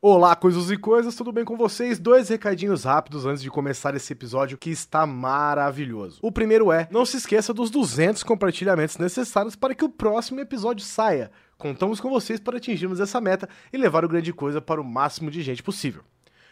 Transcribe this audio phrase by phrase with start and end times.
[0.00, 1.98] Olá, coisas e coisas, tudo bem com vocês?
[1.98, 6.20] Dois recadinhos rápidos antes de começar esse episódio que está maravilhoso.
[6.22, 10.84] O primeiro é: não se esqueça dos 200 compartilhamentos necessários para que o próximo episódio
[10.84, 11.32] saia.
[11.56, 15.32] Contamos com vocês para atingirmos essa meta e levar o grande coisa para o máximo
[15.32, 16.04] de gente possível.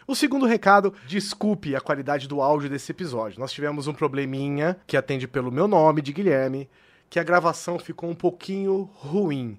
[0.05, 3.39] O segundo recado, desculpe a qualidade do áudio desse episódio.
[3.39, 6.69] Nós tivemos um probleminha que atende pelo meu nome de Guilherme,
[7.09, 9.57] que a gravação ficou um pouquinho ruim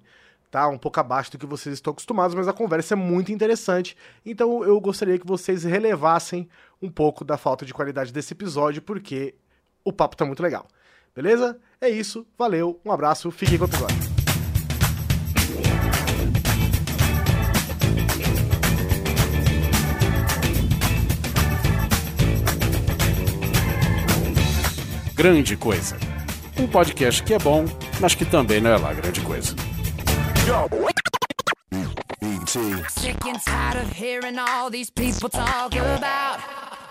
[0.50, 0.68] tá?
[0.68, 3.96] Um pouco abaixo do que vocês estão acostumados, mas a conversa é muito interessante.
[4.24, 6.48] Então eu gostaria que vocês relevassem
[6.80, 9.34] um pouco da falta de qualidade desse episódio, porque
[9.84, 10.66] o papo tá muito legal.
[11.14, 11.58] Beleza?
[11.80, 14.18] É isso, valeu, um abraço, fiquem com o episódio.
[25.14, 25.96] Grande Coisa.
[26.56, 27.64] Um podcast que é bom,
[28.00, 29.54] mas que também não é lá grande coisa.
[32.88, 36.40] Sick and tired of hearing all these people talk about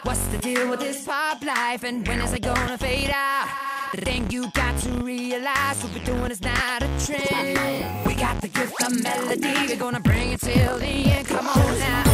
[0.04, 3.77] what's the deal with this pop life and when is it gonna fade out?
[3.94, 8.06] The thing you got to realize what we're doing is not a trend.
[8.06, 11.28] We got the gift of melody, we're gonna bring it till the end.
[11.28, 12.08] Come on now.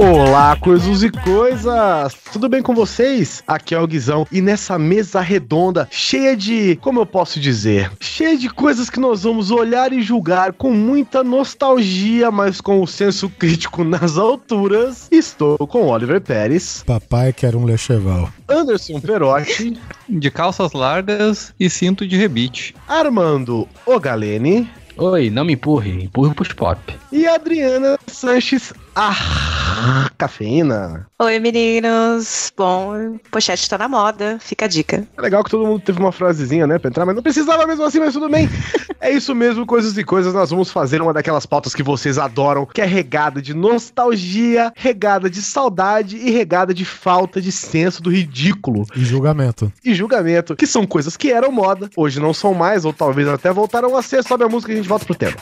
[0.00, 2.14] Olá, coisas e coisas!
[2.32, 3.42] Tudo bem com vocês?
[3.46, 8.38] Aqui é o Guizão e nessa mesa redonda, cheia de, como eu posso dizer, cheia
[8.38, 13.28] de coisas que nós vamos olhar e julgar com muita nostalgia, mas com o senso
[13.28, 18.30] crítico nas alturas, estou com Oliver Pérez, Papai quer um lecheval.
[18.48, 22.74] Anderson Perotti, De calças largas e cinto de rebite.
[22.88, 26.80] Armando Ogalene Oi, não me empurre, empurre pros pop.
[27.12, 31.06] e Adriana Sanches, a cafeína.
[31.18, 32.52] Oi, meninos.
[32.56, 35.06] Bom, pochete tá na moda, fica a dica.
[35.16, 37.84] É legal que todo mundo teve uma frasezinha, né, pra entrar, mas não precisava mesmo
[37.84, 38.48] assim, mas tudo bem.
[39.00, 40.34] é isso mesmo, coisas e coisas.
[40.34, 45.30] Nós vamos fazer uma daquelas pautas que vocês adoram, que é regada de nostalgia, regada
[45.30, 49.72] de saudade e regada de falta de senso do ridículo E julgamento.
[49.84, 53.52] e julgamento, que são coisas que eram moda, hoje não são mais, ou talvez até
[53.52, 54.22] voltaram a ser.
[54.24, 55.36] Sobe a música e a gente volta pro tema.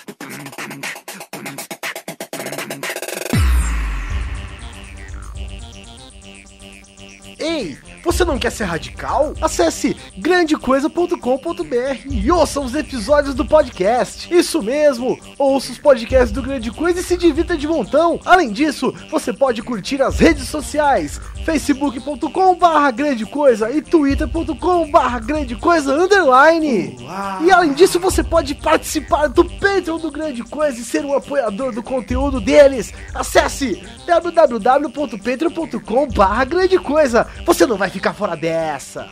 [7.47, 9.33] Ei, você não quer ser radical?
[9.41, 14.35] Acesse grandecoisa.com.br e ouça os episódios do podcast.
[14.35, 18.19] Isso mesmo, ouça os podcasts do Grande Coisa e se divirta de montão.
[18.25, 25.21] Além disso, você pode curtir as redes sociais, facebook.com barra grande coisa e twitter.com barra
[25.21, 26.97] grande coisa underline.
[27.45, 31.73] E além disso, você pode participar do Patreon do Grande Coisa e ser um apoiador
[31.73, 32.93] do conteúdo deles.
[33.15, 37.29] Acesse www.patreon.com barra grande coisa.
[37.47, 39.09] Você não vai ficar fora dessa.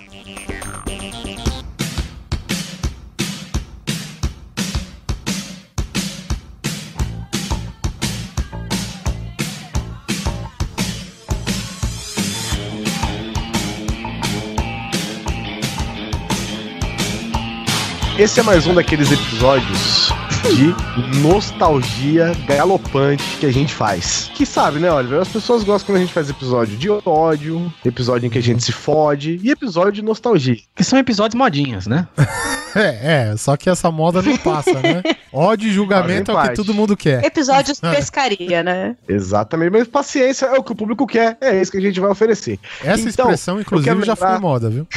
[18.16, 20.08] Esse é mais um daqueles episódios
[20.52, 20.74] de
[21.20, 24.30] nostalgia galopante que a gente faz.
[24.34, 25.20] Que sabe, né, Oliver?
[25.20, 28.62] As pessoas gostam quando a gente faz episódio de ódio, episódio em que a gente
[28.62, 30.58] se fode e episódio de nostalgia.
[30.74, 32.06] Que são episódios modinhos, né?
[32.76, 35.00] É, é, só que essa moda não passa, né?
[35.32, 37.24] Ódio e julgamento é o que todo mundo quer.
[37.24, 38.96] Episódios pescaria, né?
[39.08, 42.10] Exatamente, mas paciência é o que o público quer, é isso que a gente vai
[42.10, 42.58] oferecer.
[42.82, 44.88] Essa Então, expressão, inclusive, já foi lembrar- moda, viu?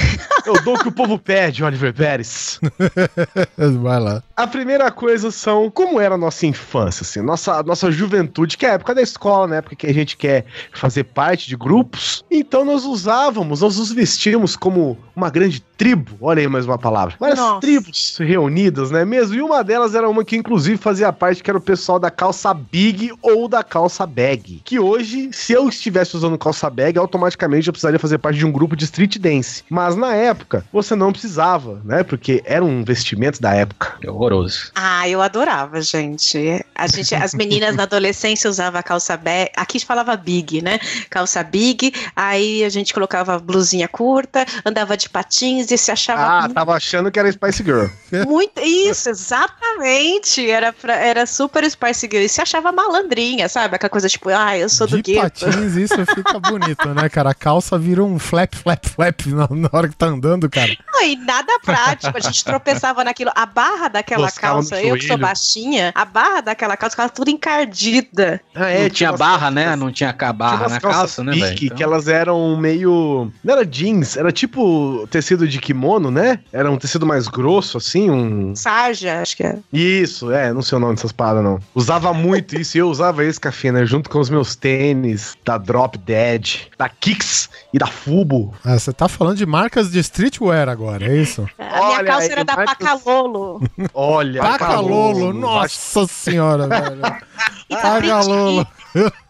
[0.44, 2.60] Eu dou o que o povo pede, Oliver Pérez.
[3.56, 4.24] Vai lá.
[4.38, 8.70] A primeira coisa são como era a nossa infância, assim, nossa, nossa juventude, que é
[8.70, 12.24] a época da escola, na época que a gente quer fazer parte de grupos.
[12.30, 17.16] Então nós usávamos, nós nos vestíamos como uma grande tribo, olha aí mais uma palavra.
[17.20, 17.62] Várias Nossa.
[17.62, 19.34] tribos reunidas, né mesmo?
[19.36, 22.54] E uma delas era uma que inclusive fazia parte, que era o pessoal da calça
[22.54, 24.62] big ou da calça bag.
[24.64, 28.52] Que hoje, se eu estivesse usando calça bag, automaticamente eu precisaria fazer parte de um
[28.52, 29.64] grupo de street dance.
[29.68, 32.04] Mas na época, você não precisava, né?
[32.04, 33.96] Porque era um vestimento da época.
[34.04, 34.72] É horroroso.
[34.76, 36.64] Ah, eu adorava, gente.
[36.76, 40.80] A gente, as meninas na adolescência usavam calça bag, aqui falava big, né?
[41.10, 46.50] Calça big, aí a gente colocava blusinha curta, andava de patins e se achava Ah,
[46.50, 47.86] tava achando que era Spice Girl.
[48.28, 50.50] muito isso, exatamente.
[50.50, 53.76] Era pra- era super Spice Girl e se achava malandrinha, sabe?
[53.76, 55.46] Aquela coisa tipo, ah, eu sou do De gueto.
[55.46, 57.32] patins, isso fica bonito, né, cara?
[57.32, 60.76] A calça vira um flap, flap, flap na, na hora que tá andando, cara.
[60.94, 62.16] Não, e nada prático.
[62.16, 63.32] A gente tropeçava naquilo.
[63.36, 67.30] A barra daquela daquela calça, eu que sou baixinha, a barra daquela calça ficava tudo
[67.30, 68.42] encardida.
[68.56, 69.76] Ah, não tinha barra, calças- né?
[69.76, 71.54] Não tinha Tinha barra na calça, né, velho?
[71.66, 73.32] Então- que elas eram meio.
[73.44, 76.40] Não era jeans, era tipo tecido de kimono, né?
[76.52, 78.56] Era um tecido mais grosso, assim, um.
[78.56, 79.58] Sarja, acho que é.
[79.72, 81.60] Isso, é, não sei o nome dessas paradas, não.
[81.76, 85.98] Usava muito isso e eu usava esse café, junto com os meus tênis da Drop
[85.98, 88.54] Dead, da Kicks e da Fubo.
[88.64, 91.48] Ah, você tá falando de marcas de streetwear agora, é isso?
[91.60, 93.62] A minha Olha calça era da marcas- Pacalolo.
[94.10, 97.02] Olha, Pacalolo, nossa senhora, velho.
[97.70, 98.66] Pacalolo.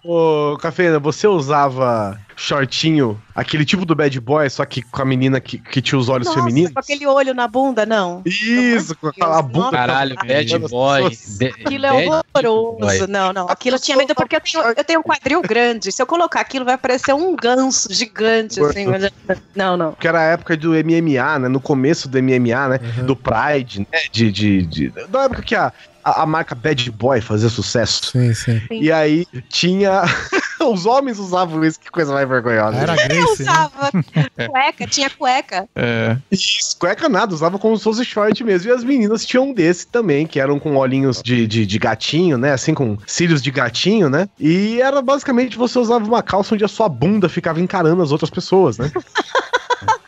[0.09, 5.42] Ô, Cafeína, você usava shortinho, aquele tipo do bad boy, só que com a menina
[5.42, 6.71] que, que tinha os olhos Nossa, femininos?
[6.71, 8.21] com aquele olho na bunda, não.
[8.25, 9.71] Isso, com aquela bunda.
[9.71, 11.09] Caralho, bad boy.
[11.09, 11.92] de- Aquilo é
[12.36, 12.77] horroroso.
[13.00, 13.07] boy.
[13.07, 13.50] Não, não.
[13.50, 15.92] Aquilo eu tinha medo porque eu tenho, eu tenho um quadril grande.
[15.92, 18.86] Se eu colocar aquilo, vai parecer um ganso gigante, assim.
[18.86, 19.12] mas-
[19.56, 19.92] Não, não.
[19.94, 21.48] Que era a época do MMA, né?
[21.50, 22.77] No começo do MMA, né?
[23.03, 24.00] Do Pride, né?
[24.12, 28.12] De, de, de- Da época que a, a, a marca Bad Boy fazia sucesso.
[28.12, 28.60] Sim, sim.
[28.60, 28.80] Sim.
[28.81, 29.97] E aí tinha.
[30.60, 32.78] Os homens usavam isso, que coisa mais vergonhosa.
[32.78, 33.52] Era Eu Grace, né?
[33.52, 33.92] usava
[34.50, 35.70] cueca, tinha cueca.
[35.76, 36.18] É.
[36.32, 38.70] Isso, cueca nada, usava como se fosse short mesmo.
[38.70, 42.38] E as meninas tinham um desse também, que eram com olhinhos de, de, de gatinho,
[42.38, 42.52] né?
[42.52, 44.28] Assim, com cílios de gatinho, né?
[44.40, 48.30] E era basicamente você usava uma calça onde a sua bunda ficava encarando as outras
[48.30, 48.92] pessoas, né?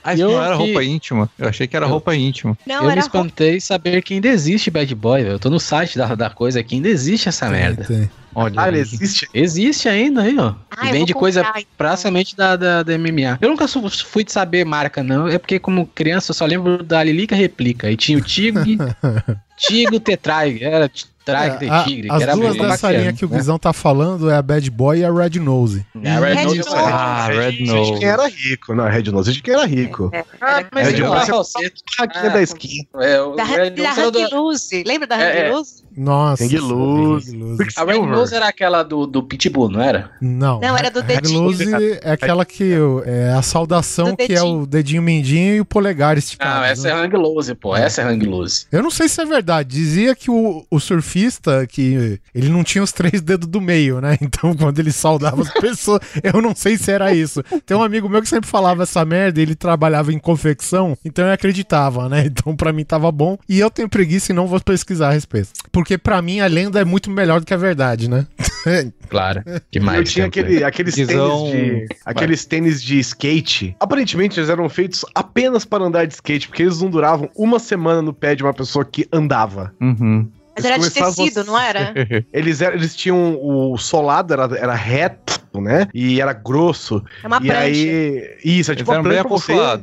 [0.04, 1.30] Ah, isso Eu não era que- roupa íntima.
[1.38, 2.58] Eu achei que era roupa íntima.
[2.66, 3.18] Não, eu me era roupa.
[3.18, 5.34] espantei saber que ainda existe bad boy, velho.
[5.36, 7.84] Eu tô no site da, da coisa aqui, ainda existe essa merda.
[7.84, 8.10] Tem.
[8.34, 8.54] Olha.
[8.62, 9.28] Ah, ele existe.
[9.34, 10.54] Existe ainda aí, ó.
[10.72, 11.64] Ah, e eu vende coisa então.
[11.78, 13.38] praticamente da, da, da MMA.
[13.42, 15.28] Eu nunca fui de saber marca, não.
[15.28, 17.92] É porque, como criança, eu só lembro da Lilica Replica.
[17.92, 18.78] E tinha o Tigre,
[19.58, 20.60] Tigre Tetrai.
[20.62, 20.90] Era
[21.30, 22.12] Tetrai É, a- de Tigre.
[22.12, 23.38] as que era duas dessa bacana, linha que o né?
[23.38, 25.86] Visão tá falando é a Bad Boy e a Red Nose.
[26.04, 26.70] É, a Red Red Nose Nose.
[26.76, 28.00] é- Ah, Red De Nose.
[28.00, 28.76] quem era rico.
[28.76, 30.10] Não, Red Nose de quem era rico.
[30.14, 32.88] É, Ah, mas Red igual Nose a é é da skin.
[33.00, 34.84] É, o Da, Red Nose Loose.
[34.86, 35.52] Lembra da É, é.
[35.52, 35.84] Loose?
[36.00, 36.46] Nossa.
[36.46, 37.30] Hang Loose.
[37.32, 37.74] Hang Loose.
[37.76, 40.10] A Red Nose era aquela do, do Pitbull, não era?
[40.22, 40.62] Não.
[40.62, 41.42] Não, era do a Hang dedinho.
[41.42, 42.74] Loose é aquela que
[43.06, 46.62] é a saudação que é o dedinho mindinho e o polegar esticado.
[46.62, 46.92] Não, essa né?
[46.92, 47.76] é Hang Loose, pô.
[47.76, 48.66] Essa é Hang Loose.
[48.72, 49.68] Eu não sei se é verdade.
[49.70, 54.18] Dizia que o, o surfista, que ele não tinha os três dedos do meio, né?
[54.30, 57.44] Então, quando ele saudava as pessoas, eu não sei se era isso.
[57.66, 61.26] Tem um amigo meu que sempre falava essa merda, e ele trabalhava em confecção, então
[61.26, 62.26] eu acreditava, né?
[62.30, 63.38] Então, pra mim tava bom.
[63.50, 65.50] E eu tenho preguiça e não vou pesquisar a respeito.
[65.72, 68.26] Porque pra mim a lenda é muito melhor do que a verdade, né?
[69.10, 69.42] Claro.
[69.72, 69.98] Demais.
[70.00, 71.88] Eu tinha aquele, aqueles Guizão- tênis de.
[72.06, 73.76] Aqueles tênis de skate.
[73.80, 78.02] Aparentemente, eles eram feitos apenas para andar de skate, porque eles não duravam uma semana
[78.02, 79.74] no pé de uma pessoa que andava.
[79.82, 80.30] Uhum.
[80.56, 81.94] Mas era de Eles tecido, a- não era?
[82.34, 85.88] Eles, eram, eles tinham o solado, era, era reto, né?
[85.94, 87.04] E era grosso.
[87.24, 87.60] É uma e prancha.
[87.60, 88.38] aí.
[88.44, 89.30] Isso, é Eles tipo uma prancha pra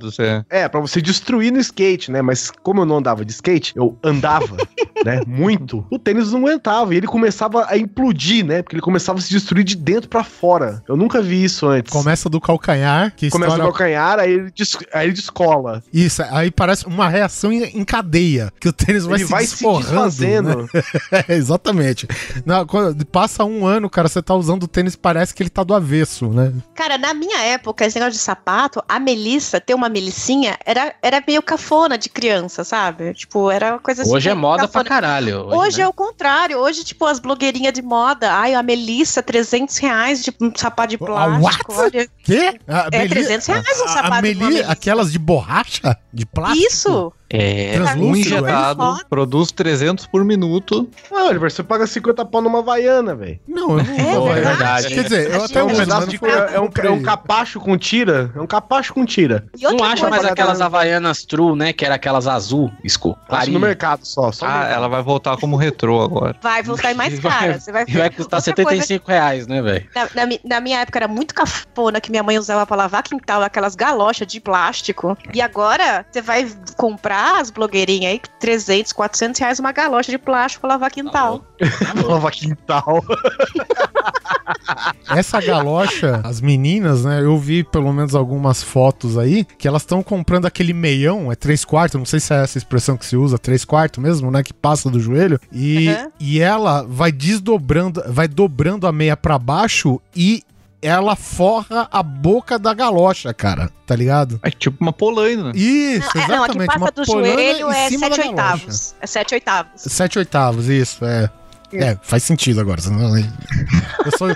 [0.01, 0.23] você.
[0.23, 0.45] é.
[0.51, 2.23] É, pra você destruir no skate, né?
[2.23, 4.57] Mas como eu não andava de skate, eu andava,
[5.05, 5.21] né?
[5.27, 5.85] Muito.
[5.91, 8.63] O tênis não aguentava e ele começava a implodir, né?
[8.63, 10.83] Porque ele começava a se destruir de dentro pra fora.
[10.89, 11.93] Eu nunca vi isso antes.
[11.93, 13.65] Começa do calcanhar, que Começa estoura...
[13.69, 15.83] no calcanhar, aí ele, des- aí ele descola.
[15.93, 19.51] Isso, aí parece uma reação em, cadeia, que o tênis vai ele se vai se
[19.53, 20.63] desforrando, desfazendo.
[20.63, 20.69] né?
[21.29, 22.07] É, exatamente.
[22.45, 25.63] Não, quando passa um ano, cara, você tá usando o tênis, parece que ele tá
[25.67, 26.53] do avesso, né?
[26.75, 31.23] Cara, na minha época, esse negócio de sapato, a Melissa, ter uma Melicinha, era, era
[31.27, 33.13] meio cafona de criança, sabe?
[33.15, 34.89] Tipo, era uma coisa Hoje é moda pra cafona.
[34.89, 35.47] caralho.
[35.55, 35.85] Hoje, né?
[35.85, 36.59] é o contrário.
[36.59, 38.33] Hoje, tipo, as blogueirinhas de moda.
[38.33, 41.73] Ai, a Melissa, 300 reais de um sapato de plástico.
[41.75, 41.97] what?
[41.97, 42.09] Olha.
[42.23, 42.59] Quê?
[42.69, 45.97] A É, 300 reais um a- a sapato de uma Meli- aquelas de borracha?
[46.13, 46.67] De plástico?
[46.67, 47.13] Isso!
[47.29, 48.19] É, Translúcido, um é?
[48.21, 49.05] injetado, Foda.
[49.11, 50.89] produz 300 por minuto.
[51.11, 53.41] Não, Oliver, você paga 50 pau numa Havaiana, velho.
[53.49, 54.33] Não, eu não É vou.
[54.33, 54.89] verdade.
[54.95, 56.21] Quer dizer, eu A até É um pedaço de.
[56.53, 58.31] É um, é um capacho com tira.
[58.35, 59.45] É um capacho com tira.
[59.59, 60.61] E Não acha coisa, mais coisa, aquelas?
[60.61, 61.73] Havaianas True, né?
[61.73, 63.17] Que era aquelas azul, escuro.
[63.29, 64.31] Acho no mercado só.
[64.31, 64.73] só Ah, mercado.
[64.75, 66.37] ela vai voltar como retrô agora.
[66.41, 67.59] vai voltar em mais cara.
[67.59, 69.89] Você vai E vai custar Outra coisa 75 reais, né, velho?
[69.95, 73.43] Na, na na minha época era muito cafona que minha mãe usava pra lavar quintal,
[73.43, 75.17] aquelas galochas de plástico.
[75.35, 76.47] E agora você vai
[76.77, 81.45] comprar as blogueirinhas aí, 300, 400 reais uma galocha de plástico pra lavar quintal.
[82.07, 83.03] Nova quintal.
[85.11, 87.21] Essa galocha, as meninas, né?
[87.23, 91.65] Eu vi pelo menos algumas fotos aí que elas estão comprando aquele meião, é três
[91.65, 94.43] quartos, não sei se é essa expressão que se usa, três quartos mesmo, né?
[94.43, 95.41] Que passa do joelho.
[95.53, 96.11] E, Uhum.
[96.21, 100.43] e ela vai desdobrando, vai dobrando a meia pra baixo e
[100.83, 103.71] ela forra a boca da galocha, cara.
[103.87, 104.39] Tá ligado?
[104.43, 105.53] É tipo uma polaina.
[105.55, 106.67] Isso, Não, é, não, a que exatamente.
[106.67, 108.43] passa uma do joelho em é cima da 7 galocha.
[108.53, 108.95] oitavos.
[109.01, 109.71] É 7 oitavos.
[109.83, 111.31] Sete oitavos, isso, é.
[111.73, 112.81] É, faz sentido agora.
[112.81, 113.25] senão- Eu
[114.17, 114.29] sou.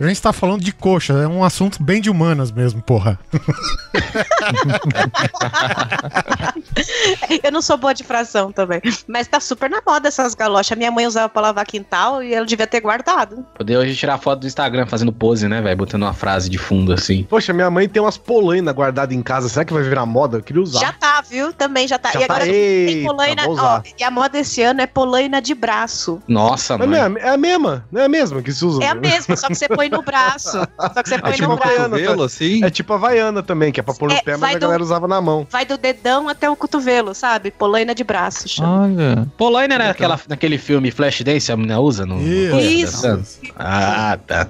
[0.00, 3.18] A gente tá falando de coxa, é um assunto bem de humanas mesmo, porra.
[7.44, 8.80] Eu não sou boa de fração também.
[9.06, 10.78] Mas tá super na moda essas galochas.
[10.78, 13.44] Minha mãe usava pra lavar quintal e ela devia ter guardado.
[13.54, 15.76] Poder hoje tirar foto do Instagram fazendo pose, né, velho?
[15.76, 17.24] Botando uma frase de fundo assim.
[17.24, 19.50] Poxa, minha mãe tem umas polainas guardadas em casa.
[19.50, 20.38] Será que vai virar moda?
[20.38, 20.80] Eu queria usar.
[20.80, 21.52] Já tá, viu?
[21.52, 22.10] Também já tá.
[22.12, 22.46] Já e agora tá.
[22.46, 23.42] tem polaina.
[23.42, 23.82] vou Ó, usar.
[23.98, 26.22] e a moda esse ano é polaina de braço.
[26.26, 26.94] Nossa, mano.
[26.94, 28.82] é, é a mesma, não é a mesma que se usa.
[28.82, 30.50] É a mesma, só que você põe no braço.
[30.94, 31.76] Só que você põe tipo no uma braço.
[31.80, 32.64] Cotovelo, assim?
[32.64, 34.62] É tipo a Havaiana também, que é pra pôr no É, pé, mas a do-
[34.62, 35.46] galera usava na mão.
[35.50, 37.50] Vai do dedão até o cotovelo, sabe?
[37.50, 38.48] Polaina de braço.
[38.48, 38.82] chama.
[38.84, 39.26] Olha.
[39.36, 42.16] Polaina era aquela, naquele filme Flashdance, a menina usa no.
[42.16, 43.22] no- Isso.
[43.58, 44.46] Ah, tá.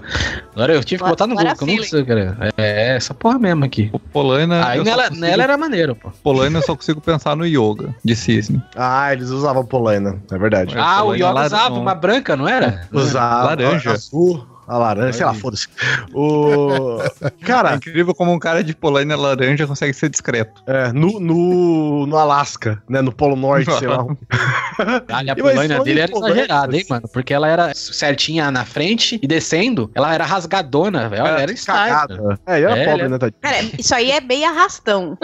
[0.54, 2.36] Agora eu tive que botar no Google, eu não sei, cara.
[2.56, 3.88] É essa porra mesmo aqui.
[3.92, 4.66] O Polaina.
[4.66, 6.10] Aí nela, consigo- nela era maneiro, pô.
[6.22, 8.62] Polaina eu só consigo pensar no yoga de cisne.
[8.76, 10.76] Ah, eles usavam polaina, é verdade.
[10.76, 12.88] É, Ah, o Yoga usava uma branca, não era?
[12.92, 13.92] Usava Laranja.
[13.92, 15.66] azul, a laranja, sei lá, foda-se.
[16.14, 16.98] O...
[17.20, 20.62] É Cara, incrível como um cara de Polaina laranja consegue ser discreto.
[20.66, 24.04] é, no, no, no Alasca, né, no Polo Norte, sei lá.
[25.12, 27.08] Olha, a falando dele era exagerada, hein, mano?
[27.12, 31.24] Porque ela era certinha na frente e descendo, ela era rasgadona, velho.
[31.24, 32.38] Olha, era cagada.
[32.46, 33.40] É, e era É, pobre, né, Tadinho?
[33.40, 35.18] Cara, isso aí é meio arrastão.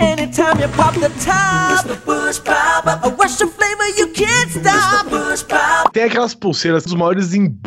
[0.00, 5.06] Anytime you pop the top, bush pop, a rush of flavor you can't stop.
[5.92, 7.65] Tem aquelas pulseiras dos maiores embustes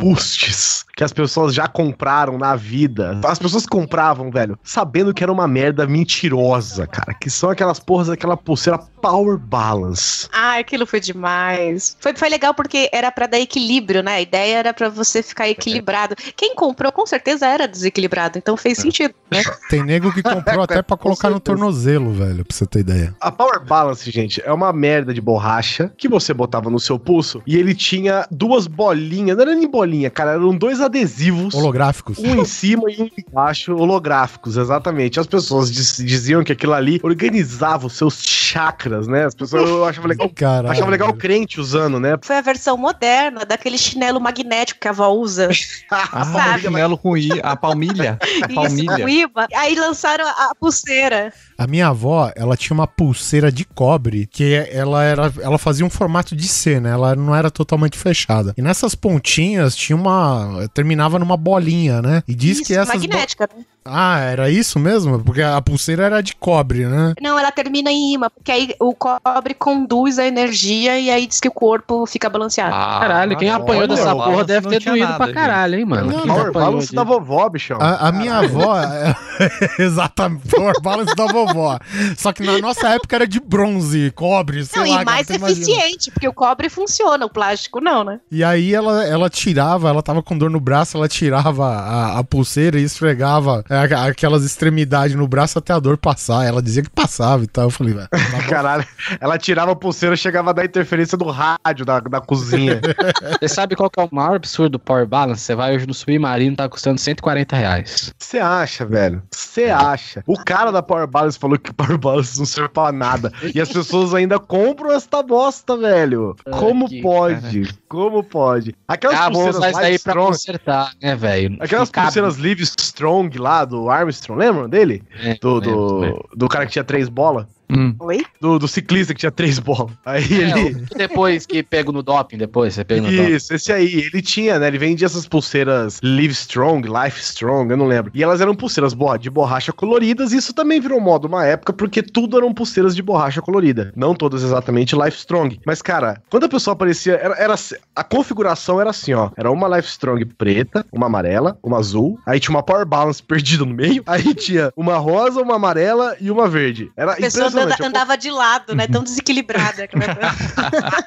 [0.99, 3.19] que as pessoas já compraram na vida.
[3.23, 7.13] As pessoas compravam, velho, sabendo que era uma merda mentirosa, cara.
[7.13, 10.27] Que são aquelas porras daquela pulseira Power Balance.
[10.31, 11.95] Ah, aquilo foi demais.
[11.99, 14.15] Foi, foi legal porque era pra dar equilíbrio, né?
[14.15, 16.15] A ideia era pra você ficar equilibrado.
[16.35, 19.41] Quem comprou com certeza era desequilibrado, então fez sentido, né?
[19.69, 23.15] Tem nego que comprou até pra Com colocar no tornozelo, velho, pra você ter ideia.
[23.21, 27.41] A Power Balance, gente, é uma merda de borracha que você botava no seu pulso
[27.47, 31.53] e ele tinha duas bolinhas, não era nem bolinha, cara, eram dois adesivos.
[31.53, 32.17] Holográficos.
[32.19, 35.19] Um em cima e um embaixo, holográficos, exatamente.
[35.19, 39.25] As pessoas diz- diziam que aquilo ali organizava os seus chakras, né?
[39.25, 40.72] As pessoas eu achava legal, Caralho.
[40.72, 42.17] achava legal o crente usando, né?
[42.22, 45.50] Foi a versão moderna daquele chinelo magnético que a avó usa.
[45.91, 46.62] Ah, Sabe?
[46.63, 48.17] chinelo com I, a palmilha.
[48.22, 49.05] A Isso, palmilha.
[49.05, 49.48] o Iba.
[49.55, 51.34] Aí lançaram a, a pulseira.
[51.58, 55.89] A minha avó, ela tinha uma pulseira de cobre que ela era, ela fazia um
[55.89, 56.91] formato de C, né?
[56.91, 58.53] Ela não era totalmente fechada.
[58.58, 62.21] E nessas pontinhas tinha uma, terminava numa bolinha, né?
[62.27, 63.50] E diz Isso, que essas magnética.
[63.55, 63.63] né?
[63.86, 65.24] Ah, era isso mesmo?
[65.24, 67.13] Porque a pulseira era de cobre, né?
[67.21, 71.39] Não, ela termina em imã, porque aí o cobre conduz a energia e aí diz
[71.39, 72.74] que o corpo fica balanceado.
[72.75, 75.36] Ah, Caralho, quem apanhou olha, dessa porra deve não ter doído nada, pra gente.
[75.36, 76.12] caralho, hein, mano?
[76.12, 77.77] Não, Power Balance de- da vovó, bichão.
[77.81, 79.15] A, a minha avó, é-
[79.79, 81.79] exatamente, Power Balance da vovó.
[82.17, 84.93] Só que na nossa época era de bronze, cobre, sei Não, lá.
[85.01, 85.51] e cara, mais tu imagina.
[85.62, 88.19] eficiente, porque o cobre funciona, o plástico não, né?
[88.31, 92.24] E aí ela, ela tirava, ela tava com dor no braço, ela tirava a, a
[92.24, 96.45] pulseira e esfregava aquelas extremidades no braço até a dor passar.
[96.45, 97.65] Ela dizia que passava e tal.
[97.65, 98.07] Eu falei, velho.
[98.09, 98.17] tá.
[98.49, 98.85] Caralho,
[99.19, 102.81] ela tirava a pulseira chegava a dar interferência do rádio da, da cozinha.
[103.39, 105.41] Você sabe qual que é o maior absurdo do Power Balance?
[105.41, 108.13] Você vai hoje no Submarino, tá custando 140 reais.
[108.17, 109.21] Você acha, velho?
[109.31, 110.23] Você acha?
[110.25, 113.31] O cara da Power Balance falou que Power Balance não serve pra nada.
[113.53, 116.35] E as pessoas ainda compram esta bosta, velho.
[116.51, 117.73] Como que pode?
[117.88, 118.75] Como pode?
[118.88, 121.57] Aquelas Ah, pulseiras Live pra Strong, consertar, né, velho?
[121.59, 125.03] aquelas Fica- pulseiras Live Strong lá do Armstrong, lembram dele?
[125.23, 127.45] É, Do, do, do cara que tinha três bolas?
[127.71, 127.95] Hum.
[127.99, 128.23] Oi?
[128.41, 129.91] Do, do ciclista que tinha três bolas.
[130.05, 130.85] Aí É, ele.
[130.95, 133.35] depois que pego no doping, depois você pega no doping.
[133.35, 134.67] Isso, esse aí, ele tinha, né?
[134.67, 138.11] Ele vendia essas pulseiras Live Strong, Life Strong, eu não lembro.
[138.13, 142.01] E elas eram pulseiras de borracha coloridas, e isso também virou moda uma época, porque
[142.01, 143.91] tudo eram pulseiras de borracha colorida.
[143.95, 145.59] Não todas exatamente Life Strong.
[145.65, 149.29] Mas, cara, quando a pessoa aparecia, era, era assim- a configuração era assim, ó.
[149.38, 153.65] Era uma Life Strong preta, uma amarela, uma azul, aí tinha uma Power Balance perdida
[153.65, 156.89] no meio, aí tinha uma rosa, uma amarela e uma verde.
[156.97, 158.87] Era A andava de lado, né?
[158.87, 159.87] Tão desequilibrada.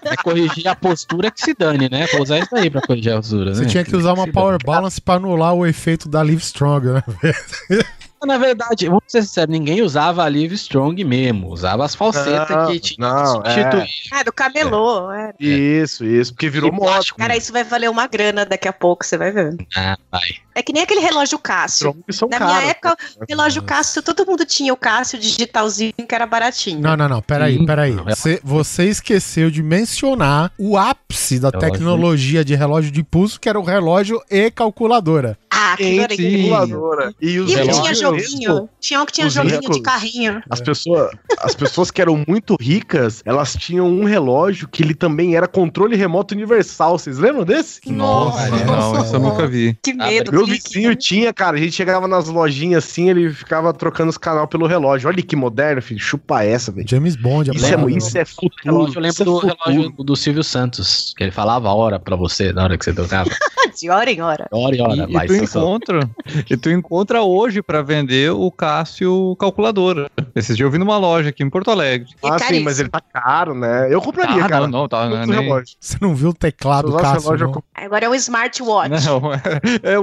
[0.04, 2.06] É corrigir a postura que se dane, né?
[2.12, 3.68] Vou usar isso aí pra corrigir a postura, Você né?
[3.68, 7.02] tinha que usar uma Power Balance pra anular o efeito da Live Strong, né?
[8.24, 11.48] Na verdade, vamos ser sinceros, ninguém usava a Live Strong mesmo.
[11.48, 13.88] Usava as falsetas Não, que tinha não, que substituir.
[14.12, 15.10] Ah, do camelô.
[15.12, 15.32] é.
[15.40, 17.00] Isso, isso, porque virou moda.
[17.16, 19.56] Cara, isso vai valer uma grana daqui a pouco, você vai ver.
[19.76, 20.22] Ah, vai.
[20.54, 21.96] É que nem aquele relógio Cássio.
[22.30, 22.54] Na caros.
[22.54, 26.80] minha época, o relógio Cássio, todo mundo tinha o Cássio digitalzinho que era baratinho.
[26.80, 27.92] Não, não, não, peraí, peraí.
[27.92, 31.72] Você, você esqueceu de mencionar o ápice da Relógio.
[31.72, 35.38] tecnologia de relógio de pulso, que era o relógio e calculadora.
[35.64, 37.14] Ah, calculadora.
[37.20, 38.68] E os E que tinha relógios- joguinho?
[38.80, 39.76] Tinha um que tinha os joguinho ricos.
[39.76, 40.42] de carrinho.
[40.50, 45.36] As pessoas, as pessoas que eram muito ricas, elas tinham um relógio que ele também
[45.36, 46.98] era controle remoto universal.
[46.98, 47.80] Vocês lembram desse?
[47.90, 49.76] Nossa, não, isso eu nunca vi.
[49.82, 51.56] Que medo, Meu vizinho tinha, cara.
[51.56, 55.08] A gente chegava nas lojinhas assim, ele ficava trocando os canal pelo relógio.
[55.08, 56.00] Olha que moderno, filho.
[56.00, 56.88] Chupa essa, velho.
[56.88, 58.52] James Bond, Isso é, isso é futuro.
[58.64, 59.56] Relógio, eu lembro isso é do futuro.
[59.66, 62.92] relógio do Silvio Santos, que ele falava a hora pra você na hora que você
[62.92, 63.30] tocava.
[63.80, 64.46] De hora em hora.
[64.52, 65.06] Hora e hora.
[65.08, 65.28] E, vai, e
[65.58, 66.10] encontra,
[66.50, 70.10] e tu encontra hoje pra vender o Cássio calculadora.
[70.34, 72.08] Esses dias eu vi numa loja aqui em Porto Alegre.
[72.22, 73.92] E Ah, sim, mas ele tá caro, né?
[73.92, 74.66] Eu compraria, Ah, cara.
[74.66, 75.76] não, não, tá, não, é nem- relógio.
[75.78, 77.22] Você não viu o teclado usasse Cássio?
[77.22, 77.62] relógio, não?
[77.74, 79.06] Agora é um smartwatch.
[79.06, 79.38] Não, é,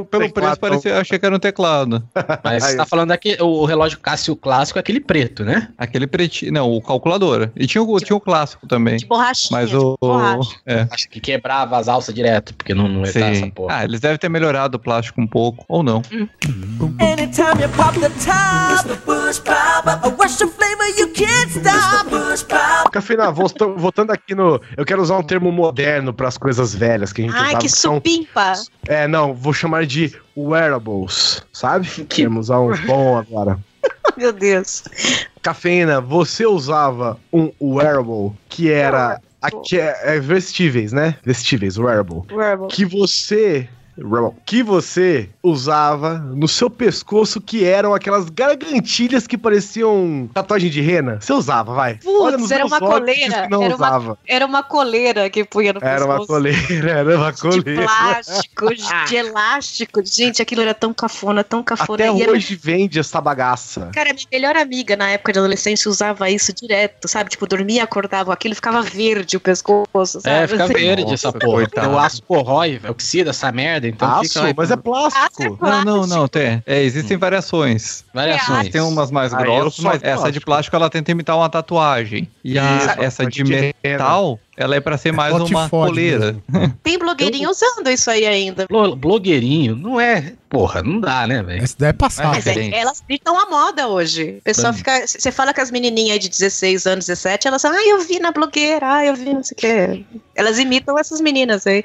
[0.03, 2.03] pelo Teclado, preço parecia, achei que era um teclado.
[2.44, 5.70] Mas você tá falando aqui, o relógio Cássio clássico é aquele preto, né?
[5.77, 7.51] Aquele pretinho, não, o calculadora.
[7.56, 8.98] E tinha o, tinha o clássico também.
[8.98, 9.60] De borrachinha.
[9.60, 9.98] Mas de o.
[10.00, 10.56] borracha.
[10.65, 10.88] É.
[10.91, 13.20] Acho que quebrava as alças direto, porque não, não essa
[13.53, 13.75] porra.
[13.77, 16.01] Ah, eles devem ter melhorado o plástico um pouco, ou não.
[17.00, 22.10] Anytime you pop the top, the push pop, a rush of flavor you can't stop.
[22.10, 22.91] Push pop.
[22.91, 24.62] Cafeína, voltando, aqui no.
[24.77, 27.60] Eu quero usar um termo moderno pras coisas velhas que a gente Ai, usava.
[27.60, 28.53] que são- supimpa.
[28.88, 31.88] É, não, vou chamar de wearables, sabe?
[32.05, 33.60] Queremos usar um bom agora.
[34.17, 34.84] Meu Deus.
[35.41, 39.22] Cafeína, você usava um wearable que era.
[39.41, 41.15] Aqui é, é vestíveis, né?
[41.24, 42.24] Vestíveis, wearable.
[42.29, 42.67] Wearable.
[42.67, 43.69] Que você.
[44.03, 50.82] Wearable, Que você usava no seu pescoço que eram aquelas gargantilhas que pareciam tatuagem de
[50.82, 51.20] rena.
[51.22, 51.96] Você usava, vai.
[51.96, 54.18] Putz, era uma coleira, que Não era uma usava.
[54.27, 56.27] Era uma coleira que punha no Era uma pescoço.
[56.27, 57.84] coleira, era uma De coleira.
[57.84, 58.70] plástico,
[59.08, 60.01] de elástico.
[60.06, 62.06] Gente, aquilo era tão cafona, tão cafona.
[62.06, 63.89] Até E era- hoje vende essa bagaça.
[63.94, 67.29] Cara, minha melhor amiga na época de adolescência usava isso direto, sabe?
[67.29, 70.29] Tipo, dormia, acordava aquilo, ficava verde o pescoço, sabe?
[70.29, 70.74] É, fica Assim.
[70.74, 71.53] verde Nossa, essa porra.
[71.53, 71.89] coitado.
[71.94, 75.58] O aço corrói, oxida essa merda, então Aço, fica lá, mas é Aço é plástico.
[75.62, 76.63] Não, não, não, tem.
[76.65, 78.03] É, existem variações.
[78.13, 78.69] variações.
[78.69, 80.46] Tem umas mais Ah, eu grossas, mas essa de plástico.
[80.46, 82.29] plástico ela tenta imitar uma tatuagem.
[82.43, 86.36] E a- Isso, essa de metal, ela é pra ser mais Pode uma coleira.
[86.84, 88.65] Tem blogueirinho usando isso aí ainda.
[88.69, 90.34] Blo- Blogueirinho, não é.
[90.50, 91.63] Porra, não dá, né, velho?
[91.63, 92.29] Esse daí é passado.
[92.29, 94.38] Mas é, elas estão à moda hoje.
[94.39, 95.05] O pessoal fica.
[95.05, 98.19] Você fala com as menininhas aí de 16 anos, 17, elas falam, ah, eu vi
[98.19, 100.05] na blogueira, ah, eu vi não sei o quê.
[100.36, 101.84] Elas imitam essas meninas aí.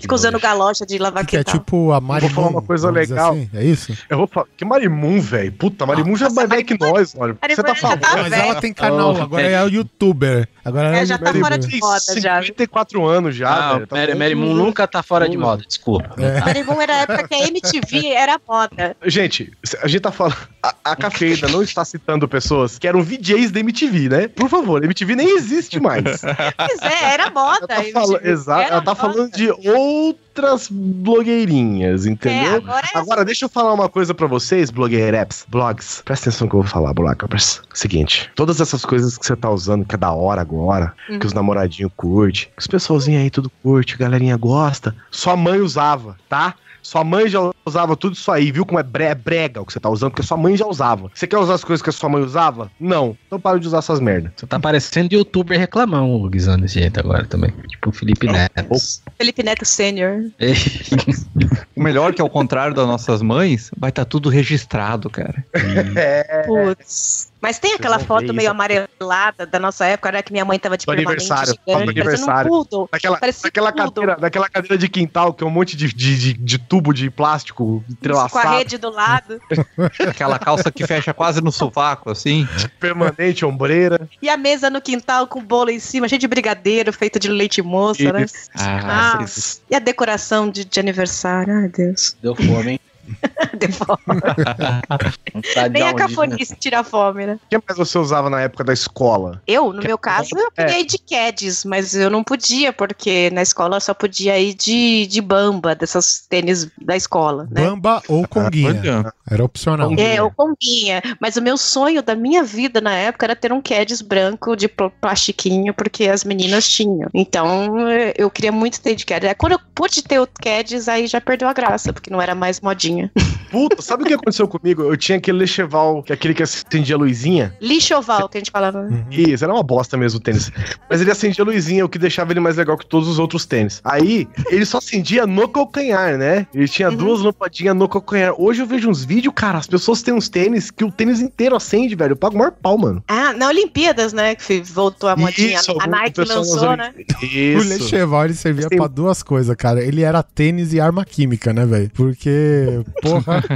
[0.00, 1.60] Ficam usando galocha de lavar Que é quintal.
[1.60, 2.30] tipo a Marimun.
[2.34, 3.32] falar uma coisa legal.
[3.32, 3.96] assim, é isso?
[4.08, 4.46] Eu vou falar.
[4.56, 5.52] Que Marimun, velho.
[5.52, 7.36] Puta, Marimun já é Nossa, mais velho que nós, olha.
[7.48, 8.00] Você tá falando?
[8.00, 8.42] tá Mas velho.
[8.42, 10.48] ela tem canal, Oh, agora é o youtuber.
[10.64, 12.42] Agora ela É, é já tá fora de moda já.
[12.42, 13.86] 54 anos já, Ah, velho.
[13.86, 16.14] Tá Mary, Moon nunca tá fora de moda, desculpa.
[16.18, 16.40] É.
[16.44, 18.96] Marimun era a época que a MTV era moda.
[19.06, 19.52] Gente,
[19.82, 20.36] a gente tá falando.
[20.62, 24.28] A, a cafeína não está citando pessoas que eram VJs da MTV, né?
[24.28, 26.04] Por favor, a MTV nem existe mais.
[26.20, 27.66] Pois é, era moda.
[27.74, 29.50] Ela tá, Exato, ela tá falando de
[29.90, 32.56] outras blogueirinhas, É, entendeu?
[32.56, 36.02] agora é Agora, deixa eu falar uma coisa pra vocês, blogueireps, blogs.
[36.04, 37.60] Presta atenção que eu vou falar, bloggers.
[37.74, 41.32] Seguinte, todas essas coisas que você tá usando, que é da hora agora, que os
[41.32, 46.54] namoradinhos curte, que os pessoalzinhos aí tudo curte, a galerinha gosta, sua mãe usava, tá?
[46.82, 49.80] Sua mãe já usava tudo isso aí, viu como é é brega o que você
[49.80, 51.10] tá usando, porque sua mãe já usava.
[51.14, 52.70] Você quer usar as coisas que a sua mãe usava?
[52.78, 53.16] Não.
[53.26, 54.32] Então para de usar essas merdas.
[54.36, 57.52] Você tá parecendo youtuber reclamão, o Guizão, desse jeito agora também.
[57.68, 58.74] Tipo o Felipe Neto.
[59.16, 60.24] Felipe Neto Sênior.
[61.76, 65.44] O melhor que ao contrário das nossas mães, vai estar tudo registrado, cara.
[66.46, 67.29] Putz.
[67.40, 70.84] Mas tem aquela foto meio amarelada da nossa época, era que minha mãe tava de
[70.84, 72.52] Do permanente aniversário, gigante, aniversário.
[72.52, 72.86] um.
[72.92, 73.92] Daquela, daquela, tudo.
[73.94, 77.10] cadeira, daquela cadeira de quintal que é um monte de, de, de, de tubo de
[77.10, 79.40] plástico Com a entrelaçado, rede do lado.
[80.08, 82.46] Aquela calça que fecha quase no sovaco, assim.
[82.78, 84.08] permanente, ombreira.
[84.20, 87.62] E a mesa no quintal com bolo em cima, cheio de brigadeiro, feito de leite
[87.62, 88.26] moça, né?
[88.54, 89.24] Ah, Ah,
[89.70, 92.16] e a decoração de, de aniversário, ai Deus.
[92.22, 92.79] Deu fome, hein?
[95.70, 97.34] Nem a um cafonice tira a fome, né?
[97.34, 99.40] O que mais você usava na época da escola?
[99.46, 100.64] Eu, no meu caso, eu É.
[100.66, 105.06] peguei de Keds, mas eu não podia, porque na escola eu só podia ir de,
[105.06, 107.62] de bamba, dessas tênis da escola, né?
[107.62, 108.98] Bamba ou Conguinha.
[109.00, 109.14] olha.
[109.30, 109.92] Era opcional.
[109.98, 111.02] É, o Conguinha.
[111.20, 114.68] Mas o meu sonho da minha vida na época era ter um Keds branco de
[114.68, 117.08] pl- plastiquinho, porque as meninas tinham.
[117.14, 117.74] Então
[118.16, 119.34] eu queria muito ter de Keds.
[119.38, 122.60] Quando eu pude ter o Keds, aí já perdeu a graça, porque não era mais
[123.00, 123.10] modinha.
[123.50, 124.82] Puta, sabe o que aconteceu comigo?
[124.82, 127.54] Eu tinha aquele Lecheval, que é aquele que acendia a luzinha.
[127.60, 128.88] Lixoval, que a gente falava.
[129.10, 130.52] Isso, era uma bosta mesmo o tênis.
[130.88, 133.44] Mas ele acendia a luzinha, o que deixava ele mais legal que todos os outros
[133.46, 133.80] tênis.
[133.84, 136.46] Aí, ele só acendia no calcanhar, né?
[136.54, 138.34] Ele tinha duas lampadinhas no calcanhar.
[138.38, 141.56] Hoje eu vejo uns vídeos, cara, as pessoas têm uns tênis que o tênis inteiro
[141.56, 142.12] acende, velho.
[142.12, 143.02] Eu pago o maior pau, mano.
[143.08, 144.34] Ah, na Olimpíadas, né?
[144.36, 145.56] Que voltou a modinha.
[145.56, 146.92] Isso, a o Nike lançou, né?
[146.96, 147.68] O Isso.
[147.68, 149.82] Lecheval, ele servia Tem- pra duas coisas, cara.
[149.82, 151.90] Ele era tênis e arma química, né, velho?
[151.94, 153.42] Porque, porra...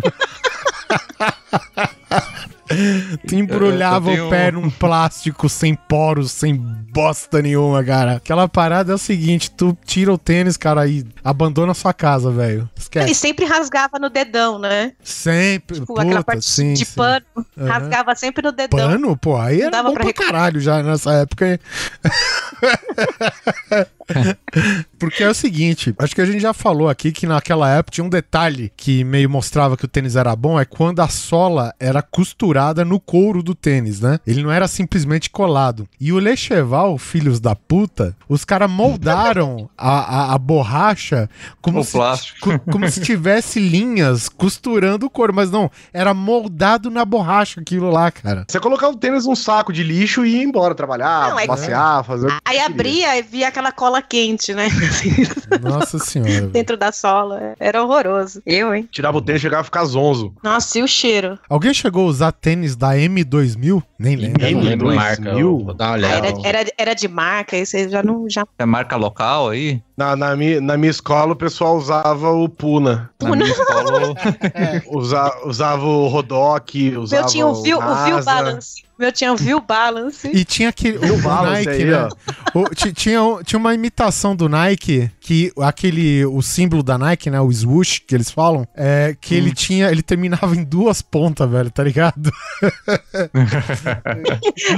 [3.28, 8.16] Tu embrulhava Eu- eu o pé tenho- num plástico sem poros, sem bosta nenhuma, cara.
[8.16, 12.30] Aquela parada é o seguinte: tu tira o tênis, cara, e abandona a sua casa,
[12.30, 12.68] velho.
[12.74, 13.14] Esquece.
[13.14, 14.92] sempre rasgava no dedão, né?
[15.04, 15.78] Sempre.
[15.80, 16.94] Tipo, aquela Puta, parte sim, de sim.
[16.96, 17.24] pano,
[17.58, 17.68] Aham.
[17.68, 18.78] rasgava sempre no dedão.
[18.88, 19.16] Pano?
[19.16, 21.60] Pô, aí era dava bom pra pra caralho já nessa época.
[24.98, 28.04] Porque é o seguinte, acho que a gente já falou aqui que naquela época tinha
[28.04, 32.00] um detalhe que meio mostrava que o tênis era bom, é quando a sola era
[32.02, 34.18] costurada no couro do tênis, né?
[34.26, 35.86] Ele não era simplesmente colado.
[36.00, 39.90] E o Lecheval, filhos da puta, os caras moldaram a,
[40.30, 41.28] a, a borracha
[41.60, 41.98] como O se,
[42.40, 47.90] co- como se tivesse linhas costurando o couro, mas não, era moldado na borracha aquilo
[47.90, 48.44] lá, cara.
[48.48, 52.04] Você colocava o tênis num saco de lixo e ia embora trabalhar, Não, é- passear,
[52.04, 52.26] fazer.
[52.26, 52.66] o que Aí queria.
[52.66, 54.68] abria e via aquela cola quente, né?
[55.62, 56.46] Nossa senhora.
[56.48, 57.54] Dentro da sola.
[57.58, 58.42] Era horroroso.
[58.46, 58.88] Eu, hein?
[58.90, 60.34] Tirava o tênis e chegava a ficar zonzo.
[60.42, 61.38] Nossa, e o cheiro?
[61.48, 63.82] Alguém chegou a usar tênis da M2000?
[63.98, 64.42] Nem lembro.
[64.44, 64.96] Eu não lembro a M2000?
[64.96, 65.32] marca.
[65.34, 66.26] Vou dar uma Ah, olhada.
[66.28, 68.28] era, era, era de marca, isso aí já não.
[68.28, 68.44] Já...
[68.58, 69.82] É marca local aí?
[69.96, 73.10] Na, na, minha, na minha escola, o pessoal usava o Puna.
[73.22, 74.14] Na minha escola,
[74.90, 78.24] Usa, usava o Rodoc, O usava meu tinha o Viu, o Viu.
[78.24, 78.82] Balance.
[78.98, 80.28] Meu tinha o Viu Balance.
[80.32, 82.08] E tinha aquele o Balance Nike, aí, né?
[82.54, 87.40] O- ti- tinha, tinha uma imitação do Nike que aquele o símbolo da Nike, né,
[87.40, 89.38] o swoosh que eles falam, é que Hum.
[89.38, 92.30] ele tinha, ele terminava em duas pontas, velho, tá ligado?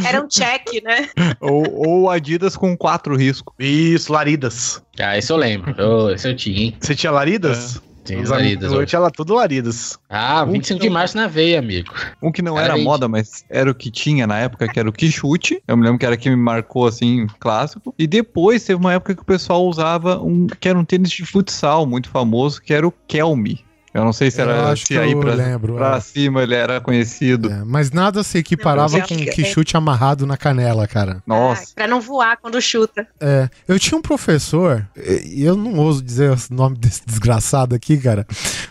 [0.07, 1.09] Era um check, né?
[1.41, 3.55] ou, ou Adidas com quatro riscos.
[3.59, 4.83] Isso, Laridas.
[4.99, 5.75] Ah, esse eu lembro.
[5.79, 6.77] Eu, esse eu tinha, hein?
[6.81, 7.81] Você tinha Laridas?
[8.07, 9.99] Tinha Os Laridas, eu tinha lá tudo Laridas.
[10.09, 11.93] Ah, 25 de março na veia, amigo.
[12.23, 12.85] Um que não era vende.
[12.85, 15.61] moda, mas era o que tinha na época, que era o Quixute.
[15.67, 17.93] Eu me lembro que era que me marcou, assim, clássico.
[17.99, 21.25] E depois teve uma época que o pessoal usava um que era um tênis de
[21.27, 23.66] futsal muito famoso, que era o Kelme.
[23.97, 26.01] Eu não sei se Eu era acho se que aí eu pra, lembro, pra é.
[26.01, 27.51] cima ele era conhecido.
[27.51, 31.23] É, mas nada se equiparava Não, com é- um que chute amarrado na canela, cara.
[31.27, 31.63] Nossa.
[31.63, 33.07] Ah, pra não voar quando chuta.
[33.21, 34.87] É, eu tinha um professor,
[35.25, 38.27] e eu não ouso dizer o nome desse desgraçado aqui, cara,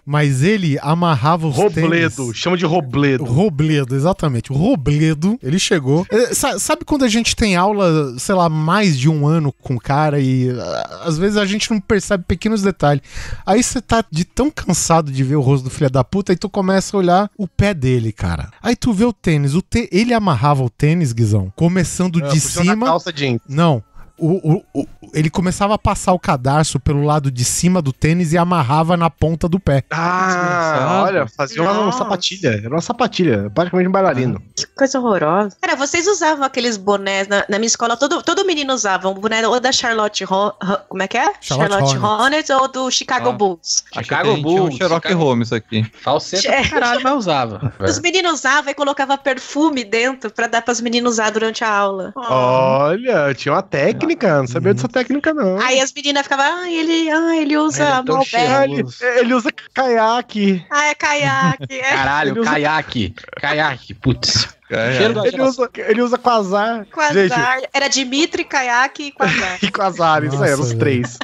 [0.05, 2.37] mas ele amarrava os Robledo, tênis...
[2.37, 3.23] chama de Robledo.
[3.23, 4.51] Robledo, exatamente.
[4.51, 6.05] O Robledo, ele chegou.
[6.11, 9.75] É, sa- sabe quando a gente tem aula, sei lá, mais de um ano com
[9.75, 13.01] o cara e ah, às vezes a gente não percebe pequenos detalhes.
[13.45, 16.35] Aí você tá de tão cansado de ver o rosto do filho da puta e
[16.35, 18.49] tu começa a olhar o pé dele, cara.
[18.61, 19.55] Aí tu vê o tênis.
[19.55, 22.85] O tê- Ele amarrava o tênis, Guizão, começando É, de cima.
[22.85, 23.39] calça jeans.
[23.47, 23.83] Não.
[24.17, 28.31] O, o- o- ele começava a passar o cadarço pelo lado de cima do tênis
[28.33, 29.83] e amarrava na ponta do pé.
[29.91, 31.97] Ah, olha, fazia uma Nossa.
[31.99, 32.49] sapatilha.
[32.63, 34.41] Era uma sapatilha, praticamente um bailarino.
[34.55, 35.55] Que coisa horrorosa.
[35.61, 39.45] Cara, vocês usavam aqueles bonés na, na minha escola, todo, todo menino usava um boné
[39.47, 41.33] ou da Charlotte Ho Ho- como é que é?
[41.41, 43.33] Charlotte Hornets ou do Chicago Ah.
[43.33, 43.83] Bulls.
[43.93, 45.83] Chicago gente tinha um Bulls, Sherlock Chicago- Holmes aqui.
[46.01, 46.67] Falseta É.
[46.67, 47.73] caralho, mas usava.
[47.79, 52.13] Os meninos usavam e colocava perfume dentro pra dar pras meninas usar durante a aula.
[52.15, 55.59] Olha, tinha uma técnica, não sabia dessa técnica, não.
[55.59, 58.73] Aí as meninas ficavam, ah, ele, ah, ele usa Ele é Malbec.
[58.73, 60.65] Ele, ele usa caiaque.
[60.69, 61.73] Ah, é caiaque.
[61.73, 61.81] É.
[61.95, 63.15] Caralho, Ele usa- caiaque.
[63.39, 64.54] Caiaque, putz.
[64.69, 66.77] É, Cheiro da Ele usa, ele usa quasar.
[67.13, 67.57] Gente, Quasar.
[67.73, 69.57] Era Dimitri, caiaque e quasar.
[69.61, 71.19] e quasar, isso aí, os três.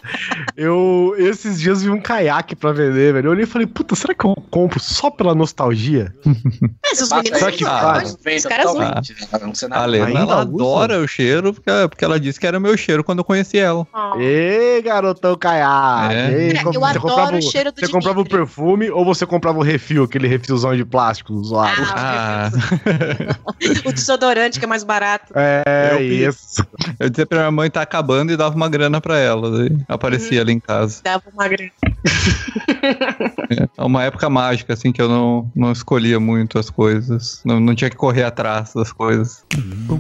[0.56, 3.28] Eu, esses dias vi um caiaque pra vender, velho.
[3.28, 6.14] Eu olhei e falei, puta, será que eu compro só pela nostalgia?
[6.84, 8.06] Mas os meninos Será que usam, vale?
[8.36, 9.70] Os caras usam.
[9.72, 9.86] A.
[9.86, 10.42] Lena, ela usa?
[10.42, 13.58] adora o cheiro, porque, porque ela disse que era o meu cheiro quando eu conheci
[13.58, 13.88] ela.
[13.92, 14.20] Ó.
[14.20, 16.14] Ê, garotão caiaque.
[16.16, 16.32] É.
[16.32, 18.38] Ei, É, eu você adoro comprava o cheiro do Você comprava o Dimitri.
[18.38, 21.82] perfume ou você comprava o refil, aquele refilzão de plástico zoado?
[21.96, 22.52] Ah, Ah,
[23.86, 25.34] O desodorante que é mais barato.
[25.36, 26.24] É, Eu vi.
[26.26, 26.66] isso.
[27.00, 29.50] eu dizia pra minha mãe tá acabando e dava uma grana pra ela.
[29.52, 31.02] Daí aparecia ali em casa.
[31.04, 31.72] Dava uma grana.
[33.78, 37.42] É uma época mágica, assim, que eu não, não escolhia muito as coisas.
[37.46, 39.44] Não, não tinha que correr atrás das coisas.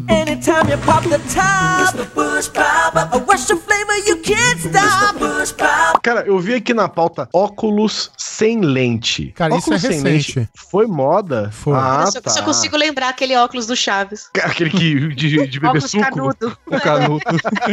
[0.10, 2.98] Anytime you pop the top, it's the Bush Pop.
[2.98, 4.76] A Russian flavor you can't stop.
[4.86, 5.90] It's the Bush Pop.
[6.02, 9.32] Cara, eu vi aqui na pauta óculos sem lente.
[9.36, 10.40] Cara, isso óculos é sem recente.
[10.40, 11.52] lente foi moda?
[11.52, 11.74] Foi.
[11.76, 12.30] Ah, eu só, tá.
[12.30, 14.30] só consigo lembrar aquele óculos do Chaves.
[14.42, 16.04] Aquele que, de, de beber óculos suco.
[16.04, 16.58] canudo.
[16.66, 17.26] O canuto.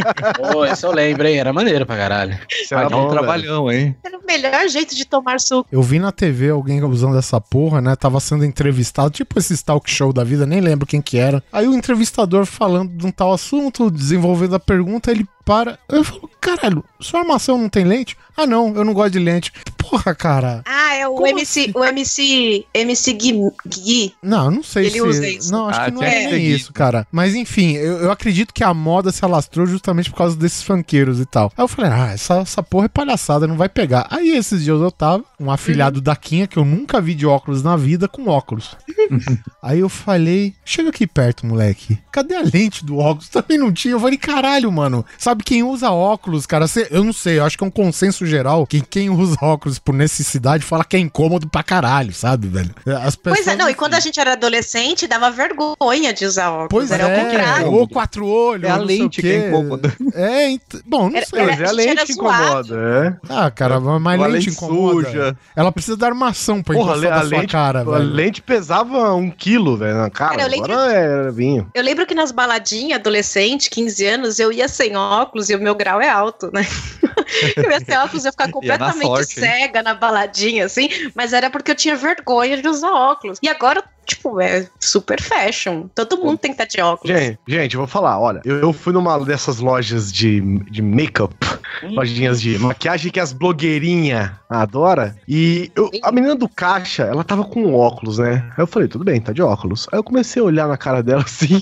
[0.53, 1.37] Pô, isso eu lembro, hein?
[1.37, 2.37] Era maneiro pra caralho.
[2.49, 3.11] Isso era um bom, velho.
[3.11, 3.95] trabalhão, hein?
[4.03, 5.67] Era o melhor jeito de tomar suco.
[5.71, 7.95] Eu vi na TV alguém usando essa porra, né?
[7.95, 11.43] Tava sendo entrevistado, tipo esse talk show da vida, nem lembro quem que era.
[11.51, 15.79] Aí o entrevistador falando de um tal assunto, desenvolvendo a pergunta, ele para.
[15.89, 18.15] Eu falo, caralho, sua armação não tem lente?
[18.37, 19.51] Ah, não, eu não gosto de lente.
[19.89, 20.61] Porra, cara.
[20.65, 21.71] Ah, é o Como MC, assim?
[21.75, 23.33] o MC, MC Gui,
[23.67, 24.13] Gui.
[24.21, 25.01] Não, eu não sei Ele se.
[25.01, 25.51] usa isso.
[25.51, 27.07] Não, acho Ah, que não é que nem isso, cara.
[27.11, 31.19] Mas enfim, eu, eu acredito que a moda se alastrou justamente por causa desses funkeiros
[31.19, 31.51] e tal.
[31.57, 34.07] Aí eu falei, ah, essa, essa porra é palhaçada, não vai pegar.
[34.09, 37.63] Aí esses dias eu tava, um afilhado da Quinha, que eu nunca vi de óculos
[37.63, 38.75] na vida, com óculos.
[39.61, 41.97] Aí eu falei, chega aqui perto, moleque.
[42.11, 43.29] Cadê a lente do óculos?
[43.29, 43.93] Também não tinha.
[43.93, 45.05] Eu falei, caralho, mano.
[45.17, 46.67] Sabe quem usa óculos, cara?
[46.67, 49.78] Cê- eu não sei, eu acho que é um consenso geral que quem usa óculos
[49.79, 52.73] por necessidade fala que é incômodo pra caralho, sabe, velho?
[53.03, 53.45] As pessoas.
[53.45, 56.69] Pois é, não, e quando a gente era adolescente, dava vergonha de usar óculos.
[56.69, 57.71] Pois era o é, contrário.
[57.73, 58.67] ou quatro olhos.
[58.67, 59.93] É a não sei o lente que é incômoda.
[60.13, 61.39] É, ent- bom, não Era- sei.
[61.39, 63.17] era- Mas é a a lente era que incomoda, é.
[63.33, 65.07] Ah, cara, mas Uma lente lente incomoda.
[65.07, 65.37] suja.
[65.55, 68.03] Ela precisa da armação pra Porra, encostar a sua lente, cara, a velho.
[68.03, 70.31] lente pesava um quilo, velho, na cara.
[70.31, 71.69] Cara, eu lembro- Agora é vinho.
[71.73, 75.73] Eu lembro que nas baladinhas, adolescente, 15 anos, eu ia sem óculos e o meu
[75.75, 76.61] grau é alto, né?
[77.55, 79.58] eu ia sem óculos, eu ia ficar Ia completamente sorte, hein?
[79.59, 83.37] Cega na baladinha, assim, mas era porque eu tinha vergonha de usar óculos.
[83.41, 85.87] E agora, tipo, é super fashion.
[85.95, 87.17] Todo mundo tem que estar de óculos.
[87.17, 91.35] Gente, gente, eu vou falar, olha, eu, fui numa dessas lojas de, de make-up,
[91.83, 97.43] lojinhas de maquiagem que as blogueirinhas adoram, e eu- a menina do caixa, ela tava
[97.43, 98.49] com óculos, né?
[98.57, 99.87] Aí eu falei, tudo bem, tá de óculos.
[99.91, 101.61] Aí eu comecei a olhar na cara dela assim,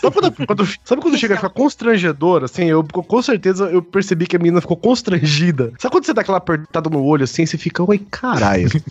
[0.00, 4.26] sabe quando, quando- sabe quando chega a ficar constrangedor, assim, eu com certeza eu percebi
[4.26, 5.72] que a menina ficou constrangida.
[5.78, 8.68] Sabe quando você dá aquela apertada no olho assim, você fica, oi, caralho.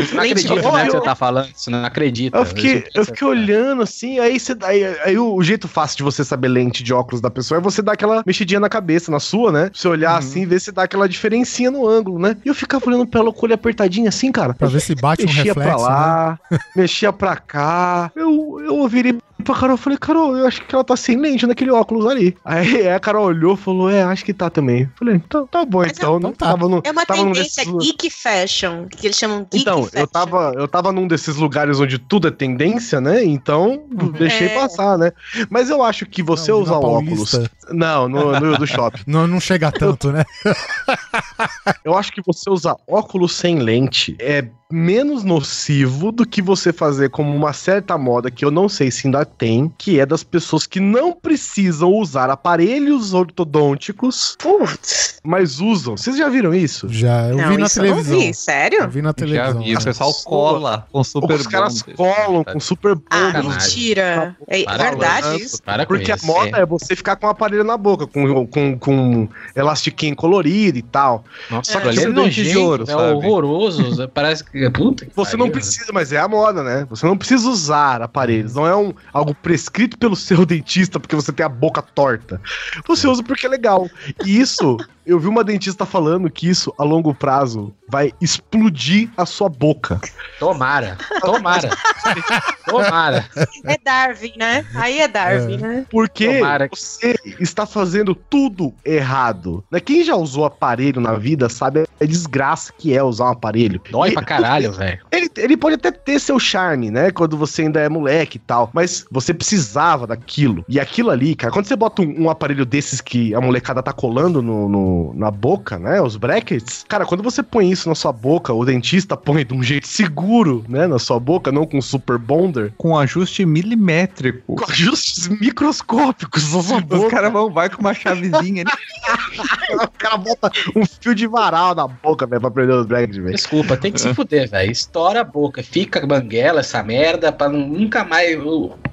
[0.00, 0.08] Oi.
[0.14, 2.38] Não de né, que você tá falando, você não acredita.
[2.38, 5.98] Eu fiquei, eu você fiquei olhando assim, aí você aí, aí o, o jeito fácil
[5.98, 9.10] de você saber lente de óculos da pessoa é você dar aquela mexidinha na cabeça,
[9.10, 9.70] na sua, né?
[9.72, 12.36] Você olhar assim, ver se dá aquela diferencinha no ângulo, né?
[12.44, 14.54] E eu ficava olhando pra ela com o olho apertadinho assim, cara.
[14.54, 15.74] Pra ver se bate um mexia reflexo.
[15.74, 16.38] pra lá,
[16.74, 18.10] mexia pra cá.
[18.14, 21.46] Eu, eu virei pra Carol e falei, Carol, eu acho que ela tá sem lente
[21.46, 22.36] naquele óculos ali.
[22.44, 24.88] Aí a Carol olhou e falou, é, acho que tá também.
[24.98, 26.18] Falei, então tá bom, Mas então.
[26.18, 26.46] então tá.
[26.50, 29.82] Tava no, É uma tava num tendência desses- geek fashion, que eles chamam geek então,
[29.84, 29.98] fashion.
[30.00, 33.24] eu tava, eu tava num desses lugares onde tudo é tendência, né?
[33.24, 33.84] Então,
[34.18, 34.54] deixei É.
[34.54, 35.12] passar, né?
[35.48, 37.32] Mas eu acho que você Não, usar óculos.
[37.70, 39.02] Não, no, no do shopping.
[39.06, 40.24] Não, não chega tanto, né?
[41.84, 47.10] Eu acho que você usar óculos sem lente é menos nocivo do que você fazer
[47.10, 50.64] como uma certa moda que eu não sei se ainda tem, que é das pessoas
[50.64, 55.96] que não precisam usar aparelhos ortodônticos, Putz, mas usam.
[55.96, 56.88] Vocês já viram isso?
[56.88, 58.18] Já, eu não, vi na isso eu não televisão.
[58.20, 58.88] vi, Eu sério?
[58.88, 59.60] vi na Já televisão.
[59.62, 59.84] vi, o né?
[59.84, 61.96] pessoal cola com super Os caras bonder.
[61.96, 63.48] colam com super Ah, bonder.
[63.48, 64.36] mentira.
[64.46, 65.60] É verdade isso?
[65.88, 70.16] Porque a moda é você ficar com o aparelho na boca, com, com, com elastiquinho
[70.16, 71.24] colorido e tal.
[71.50, 73.12] Nossa, Só que é não nojento, de ouro, é sabe?
[73.14, 74.08] horroroso.
[74.14, 74.70] Parece que.
[74.70, 75.52] Puta que Você não pariu.
[75.52, 76.86] precisa, mas é a moda, né?
[76.90, 78.54] Você não precisa usar aparelhos.
[78.54, 82.40] Não é um, algo prescrito pelo seu dentista porque você tem a boca torta.
[82.86, 83.88] Você usa porque é legal.
[84.24, 89.26] E isso, eu vi uma dentista falando que isso, a longo prazo, vai explodir a
[89.26, 90.00] sua boca.
[90.38, 91.70] Tomara, tomara.
[92.64, 93.28] tomara.
[93.64, 94.64] É Darwin, né?
[94.74, 95.86] Aí é Darwin, né?
[95.90, 97.16] Porque Tomara você
[97.50, 99.62] está fazendo tudo errado.
[99.70, 99.80] Né?
[99.80, 103.80] Quem já usou aparelho na vida sabe a desgraça que é usar um aparelho.
[103.90, 104.98] Dói E- pra caralho, velho.
[105.12, 107.10] Ele, ele pode até ter seu charme, né?
[107.10, 108.70] Quando você ainda é moleque e tal.
[108.72, 110.64] Mas você precisava daquilo.
[110.68, 113.92] E aquilo ali, cara, quando você bota um, um aparelho desses que a molecada tá
[113.92, 116.00] colando no, no- na boca, né?
[116.00, 116.84] Os brackets.
[116.88, 120.64] Cara, quando você põe isso na sua boca, o dentista põe de um jeito seguro,
[120.68, 120.86] né?
[120.86, 122.72] Na sua boca, não com super bonder.
[122.78, 124.54] Com ajuste milimétrico.
[124.56, 127.10] Com ajustes microscópicos na sua Os boca.
[127.10, 128.64] caras vai com uma chavezinha.
[128.66, 128.70] ali.
[129.72, 133.34] O cara bota um fio de varal na boca, velho, pra prender os brackets, velho.
[133.36, 134.70] Desculpa, tem que se fuder, velho.
[134.70, 138.36] Estoura a boca, fica banguela essa merda pra nunca mais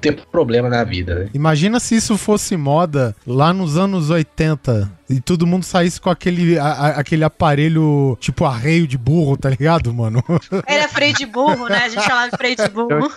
[0.00, 1.30] ter problema na vida, né?
[1.34, 6.58] Imagina se isso fosse moda lá nos anos 80 e todo mundo saísse com aquele,
[6.58, 10.22] a- a- aquele aparelho tipo arreio de burro, tá ligado, mano?
[10.66, 11.78] Era freio de burro, né?
[11.84, 13.08] A gente chamava de freio de burro.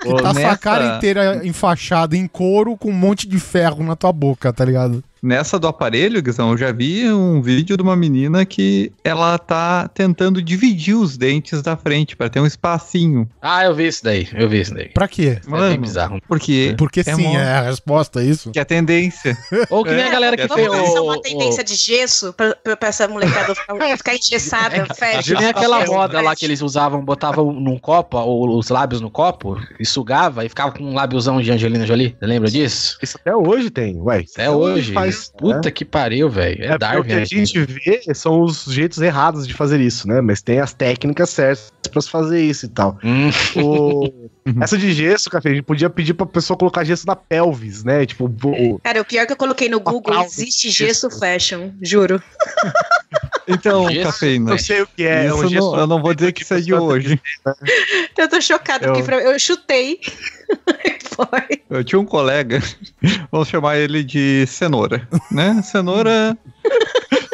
[0.00, 3.82] Que tá a sua nessa- cara inteira enfaixada em couro com um monte de ferro
[3.82, 5.02] na tua boca, tá ligado?
[5.22, 9.86] Nessa do aparelho, Guizão, eu já vi um vídeo de uma menina que ela tá
[9.86, 13.28] tentando dividir os dentes da frente pra ter um espacinho.
[13.40, 14.88] Ah, eu vi isso daí, eu vi isso daí.
[14.88, 15.38] Pra quê?
[15.46, 16.20] É bem bizarro.
[16.26, 18.50] Porque, Porque é sim, mó- é a resposta, é isso.
[18.50, 19.38] que é a tendência.
[19.70, 22.56] Ou que nem a galera que é, tem Vamos lançar uma tendência de gesso pra,
[22.56, 25.34] pra, essa molecada ficar, ficar engessada, que fecha.
[25.38, 29.56] nem aquela moda lá que eles usavam, botavam num copo, o- os lábios no copo,
[29.78, 32.16] e sugava e ficava com um lábiozão de Angelina Jolie.
[32.18, 32.98] Você lembra disso?
[33.00, 34.24] Isso até hoje tem, ué.
[34.32, 34.92] Até hoje.
[35.12, 36.62] Faz, Puta que pariu, velho.
[36.64, 37.00] É, É, Darwin.
[37.00, 37.24] o que a né?
[37.24, 40.20] gente vê são os jeitos errados de fazer isso, né?
[40.20, 42.98] Mas tem as técnicas certas pra se fazer isso e tal.
[43.04, 47.14] Hum, O- Essa de gesso, café, a gente podia pedir pra pessoa colocar gesso na
[47.14, 48.04] pelvis, né?
[48.04, 52.20] Tipo, o- Cara, o pior é que eu coloquei no Google, existe gesso fashion, juro.
[53.48, 54.06] Então, Gesso?
[54.06, 54.52] cafeína.
[54.52, 55.24] eu sei o que é.
[55.24, 57.20] é Isso um não- eu não vou dizer que isso é de hoje.
[58.16, 59.98] Eu tô chocada, Eu- porque pra- eu chutei.
[61.16, 61.60] Foi.
[61.68, 62.62] Eu tinha um colega,
[63.32, 65.60] vamos chamar ele de Cenoura, né?
[65.62, 66.38] Cenoura.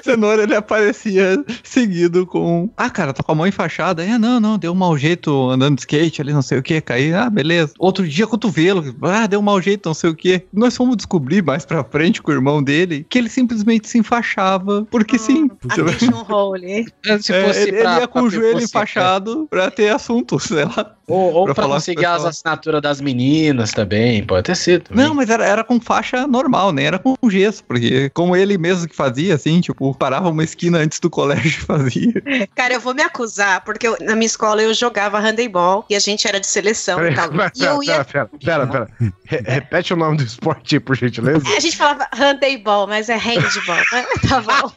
[0.09, 2.71] Cenoura, ele aparecia seguido com.
[2.77, 4.03] Ah, cara, tô com a mão enfaixada.
[4.05, 6.81] É, não, não, deu um mau jeito andando de skate ali, não sei o que,
[6.81, 7.12] caí.
[7.12, 7.73] Ah, beleza.
[7.79, 8.94] Outro dia, cotovelo.
[9.03, 10.42] Ah, deu um mau jeito, não sei o que.
[10.53, 14.87] Nós fomos descobrir mais pra frente com o irmão dele que ele simplesmente se enfaixava.
[14.90, 15.51] Porque sim.
[15.68, 16.87] Attention hole.
[17.21, 20.64] se É, fosse ele, ele pra- ia com o joelho enfaixado pra ter assunto, sei
[20.64, 20.94] lá.
[21.07, 24.85] Ou, ou pra pra, falar conseguir as assinaturas das meninas também, pode ter sido.
[24.85, 25.07] também.
[25.07, 28.87] Não, mas era, era com faixa normal, nem era com gesso, porque como ele mesmo
[28.87, 32.49] que fazia, assim, tipo, parava uma esquina antes do colégio e fazia.
[32.55, 35.99] Cara, eu vou me acusar, porque eu- na minha escola eu jogava handebol e a
[36.01, 37.29] gente era de seleção e tal.
[37.39, 38.05] Pera, E eu pera, ia.
[38.05, 38.89] pera, pera, pera.
[39.25, 41.43] Re- repete o nome do esporte, aí, por gentileza.
[41.57, 43.77] A gente falava handebol, mas é handball.
[43.93, 44.07] né?
[44.29, 44.73] Tá bom.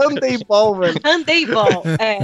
[0.00, 1.00] Handebol, velho.
[1.04, 2.18] Handebol, é.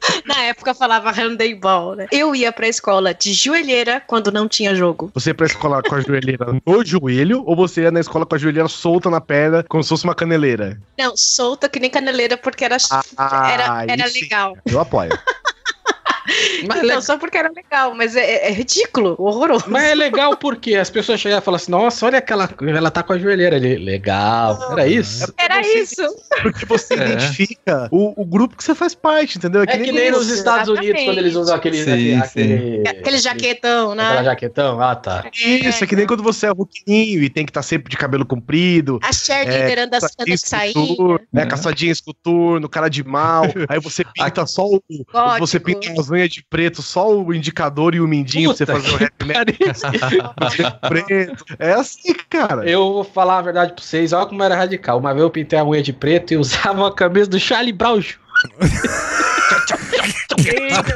[0.26, 2.06] Na época falava handebol, né?
[2.10, 5.10] Eu ia pra escola de joelheira quando não tinha jogo.
[5.14, 8.34] Você ia pra escola com a joelheira no joelho ou você ia na escola com
[8.34, 10.80] a joelheira solta na perna, como se fosse uma caneleira?
[10.98, 12.76] Não, solta que nem caneleira porque era,
[13.16, 14.20] Ah, era, era sim.
[14.22, 14.56] legal.
[14.66, 15.10] Eu apoio.
[16.68, 19.64] Mas, Não, le- só porque era legal, mas é, é ridículo, horroroso.
[19.68, 22.48] mas é legal porque as pessoas chegavam e falavam assim: Nossa, olha aquela.
[22.62, 23.76] Ela tá com a joelheira ali.
[23.76, 24.72] Legal.
[24.72, 25.32] Era isso?
[25.38, 26.02] Era Você- isso.
[26.42, 27.06] Porque você É.
[27.06, 29.62] identifica o, o grupo que você faz parte, entendeu?
[29.62, 31.82] É que nem nos Estados Unidos, quando eles usam aquele.
[31.82, 34.24] Sim, aquele, Aquele jaquetão, Aquela né?
[34.24, 34.80] jaquetão.
[34.80, 35.24] Ah, tá.
[35.34, 38.26] Isso, é que nem quando você é roquinho e tem que estar sempre de cabelo
[38.26, 38.98] comprido.
[39.02, 40.80] A anda, anda Caçadinha saindo.
[40.80, 41.44] esculturno, né?
[41.44, 41.46] Né?
[41.46, 43.44] Caçadinha esculturno, cara de mal.
[43.68, 44.82] Aí você pinta só o.
[45.12, 45.38] Gótico.
[45.46, 48.82] Você pinta as unhas de preto, só o indicador e o mindinho Puta pra você
[48.82, 51.44] fazer o rap metal preto.
[51.58, 52.68] É assim, cara.
[52.68, 54.98] Eu vou falar a verdade pra vocês, olha como era radical.
[54.98, 58.00] Uma vez eu pintei a unha de preto e usava uma camisa do Charlie Brown.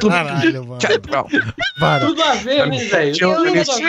[0.09, 0.79] Caralho, mano.
[1.79, 2.05] Para.
[2.05, 3.15] Tudo a ver, né, velho?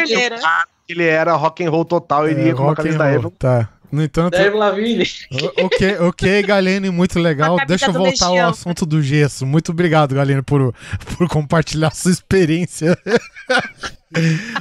[0.09, 3.31] Ia ele era rock and roll total, ele É, ia com rock camisa da Evan.
[3.31, 3.68] Tá.
[3.90, 5.05] No entanto, Dave Lavigne.
[5.31, 7.57] o- ok, ok, Galene, muito legal.
[7.66, 9.46] Deixa eu voltar ao assunto do gesso.
[9.46, 10.75] Muito obrigado, Galene, por,
[11.16, 12.99] por compartilhar sua experiência.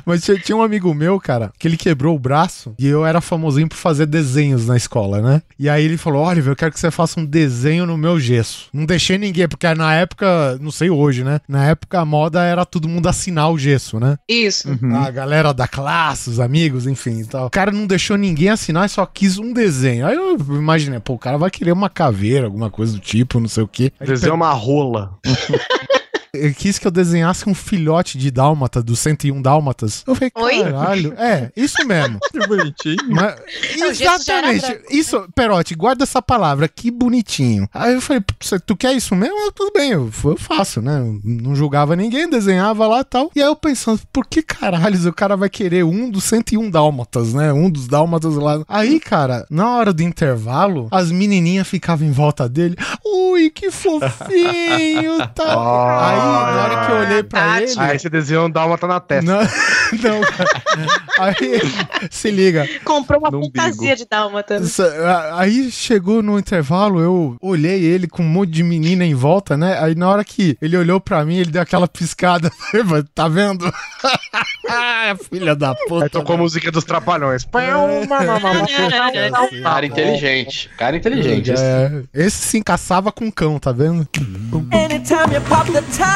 [0.06, 3.22] Mas tinha, tinha um amigo meu, cara, que ele quebrou o braço e eu era
[3.22, 5.42] famosinho por fazer desenhos na escola, né?
[5.58, 8.70] E aí ele falou: Oliver, eu quero que você faça um desenho no meu gesso.
[8.74, 11.40] Não deixei ninguém, porque na época, não sei hoje, né?
[11.48, 14.18] Na época a moda era todo mundo assinar o gesso, né?
[14.28, 14.70] Isso.
[14.70, 14.96] Uhum.
[14.96, 17.48] A galera da classe, os amigos, enfim e tal.
[17.48, 20.06] O cara não deixou ninguém assinar, só quis um desenho.
[20.06, 23.48] Aí eu imaginei, pô, o cara vai querer uma caveira, alguma coisa do tipo, não
[23.48, 23.92] sei o quê.
[24.00, 25.18] Aí ele Desenhar uma rola.
[26.38, 30.04] ele quis que eu desenhasse um filhote de dálmata, dos 101 dálmatas.
[30.08, 30.64] Eu falei, Oi?
[30.64, 31.14] caralho.
[31.18, 32.20] É, isso mesmo.
[32.32, 32.98] Que bonitinho.
[33.10, 33.36] Mas-
[34.02, 34.80] exatamente.
[34.90, 37.68] Isso, Perote, guarda essa palavra, que bonitinho.
[37.74, 39.36] Aí eu falei, "Cê- tu quer isso mesmo?
[39.48, 41.00] Ah, tudo bem, eu, eu faço, né?
[41.00, 43.32] Eu não julgava ninguém, desenhava lá e tal.
[43.36, 47.34] E aí eu pensando, por que caralhos o cara vai querer um dos 101 dálmatas,
[47.34, 47.54] né?
[47.54, 48.62] Um dos dálmatas lá.
[48.68, 52.76] Aí, cara, na hora do intervalo, as menininhas ficavam em volta dele.
[53.06, 55.46] Ui, que fofinho, tal.
[56.04, 57.64] Aí, na hora que eu olhei pra Tati.
[57.64, 57.80] ele...
[57.80, 59.32] Aí você desenhou um dálmata na testa.
[59.32, 59.40] Não,
[60.04, 60.50] não, cara.
[61.20, 61.62] Aí,
[62.12, 62.68] se liga.
[62.84, 64.62] Comprou uma fantasia de dálmata.
[65.34, 69.78] Aí chegou no intervalo, eu olhei ele com um monte de menina em volta, né?
[69.80, 72.52] Aí na hora que ele olhou pra mim, ele deu aquela piscada.
[73.14, 73.72] tá vendo?
[74.70, 76.06] Ah, Filha da puta.
[76.06, 77.48] Aí tocou a música dos trapalhões.
[79.64, 80.70] Cara inteligente.
[80.78, 81.52] Cara inteligente.
[81.52, 84.08] É, esse se encaçava com cão, tá vendo?
[84.72, 86.15] Anytime you pop the top,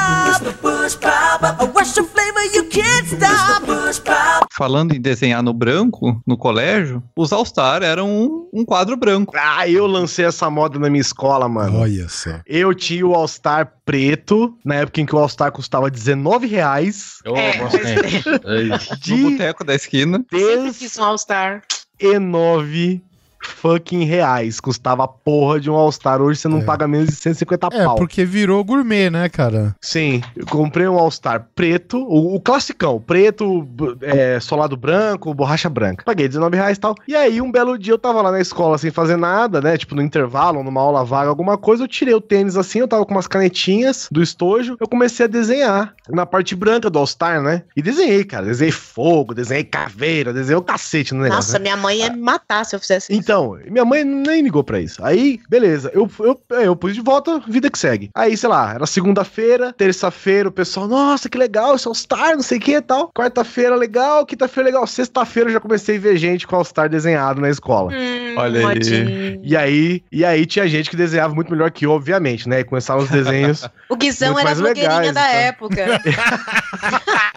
[4.51, 9.33] Falando em desenhar no branco, no colégio, os All-Star eram um, um quadro branco.
[9.37, 11.79] Ah, eu lancei essa moda na minha escola, mano.
[11.79, 12.41] Olha só.
[12.45, 17.19] Eu tinha o All-Star preto, na época em que o All-Star custava 19 reais.
[17.23, 17.81] Eu É, gostei.
[18.45, 18.63] Ai.
[18.65, 20.23] No De boteco da esquina.
[20.29, 20.77] Sempre des...
[20.77, 21.61] quis um All-Star.
[22.01, 23.01] 109
[23.41, 24.59] fucking reais.
[24.59, 26.21] Custava a porra de um All-Star.
[26.21, 26.63] Hoje você não É.
[26.63, 27.95] paga menos de 150 É, pau.
[27.95, 29.75] porque virou gourmet, né, cara?
[29.81, 33.67] Sim, eu comprei um All-Star preto, o, o classicão, preto,
[34.01, 36.03] é, solado branco, borracha branca.
[36.05, 36.95] Paguei 19 reais e tal.
[37.07, 39.77] E aí, um belo dia, eu tava lá na escola sem fazer nada, né?
[39.77, 41.83] Tipo, no intervalo, numa aula vaga, alguma coisa.
[41.83, 44.77] Eu tirei o tênis assim, eu tava com umas canetinhas do estojo.
[44.79, 47.63] Eu comecei a desenhar na parte branca do All-Star, né?
[47.75, 48.45] E desenhei, cara.
[48.45, 51.37] Desenhei fogo, desenhei caveira, desenhei o cacete no negócio.
[51.39, 51.63] Nossa, né?
[51.63, 53.21] minha mãe ia me matar se eu fizesse isso.
[53.29, 55.05] Então, minha mãe nem ligou pra isso.
[55.05, 58.09] Aí, beleza, eu, eu, eu pus de volta, vida que segue.
[58.15, 62.57] Aí, sei lá, era segunda-feira, terça-feira, o pessoal, nossa, que legal, esse All-Star, não sei
[62.57, 63.11] o que e tal.
[63.13, 64.87] Quarta-feira, legal, quinta-feira, legal.
[64.87, 67.91] Sexta-feira eu já comecei a ver gente com All-Star desenhado na escola.
[67.93, 69.39] Hum, Olha aí.
[69.43, 72.61] E aí, e aí tinha gente que desenhava muito melhor que eu, obviamente, né?
[72.61, 73.69] E começaram os desenhos.
[73.89, 75.39] O Guizão era a blogueirinha legais, da então.
[75.41, 76.01] época.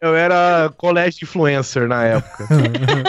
[0.00, 2.46] eu era colégio influencer na época.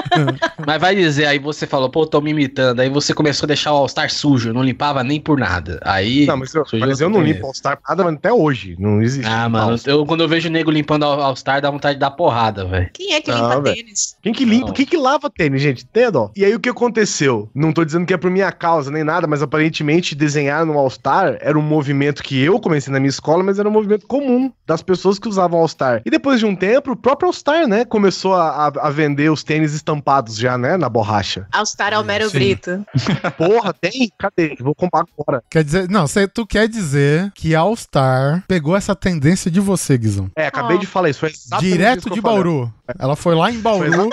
[0.66, 2.80] Mas vai dizer, aí você falou, pô, tô me imitando.
[2.80, 5.80] Aí você começou a deixar o All-Star sujo, não limpava nem por nada.
[5.84, 6.26] Aí.
[6.26, 8.76] Não, mas eu, mas eu não limpo All-Star nada até hoje.
[8.80, 9.28] Não existe.
[9.28, 12.12] Ah, mano, eu, quando eu vejo o nego limpando o All-Star, dá vontade de dar
[12.12, 12.90] porrada, velho.
[12.94, 14.18] Quem é que Não, limpa tênis?
[14.22, 14.74] Quem que limpa, Não.
[14.74, 15.86] quem que lava tênis, gente?
[16.12, 16.32] Dó.
[16.36, 17.50] E aí o que aconteceu?
[17.54, 21.38] Não tô dizendo que é por minha causa nem nada, mas aparentemente desenhar no All-Star
[21.40, 24.82] era um movimento que eu comecei na minha escola, mas era um movimento comum das
[24.82, 26.02] pessoas que usavam All-Star.
[26.06, 29.74] E depois de um tempo, o próprio All-Star, né, começou a, a- vender os tênis
[29.74, 31.48] estampados já, né, na borracha.
[31.52, 32.38] All-Star Almero Sim.
[32.38, 32.86] Brito.
[33.38, 34.12] Porra, tem?
[34.18, 34.56] Cadê?
[34.60, 35.44] Vou comprar agora.
[35.50, 39.98] Quer dizer, não, cê, tu quer dizer que All Star pegou essa tendência de você,
[39.98, 40.30] Guizão.
[40.36, 40.80] É, acabei Ó.
[40.80, 41.20] de falar isso.
[41.20, 42.22] Foi isso Direto que de.
[42.22, 42.72] Bauru.
[43.00, 44.10] Ela foi lá em Bauru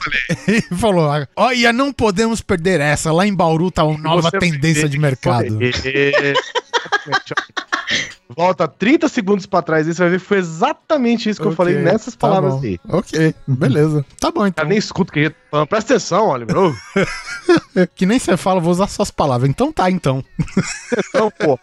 [0.48, 3.12] e falou: Olha, não podemos perder essa.
[3.12, 5.58] Lá em Bauru tá uma nova tendência de mercado.
[8.34, 11.50] Volta 30 segundos pra trás e você vai ver que foi exatamente isso que eu
[11.52, 12.60] Ok, falei nessas tá palavras bom.
[12.62, 12.80] aí.
[12.88, 14.04] Ok, beleza.
[14.18, 14.62] Tá bom então.
[14.62, 15.66] Cara, nem escuta o que falando.
[15.68, 16.56] Presta atenção, Oliver.
[17.94, 19.48] Que nem você fala, vou usar suas palavras.
[19.48, 20.24] Então tá, então.
[20.92, 21.58] Atenção, pô.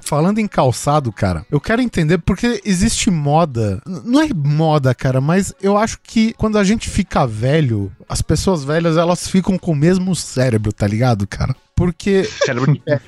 [0.00, 3.80] Falando em calçado, cara, eu quero entender porque existe moda.
[3.86, 8.64] Não é moda, cara, mas eu acho que quando a gente fica velho, as pessoas
[8.64, 11.54] velhas elas ficam com o mesmo cérebro, tá ligado, cara?
[11.74, 13.00] Porque Cérebro de pé.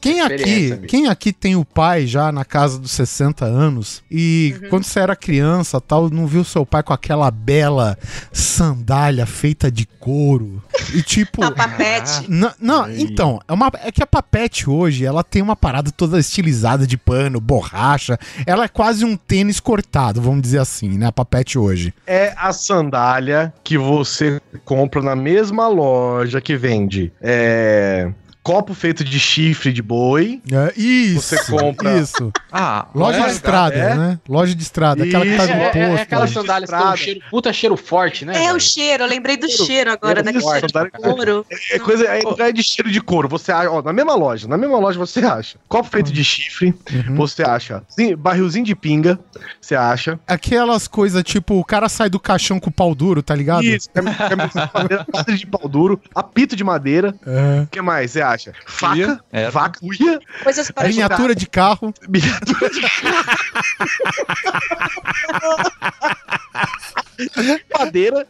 [0.00, 4.84] Quem aqui, quem aqui tem o pai já na casa dos 60 anos e quando
[4.84, 7.98] você era criança, tal, não viu seu pai com aquela bela
[8.32, 10.62] sandália feita de couro
[10.94, 12.28] e tipo A papete.
[12.28, 16.18] Não, não, então, é, uma, é que a Papete hoje, ela tem uma parada toda
[16.18, 18.18] estilizada de pano, borracha.
[18.46, 21.06] Ela é quase um tênis cortado, vamos dizer assim, né?
[21.06, 21.94] A Papete hoje.
[22.06, 28.12] É a sandália que você compra na mesma loja que vende é,
[28.48, 30.40] copo feito de chifre de boi.
[30.50, 31.20] É, isso.
[31.20, 32.32] Você compra- Isso.
[32.50, 33.94] Ah, Loja de olha, estrada, é?
[33.94, 34.18] né?
[34.28, 36.02] Loja de estrada, aquela que tá Isso, no É, é, é posto.
[36.02, 36.26] aquela né?
[36.32, 38.34] sandália que tem um cheiro, puta cheiro forte, né?
[38.36, 38.56] É velho?
[38.56, 41.46] o cheiro, eu lembrei do cheiro agora, É daquele isso, cheiro de sandália- couro.
[41.70, 43.28] É coisa, é, é de cheiro de couro.
[43.28, 45.58] Você acha, ó, na mesma loja, na mesma loja você acha.
[45.68, 47.16] Copo feito de chifre, Uhum.
[47.16, 47.82] você acha.
[47.88, 49.18] Sim, barrilzinho de pinga,
[49.60, 50.18] você acha.
[50.26, 53.62] Aquelas coisas tipo, o cara sai do caixão com o pau duro, tá ligado?
[53.64, 57.14] Isso, camisa de madeira, de pau duro, apito de madeira.
[57.26, 57.62] É.
[57.62, 58.37] O que mais você acha?
[58.66, 58.94] Faca,
[59.32, 61.92] Uia, vaca, uia, Coisas para Miniatura de carro.
[62.08, 62.80] miniatura de
[67.78, 68.26] madeira,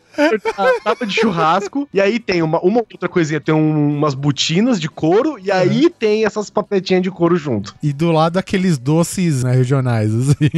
[0.83, 4.89] tapa de churrasco, e aí tem uma, uma outra coisinha, tem um- umas botinas de
[4.89, 7.75] couro, e aí tem essas papetinhas de couro junto.
[7.83, 10.51] E do lado aqueles doces né, regionais, assim.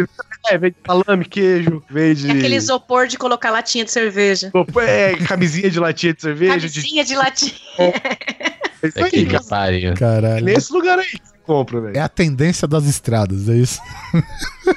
[0.48, 2.28] É, vem de salame, queijo, vem de...
[2.28, 4.52] É aquele isopor de colocar latinha de cerveja.
[4.86, 6.80] É, camisinha de latinha de cerveja, de...
[6.80, 7.52] Camisinha de latinha.
[8.86, 9.90] É isso É aí, que pariu.
[9.90, 10.44] É Caralho.
[10.44, 11.96] nesse lugar aí que você compra, velho.
[11.96, 13.80] É a tendência das estradas, é isso.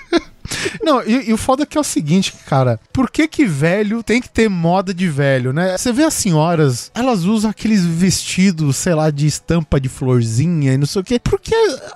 [0.82, 2.80] Não, e, e o foda é que é o seguinte, cara.
[2.94, 5.78] Por que que velho tem que ter moda de velho, né?
[5.78, 10.78] Você vê as senhoras, elas usam aqueles vestidos, sei lá, de estampa de florzinha e
[10.78, 11.20] não sei o quê.
[11.20, 11.54] Por que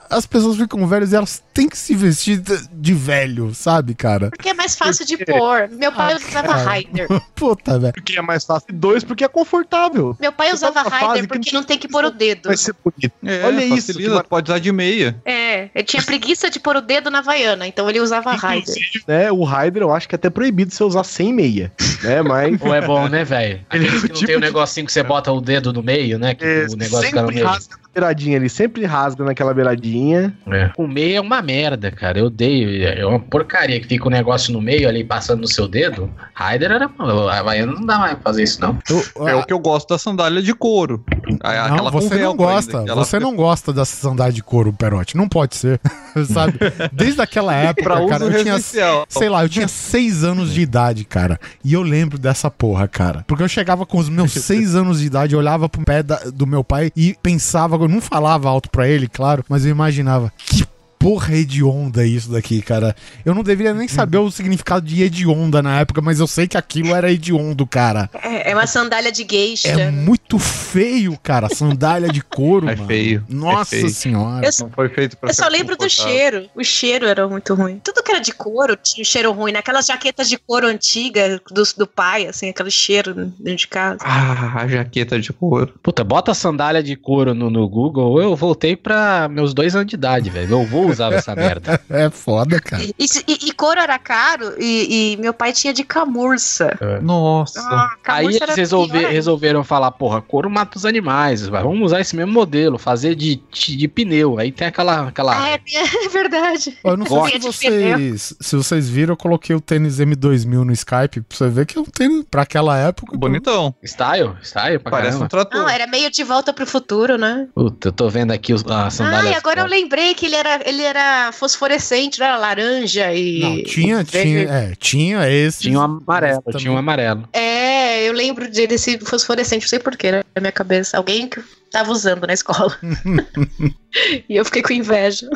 [0.10, 4.30] as pessoas ficam velhas e elas têm que se vestir de, de velho, sabe, cara?
[4.30, 5.70] Porque é mais fácil de pôr.
[5.72, 7.08] Meu pai usava Raider.
[7.36, 7.94] Puta, velho.
[7.94, 8.68] Porque é mais fácil.
[8.74, 10.16] Dois, porque é confortável.
[10.20, 12.48] Meu pai Você usava Raider que porque não tem que pôr o dedo.
[12.48, 13.14] Vai ser bonito.
[13.24, 15.16] É, Olha isso, facilita, que mar- pode usar de meia.
[15.26, 18.73] É, ele tinha preguiça de pôr o dedo na Havaiana, então ele usava Raider.
[19.08, 21.72] Né, o Raider eu acho que é até proibido você usar sem meia,
[22.04, 22.60] né, mas...
[22.62, 23.60] Ou é bom, né, velho?
[23.74, 26.34] Ele é tipo tem o de- negocinho que você bota o dedo no meio, né?
[26.36, 27.48] Que É, o negócio fica no sempre meio.
[27.48, 30.34] rasga beiradinha ali, sempre rasga naquela beiradinha.
[30.48, 30.72] É.
[30.78, 32.20] O meio é uma merda, cara.
[32.20, 32.84] Eu odeio.
[32.88, 36.10] É uma porcaria que fica o negócio no meio ali passando no seu dedo.
[36.34, 36.90] Raider era.
[37.00, 38.78] A Havaiana não dá mais pra fazer isso, não.
[38.90, 41.04] Eu- É o que eu gosto da sandália de couro.
[41.30, 42.80] Não, você não gosta.
[42.80, 45.16] ainda, ela Você fica- não gosta dessa sandália de couro, Perote.
[45.16, 45.80] Não pode ser.
[46.32, 46.54] Sabe?
[46.92, 48.60] Desde aquela época, cara, eu tinha,
[49.08, 51.40] sei lá, eu tinha seis anos de idade, cara.
[51.64, 53.24] E eu lembro dessa porra, cara.
[53.28, 56.46] Porque eu chegava com os meus seis anos de idade, olhava pro pé da- do
[56.46, 60.66] meu pai e pensava, eu não falava alto pra ele, claro, mas eu imaginava, que
[61.04, 62.96] porra hedionda isso daqui, cara.
[63.26, 66.58] Eu não deveria nem saber o significado de hedionda na época, mas eu sei que
[66.58, 68.10] aquilo era hediondo, cara.
[68.24, 69.68] É, é uma sandália de geisha.
[69.68, 71.50] É muito feio, cara.
[71.54, 72.88] Sandália de couro, É mano.
[72.88, 73.90] feio, Nossa é feio.
[73.94, 74.46] senhora.
[74.48, 76.48] Eu, Não foi feito pra eu só lembro do cheiro.
[76.56, 77.80] O cheiro era muito ruim.
[77.84, 79.52] Tudo que era de couro tinha um cheiro ruim.
[79.52, 84.00] Naquelas jaquetas de couro antiga do, do pai, assim, aquele cheiro dentro de casa.
[84.02, 85.74] Ah, a jaqueta de couro.
[85.84, 88.22] Puta, bota sandália de couro no, no Google.
[88.22, 90.52] Eu voltei pra meus dois anos de idade, velho.
[90.54, 91.80] Eu vou usar essa merda.
[91.90, 92.82] É foda, cara.
[92.84, 92.94] E,
[93.28, 96.78] e- e couro era caro e, e meu pai tinha de camurça.
[97.02, 97.60] Nossa.
[97.62, 99.12] Ah, Aí camurça eles era resolve- pior ainda.
[99.12, 103.88] resolveram falar, porra, couro mata os animais, vamos usar esse mesmo modelo, fazer de, de,
[103.88, 104.40] pneu.
[104.40, 105.08] Aí tem aquela.
[105.08, 105.50] aquela...
[105.50, 105.56] É,
[106.06, 106.78] é verdade.
[106.84, 111.22] Eu não sei se vocês, se vocês viram, eu coloquei o tênis M2000 no Skype,
[111.22, 113.16] pra você ver que é um tênis pra aquela época.
[113.18, 113.74] Bonitão.
[113.84, 114.32] Style?
[114.44, 115.30] Style pra Parece um caramba.
[115.30, 115.62] trator.
[115.62, 117.48] Não, era meio de volta pro futuro, né?
[117.54, 119.32] Puta, eu tô vendo aqui os- a sandália.
[119.32, 123.40] Ai, agora eu lembrei que ele era, ele era fosforescente, não era laranja e.
[123.40, 125.62] Não, tinha, tinha, é, tinha esse.
[125.62, 126.62] Tinha um amarelo, Também.
[126.62, 127.28] tinha um amarelo.
[127.34, 130.24] É, eu lembro dele esse fosforescente, não sei porquê, né?
[130.36, 130.98] Na minha cabeça.
[130.98, 132.78] Alguém que tava usando na escola.
[134.30, 135.30] e eu fiquei com inveja.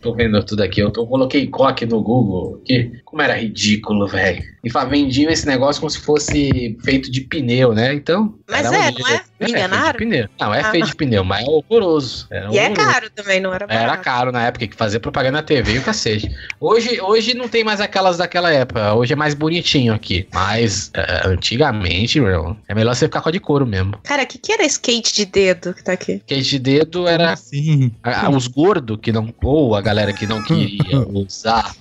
[0.00, 0.80] Tô vendo tudo aqui.
[0.80, 2.60] Eu, tô- eu coloquei coque no Google.
[2.64, 4.42] Que, como era ridículo, velho.
[4.62, 7.94] E vendiam esse negócio como se fosse feito de pneu, né?
[7.94, 8.34] Então.
[8.48, 9.00] Mas era é, horrível.
[9.04, 9.12] não é?
[9.14, 9.92] Me feito enganaram?
[9.92, 10.28] de pneu.
[10.40, 10.70] Não, é Ah.
[10.70, 12.26] feito de pneu, mas é horroroso.
[12.30, 12.86] Era E é horroroso.
[12.90, 13.84] caro também, não era barato.
[13.84, 16.30] Era caro na época que fazia propaganda na TV e o cacete.
[16.60, 18.94] Hoje, hoje não tem mais aquelas daquela época.
[18.94, 20.26] Hoje é mais bonitinho aqui.
[20.32, 23.94] Mas é, antigamente, meu, é melhor você ficar com a de couro mesmo.
[24.02, 26.14] Cara, o que, que era skate de dedo que tá aqui?
[26.16, 27.90] Skate de dedo era assim.
[28.02, 29.23] a- a- os gordos que não.
[29.42, 31.74] Ou a galera que não queria usar,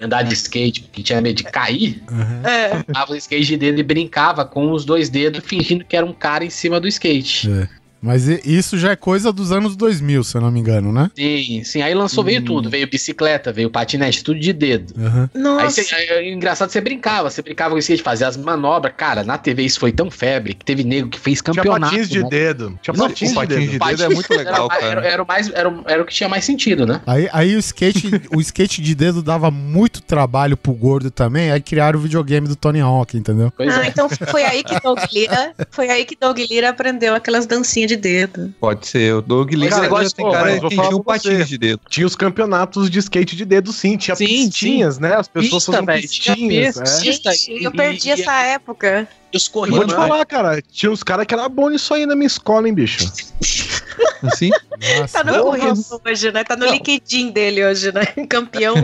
[0.00, 2.42] andar de skate, que tinha medo de cair, Uhum.
[2.46, 2.84] É.
[3.08, 6.44] o skate de dedo e brincava com os dois dedos, fingindo que era um cara
[6.44, 7.50] em cima do skate.
[7.50, 7.79] É.
[8.02, 11.10] Mas isso já é coisa dos anos 2000, se eu não me engano, né?
[11.14, 11.82] Sim, sim.
[11.82, 12.44] Aí lançou, veio Hum.
[12.44, 12.70] tudo.
[12.70, 14.94] Veio bicicleta, veio patinete, tudo de dedo.
[14.96, 15.28] Uhum.
[15.34, 15.82] Aí Nossa.
[15.82, 18.94] cê, aí, é engraçado, você brincava, você brincava com o skate, fazia as manobras.
[18.96, 21.92] Cara, na TV isso foi tão febre que teve nego que fez Tinha campeonato.
[21.92, 22.28] patins de né?
[22.30, 22.78] dedo.
[22.82, 23.86] Tinha Não, patins, o patins de de dedo.
[23.86, 24.86] dedo é muito legal, era, cara.
[25.00, 27.00] Era, era o mais, era, o- era o que tinha mais sentido, né?
[27.06, 31.60] Aí, aí o skate, o skate de dedo dava muito trabalho pro gordo também, aí
[31.60, 33.52] criaram o videogame do Tony Hawk, entendeu?
[33.56, 33.88] Pois Ah, é.
[33.88, 37.96] então foi aí que Doug Lira, foi aí que Doug Lira aprendeu aquelas dancinhas de
[37.96, 38.54] dedo.
[38.60, 39.14] Pode ser.
[39.16, 41.58] O Doug Lee Cara, mas, tem pô, cara vou que falar tinha um patins de
[41.58, 41.80] dedo.
[41.88, 43.96] Tinha os campeonatos de skate de dedo, sim.
[43.96, 45.14] Tinha Sim, pistinhas, né?
[45.14, 46.76] As pessoas Pista, faziam pistinhas.
[46.78, 46.82] pista.
[46.82, 47.00] é.
[47.02, 49.08] Pista, Gente, e- eu perdi e- essa época.
[49.34, 49.86] Os Eu Vou corridos.
[49.86, 52.74] te falar, cara, tinha uns caras que era bom nisso aí na minha escola, hein,
[52.74, 52.98] bicho?
[54.22, 54.50] Assim?
[54.50, 56.44] Tá Nossa, no currículo hoje, né?
[56.44, 58.04] Tá no LinkedIn dele hoje, né?
[58.28, 58.74] Campeão.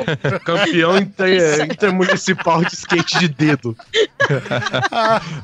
[0.44, 3.76] Campeão inter- intermunicipal de skate de dedo.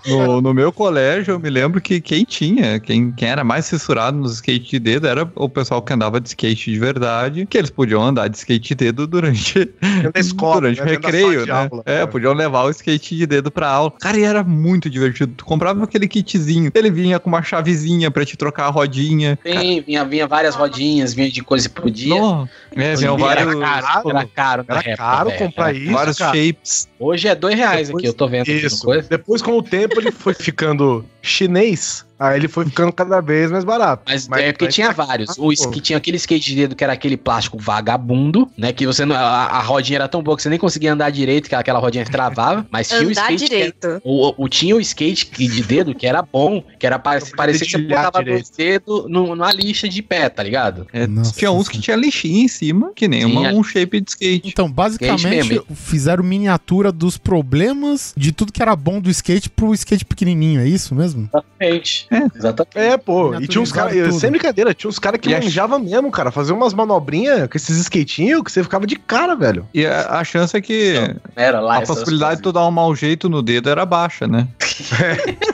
[0.07, 4.17] No, no meu colégio, eu me lembro que quem tinha, quem, quem era mais censurado
[4.19, 7.71] nos skate de dedo era o pessoal que andava de skate de verdade, que eles
[7.71, 9.71] podiam andar de skate de dedo durante,
[10.17, 10.85] escola, durante né?
[10.85, 11.53] o recreio, né?
[11.53, 11.83] aula.
[11.87, 13.93] é, podiam levar o skate de dedo pra aula.
[14.01, 15.33] Cara, e era muito divertido.
[15.37, 19.39] Tu comprava aquele kitzinho, ele vinha com uma chavezinha pra te trocar a rodinha.
[19.43, 22.15] Tem, vinha, vinha várias rodinhas, vinha de coisa que podia.
[22.15, 25.39] Não, é, vinham Era vários, caro, era caro Era época, caro velho.
[25.41, 26.37] comprar Era- isso, vários cara.
[26.37, 26.89] shapes.
[26.99, 28.85] Hoje é dois reais Depois- aqui, eu tô vendo Isso.
[28.85, 29.09] coisa.
[29.09, 32.05] Depois, com o tempo, ele foi ficando chinês.
[32.23, 34.05] Aí ele foi ficando cada vez mais barato.
[34.07, 35.37] Mas, é porque tinha vários.
[35.39, 38.73] O que tinha aquele skate de dedo que era aquele plástico vagabundo, né?
[38.73, 41.49] Que você não, a, a rodinha era tão boa que você nem conseguia andar direito,
[41.49, 42.67] que aquela rodinha travava.
[42.71, 43.37] Mas tinha o skate.
[43.49, 44.01] que era- direito.
[44.05, 47.79] o, o- tinha o skate de dedo que era bom, que era parecia que você
[47.79, 48.37] botava direito.
[48.47, 50.87] dois dedos no- numa lixa de pé, tá ligado?
[50.93, 54.11] É, Nossa tinha uns que tinha lixinha em cima, que nem uma- um shape de
[54.11, 54.49] skate.
[54.49, 60.05] Então, basicamente, fizeram miniatura dos problemas de tudo que era bom do skate pro skate
[60.05, 61.29] pequenininho, é isso mesmo?
[61.33, 62.07] Exatamente.
[62.13, 62.29] É.
[62.39, 62.79] Exatamente.
[62.93, 63.35] É, pô.
[63.41, 64.15] E tinha uns caras.
[64.17, 66.31] Sem brincadeira, tinha uns caras que E a- manjavam mesmo, cara.
[66.31, 69.67] Fazer umas manobrinhas com esses skatinhos que você ficava de cara, velho.
[69.75, 70.95] E a, a chance é que
[71.37, 71.79] Era lá.
[71.79, 74.47] a possibilidade de tu dar um mau jeito no dedo era baixa, né?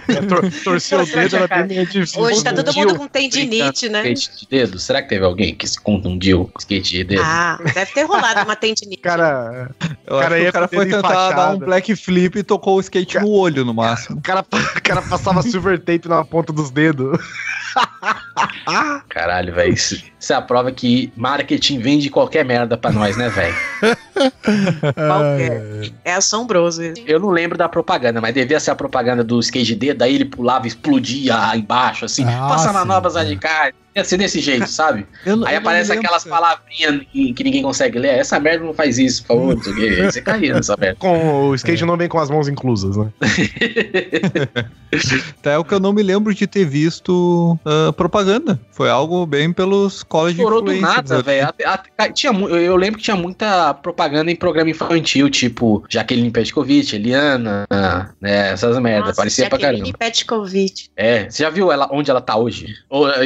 [0.08, 2.22] É, tor torcer o dedo era bem meio difícil.
[2.22, 4.08] Hoje tá todo mundo com tendinite, né?
[4.12, 4.78] Skate de dedo?
[4.78, 7.22] Será que teve alguém que se confundiu com skate de dedo?
[7.22, 9.02] Ah, deve ter rolado uma tendinite.
[9.02, 9.70] Cara,
[10.06, 12.76] Eu Cara, acho que ia o cara foi tentar dar um black flip e tocou
[12.76, 14.18] o skate no olho no máximo.
[14.18, 17.18] o cara, o cara passava silver tape na ponta dos dedos.
[19.08, 19.76] Caralho, velho.
[20.28, 23.56] Isso, é a prova que marketing vende qualquer merda pra nós, né, velho?
[24.94, 25.92] Qualquer.
[26.04, 27.02] É assombroso isso.
[27.06, 30.24] Eu não lembro da propaganda, mas devia ser a propaganda do skate D, daí ele
[30.24, 33.20] pulava e explodia embaixo, assim, Ah, passa sim, manobras é.
[33.20, 33.74] radicais.
[33.96, 35.06] Ia ser desse jeito, sabe?
[35.26, 36.36] Eu Aí eu aparece lembro, aquelas cara.
[36.36, 38.18] palavrinhas que que ninguém consegue ler.
[38.18, 39.56] Essa merda não faz isso, por favor,
[40.04, 40.96] Você caía nessa merda.
[41.00, 43.08] Com o skate não vem com as mãos inclusas, né?
[45.42, 48.60] É o que eu não me lembro de ter visto ah, propaganda.
[48.70, 51.48] Foi algo bem pelos college Estourou do nada, velho.
[52.14, 57.66] Tinha Eu lembro que tinha muita propaganda em programa infantil, tipo Jaqueline Petkovic, Eliana,
[58.20, 58.52] né?
[58.52, 59.16] Essas merdas.
[59.16, 59.98] Parecia pra Jaqueline caramba.
[59.98, 60.88] Petkovic.
[60.96, 62.74] É, você já viu ela, onde ela tá hoje?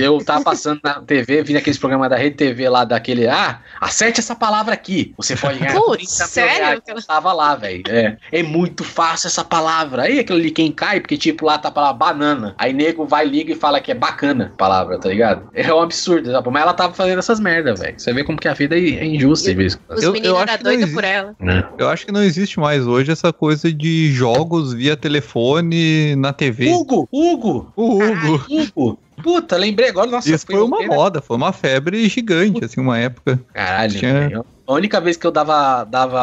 [0.01, 3.26] Eu tava passando na TV, vi aqueles programas da Rede TV lá daquele.
[3.26, 5.14] Ah, acerte essa palavra aqui.
[5.16, 5.74] Você pode ganhar.
[5.74, 6.66] Putz, 30 mil sério?
[6.66, 6.80] reais.
[6.86, 7.82] Ela Tava lá, velho.
[7.88, 8.16] É.
[8.30, 10.03] é muito fácil essa palavra.
[10.03, 12.55] Aí aquilo ali quem cai, porque tipo lá tá a palavra banana.
[12.59, 15.49] Aí nego vai, liga e fala que é bacana a palavra, tá ligado?
[15.55, 16.51] É um absurdo, sabe?
[16.51, 17.95] Mas ela tava fazendo essas merdas, velho.
[17.99, 19.79] Você vê como que a vida é injusta, vezes.
[19.89, 20.95] Os Eu- eu meninos acho não doidos existe.
[20.95, 21.37] por ela.
[21.41, 21.64] Né?
[21.79, 26.73] Eu acho que não existe mais hoje essa coisa de jogos via telefone na TV.
[26.73, 27.09] Hugo!
[27.12, 27.73] Hugo!
[27.77, 28.45] O Hugo.
[28.51, 28.99] Hugo!
[29.23, 30.87] Puta, lembrei agora, nossa, Isso foi uma né?
[30.87, 33.41] moda, foi uma febre gigante, assim, uma época.
[33.53, 34.45] Caralho, Tinha-.
[34.67, 36.21] A única vez que eu dava, dava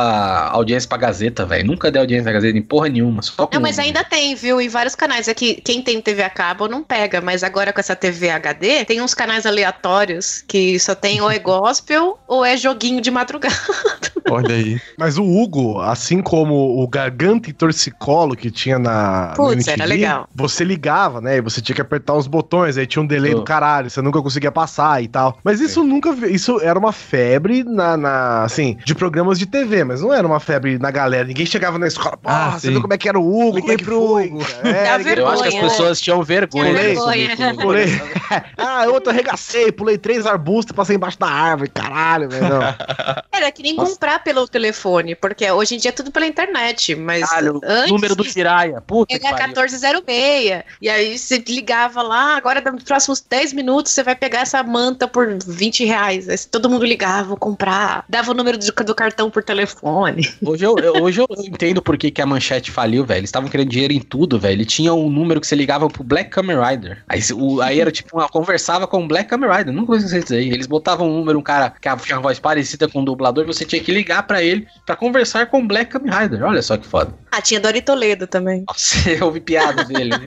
[0.52, 1.68] audiência pra Gazeta, velho.
[1.68, 3.22] Nunca dei audiência pra Gazeta em porra nenhuma.
[3.22, 3.54] Só com...
[3.56, 4.60] Não, mas ainda tem, viu?
[4.62, 5.28] Em vários canais.
[5.28, 8.86] É que quem tem TV a cabo não pega, mas agora com essa TV HD,
[8.86, 13.56] tem uns canais aleatórios que só tem ou é gospel ou é joguinho de madrugada.
[14.30, 14.80] Olha aí.
[14.98, 19.30] Mas o Hugo, assim como o Garganta e Torcicolo que tinha na.
[19.30, 20.28] no Putz, era MTV, legal.
[20.36, 21.38] Você ligava, né?
[21.38, 23.38] E você tinha que apertar os botões, aí tinha um delay Oh.
[23.40, 25.38] do caralho, você nunca conseguia passar e tal.
[25.44, 26.14] Mas isso nunca.
[26.14, 30.26] vi- Isso era uma febre na, na- Assim, de programas de TV, mas não era
[30.26, 31.26] uma febre na galera.
[31.26, 32.72] Ninguém chegava na escola, pô, Ah, você sim.
[32.74, 33.60] viu como é que era o Hugo?
[33.62, 34.30] Como é que foi?
[34.30, 35.72] cara?" É, ninguém- Eu acho que as vergonha.
[35.72, 36.74] pessoas tinham vergonha.
[36.74, 37.56] Disso, vergonha.
[37.56, 37.88] Pulei.
[38.58, 41.70] ah, outro arregacei, pulei três arbustos e passei embaixo da árvore.
[41.74, 42.46] Caralho, velho.
[43.32, 47.28] Era que nem comprar pelo telefone, porque hoje em dia é tudo pela internet, mas
[47.30, 48.82] Caralho, antes número do Jiraya.
[48.82, 49.48] Puta Era pariu.
[49.48, 50.64] 1406.
[50.82, 55.08] E aí você ligava lá, agora nos próximos 10 minutos você vai pegar essa manta
[55.08, 56.28] por 20 reais.
[56.30, 58.04] Aí todo mundo ligava, vou comprar.
[58.20, 60.30] Dava o número do, do cartão por telefone.
[60.41, 63.20] Hoje eu, eu- hoje eu entendo por que, que a manchete faliu, velho.
[63.20, 64.51] Eles estavam querendo dinheiro em tudo, velho.
[64.55, 67.01] Ele tinha um número que você ligava pro Black Kamen Rider.
[67.07, 69.74] Aí, o- aí era tipo, uma, conversava com o Black Kamen Rider.
[69.74, 70.49] Nunca vou esquecer disso aí.
[70.49, 73.63] Eles botavam um número, um cara que tinha uma voz parecida com o dublador, você
[73.63, 76.43] tinha que ligar pra ele pra conversar com o Black Kamen Rider.
[76.43, 77.13] Olha só que foda.
[77.32, 78.65] Ah, tinha Dori Toledo também.
[78.67, 80.09] Nossa, eu ouvi piada dele.
[80.09, 80.26] né?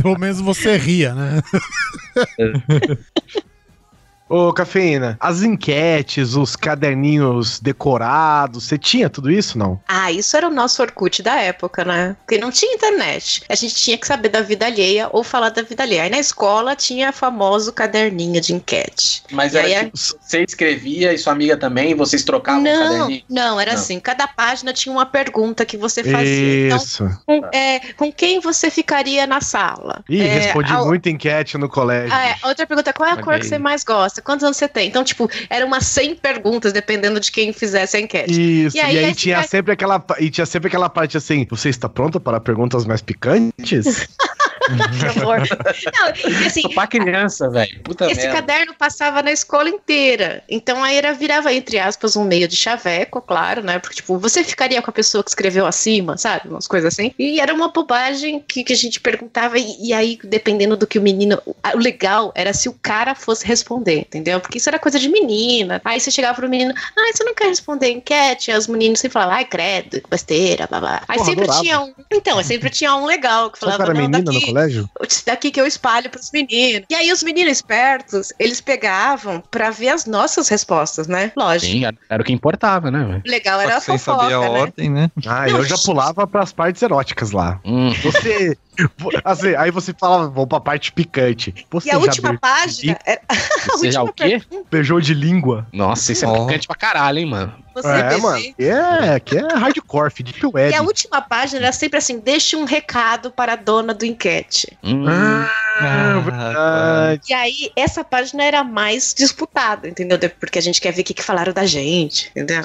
[0.00, 1.42] Pelo menos você ria, né?
[4.28, 9.80] Ô, Cafeína, as enquetes, os caderninhos decorados, você tinha tudo isso, não?
[9.86, 12.16] Ah, isso era o nosso Orkut da época, né?
[12.20, 13.42] Porque não tinha internet.
[13.48, 16.02] A gente tinha que saber da vida alheia ou falar da vida alheia.
[16.02, 19.22] Aí na escola tinha famoso caderninho de enquete.
[19.30, 22.82] Mas E era aí tipo, você escrevia e sua amiga também, vocês trocavam o Não,
[22.88, 23.22] caderninho.
[23.30, 23.80] não, era Não.
[23.80, 24.00] assim.
[24.00, 26.66] Cada página tinha uma pergunta que você fazia.
[26.66, 27.08] Então, Isso.
[27.24, 30.02] com, é, com quem você ficaria na sala?
[30.08, 32.12] Ih, É, respondi a- muita enquete no colégio.
[32.12, 33.40] Ah, é, outra pergunta, qual é a Olha cor aí.
[33.40, 34.15] que você mais gosta?
[34.22, 34.88] Quantos anos você tem?
[34.88, 38.32] Então, tipo, eram umas 100 perguntas, dependendo de quem fizesse a enquete.
[38.66, 41.16] Isso, E e aí, aí, aí tinha fica- sempre aquela e tinha sempre aquela parte
[41.16, 44.08] assim, você está pronto para perguntas mais picantes?
[44.96, 45.40] Que horror.
[45.94, 47.80] Não, assim, Pra criança, velho.
[48.10, 48.32] Esse merda.
[48.32, 50.42] caderno passava na escola inteira.
[50.48, 53.78] Então aí era, virava, entre aspas, um meio de chaveco, claro, né?
[53.78, 56.48] Porque, tipo, você ficaria com a pessoa que escreveu acima, sabe?
[56.48, 57.12] Umas coisas assim.
[57.18, 60.98] E era uma bobagem que, que a gente perguntava, e, e aí, dependendo do que
[60.98, 61.40] o menino.
[61.74, 64.40] O legal era se o cara fosse responder, entendeu?
[64.40, 65.80] Porque isso era coisa de menina.
[65.84, 68.50] Aí você chegava pro menino, ah, você não quer responder enquete?
[68.50, 71.02] Aí os meninos sempre falavam, ai, credo, que besteira, blá blá.
[71.08, 71.62] Aí Porra, sempre adorava.
[71.62, 71.94] tinha um.
[72.12, 74.88] Então, sempre tinha um legal que falava, não, menina daqui, colégio?
[75.26, 76.86] daqui que eu espalho pros meninos.
[76.90, 81.32] E aí os meninos espertos, eles pegavam pra ver as nossas respostas, né?
[81.36, 81.72] Lógico.
[81.72, 83.22] Sim, era, o que importava, né, velho?
[83.26, 84.48] O Legal era a Sem fofoca, saber a né?
[84.48, 85.10] ordem, né?
[85.26, 87.60] Ah, Não, eu já pulava pras partes eróticas lá.
[87.64, 87.92] Hum.
[88.02, 88.56] Você.
[89.24, 91.54] assim, aí você falava, vamos pra parte picante.
[91.70, 93.34] Você E a última beijou página era a
[93.72, 94.42] Você já última o quê?
[94.70, 95.66] Beijou de língua?
[95.72, 97.65] Nossa, isso é picante pra caralho, hein, mano.
[97.76, 98.42] Você é, mano.
[98.58, 100.72] É, que é hardcore, deep web.
[100.72, 104.76] E a última página era sempre assim: deixe um recado para a dona do enquete.
[104.82, 105.04] Hum.
[105.06, 107.22] Ah, Ah, verdade.
[107.28, 110.18] E aí, essa página era mais disputada, entendeu?
[110.40, 112.62] Porque a gente quer ver o que, que falaram da gente, entendeu?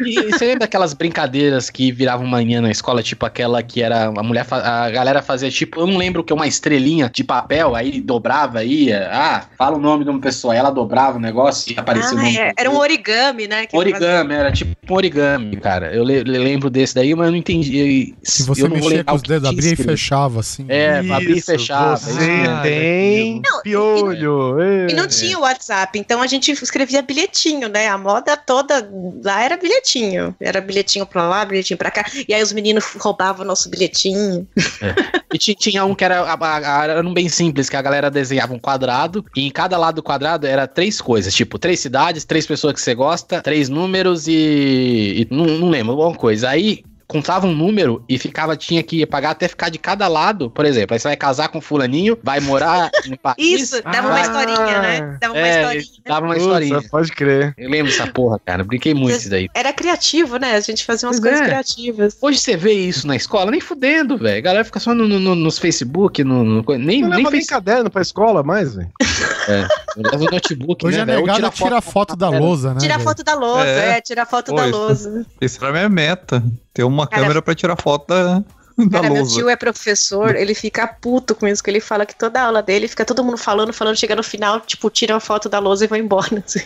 [0.00, 4.22] E você lembra daquelas brincadeiras que viravam manhã na escola, tipo aquela que era a
[4.22, 8.00] mulher, a galera fazia tipo, eu não lembro o que, uma estrelinha de papel, aí
[8.00, 11.78] dobrava, ia, ah, fala o nome de uma pessoa, aí ela dobrava o negócio e
[11.78, 12.38] aparecia o Ah, nome.
[12.38, 13.66] é, era um origami, né?
[13.66, 15.92] que Origami, era tipo um origami, cara.
[15.94, 18.14] Eu le- le- lembro desse daí, mas eu não entendi.
[18.22, 20.66] Se você eu não vou mexia com os dedos, tinha abria e fechava, assim.
[20.68, 21.96] É, abria e Isso, fechava.
[21.96, 22.50] Você isso.
[22.50, 24.56] Ah, tem Não, piolho.
[24.88, 27.88] E não tinha o WhatsApp, então a gente escrevia bilhetinho, né?
[27.88, 28.88] A moda toda
[29.24, 30.34] lá era bilhetinho.
[30.40, 32.04] Era bilhetinho pra lá, bilhetinho pra cá.
[32.28, 34.46] E aí os meninos roubavam o nosso bilhetinho.
[35.32, 37.82] E ti- tinha um que era, a- a- a- era um bem simples, que a
[37.82, 41.80] galera desenhava um quadrado, e em cada lado do quadrado era três coisas, tipo, três
[41.80, 44.41] cidades, três pessoas que você gosta, três números e.
[44.42, 46.48] e não, não lembro, alguma coisa.
[46.48, 50.64] Aí contava um número e ficava, tinha que pagar até ficar de cada lado, por
[50.64, 50.94] exemplo.
[50.94, 53.36] Aí você vai casar com fulaninho, vai morar no país.
[53.38, 54.20] Isso, dava uma Ah.
[54.22, 55.18] historinha, né?
[55.20, 55.84] Dava uma É, historinha.
[56.06, 56.80] dava uma historinha.
[56.90, 57.52] Pode crer.
[57.58, 58.64] Eu lembro dessa porra, cara.
[58.64, 59.46] Brinquei muito isso daí.
[59.54, 60.54] Era criativo, né?
[60.54, 61.50] A gente fazia umas Pois coisas é.
[61.50, 62.16] criativas.
[62.18, 64.38] Hoje você vê isso na escola, nem fudendo, velho.
[64.38, 67.30] A galera fica só no, no- no- nos Facebook, no, no- nem, Não nem leva
[67.30, 68.88] nem caderno pra escola mais, velho.
[69.96, 71.16] Leva o notebook, Hoje né, é?
[71.18, 72.80] Ou negado tira tirar foto da lousa, né?
[72.80, 73.08] Tirar velho?
[73.08, 73.98] foto da lousa, É.
[73.98, 75.26] é, tirar foto Pô, da isso- lousa.
[75.40, 76.42] Essa era a minha meta.
[76.72, 78.44] Ter uma Cara, câmera pra tirar foto da, da
[78.90, 79.34] Cara, meu lousa.
[79.36, 82.88] tio é professor, ele fica puto com isso, que ele fala que toda aula dele
[82.88, 85.88] fica todo mundo falando, falando, chega no final, tipo, tira uma foto da lousa e
[85.88, 86.22] vai embora.
[86.44, 86.60] assim.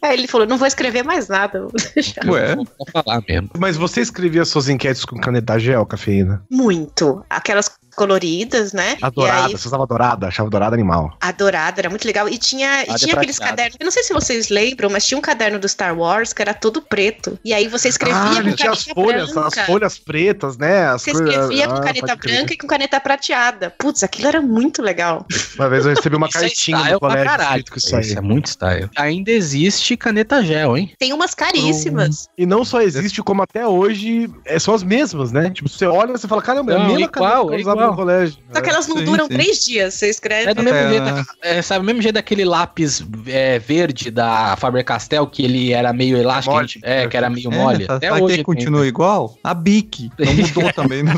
[0.00, 1.62] Aí ele falou, não vou escrever mais nada.
[1.62, 2.24] vou deixar.
[2.28, 3.50] Ué, Vou falar mesmo.
[3.58, 6.44] Mas você escrevia suas enquetes com caneta gel, cafeína?
[6.48, 7.24] Muito.
[7.28, 7.68] Aquelas
[7.98, 8.96] coloridas, né?
[9.02, 11.16] A dourada, aí, você usava dourada, achava dourada animal.
[11.20, 12.28] a dourada era muito legal.
[12.28, 13.76] E tinha, e de tinha aqueles cadernos.
[13.78, 16.54] Eu não sei se vocês lembram, mas tinha um caderno do Star Wars que era
[16.54, 17.38] todo preto.
[17.44, 19.60] E aí você escrevia ah, com tinha as caneta folhas, branca.
[19.60, 20.86] as folhas pretas, né?
[20.88, 22.36] As Você escrevia com Ah, caneta pode crer.
[22.36, 23.74] branca e com caneta prateada.
[23.78, 25.26] Putz, aquilo era muito legal.
[25.56, 27.48] Uma vez eu recebi uma é cartinha no pra colégio caralho.
[27.48, 28.02] escrito com isso aí.
[28.02, 28.90] Isso é muito style.
[28.96, 30.92] Ainda existe caneta gel, hein?
[30.98, 32.28] Tem umas caríssimas.
[32.38, 35.50] E não só existe, como até hoje é, são as mesmas, né?
[35.50, 37.60] Tipo, você olha e você fala, caramba, é a mesma igual, caneta que eu é
[37.60, 37.87] igual.
[37.90, 38.36] No colégio.
[38.52, 39.32] Só que elas não Sim, duram sim.
[39.34, 39.94] três dias.
[39.94, 40.50] Você escreve.
[40.50, 40.88] É do mesmo É.
[40.90, 45.92] jeito, é, sabe, o mesmo jeito daquele lápis é, verde da Faber-Castell, que ele era
[45.92, 46.64] meio elástico, Mole.
[46.64, 47.86] a gente- é, que era meio É, mole.
[47.86, 48.44] tá- Até sabe hoje quem tem.
[48.44, 49.36] continua igual?
[49.42, 50.10] A Bic.
[50.18, 51.12] Não mudou também, né?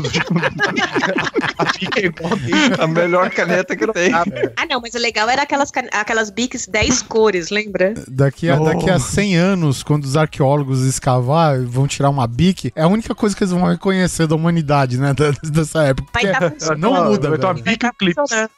[2.79, 4.11] a melhor caneta que tem.
[4.13, 7.93] Ah, não, mas o legal era aquelas, aquelas bics 10 cores, lembra?
[8.07, 12.83] Daqui a, daqui a 100 anos, quando os arqueólogos escavar, vão tirar uma bique, é
[12.83, 15.13] a única coisa que eles vão reconhecer da humanidade, né?
[15.17, 16.09] da- Dessa época.
[16.13, 17.63] Vai estar não muda, Vai ter uma velho.
[17.65, 18.15] Vai Bic tá Clips.
[18.15, 18.49] funcionando.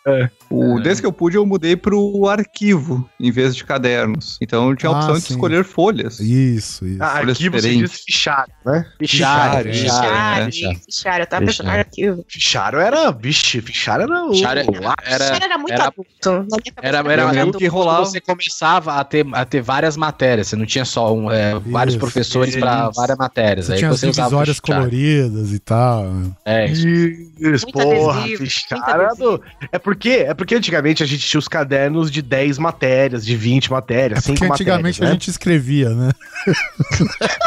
[0.49, 4.37] O, desde que eu pude, eu mudei pro arquivo, em vez de cadernos.
[4.41, 5.33] Então eu tinha a Ah, opção de sim.
[5.33, 6.19] escolher folhas.
[6.19, 7.01] Isso, isso.
[7.03, 7.91] Ah, Folhas arquivo diferentes.
[7.91, 8.85] diz fichário, né?
[8.99, 10.51] Fichário, Fichário, fichário, é.
[10.51, 12.25] Fichário, fichário, eu tava pensando no arquivo.
[12.27, 14.33] Fichário era, vixe, fichário era o...
[14.33, 14.61] Fichário
[15.05, 16.47] Era, era, era muito era- adulto.
[16.81, 17.57] Era, era era adulto.
[17.57, 21.31] que rolava- Você começava a ter, a ter várias matérias, você não tinha só um,
[21.31, 23.65] é, vários Isso, professores para várias matérias.
[23.67, 24.83] Você Aí tinha as você divisórias fichário.
[24.83, 26.05] coloridas e tal.
[26.45, 26.87] É, isso.
[26.87, 29.41] Isso, Muito porra, adesivo, do...
[29.71, 33.71] É porque, é porque antigamente a gente tinha os cadernos de 10 matérias, de 20
[33.71, 35.07] matérias, É 5 porque matérias, antigamente né?
[35.07, 36.11] a gente escrevia, né?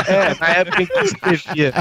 [0.06, 1.74] É, na época em que escrevia.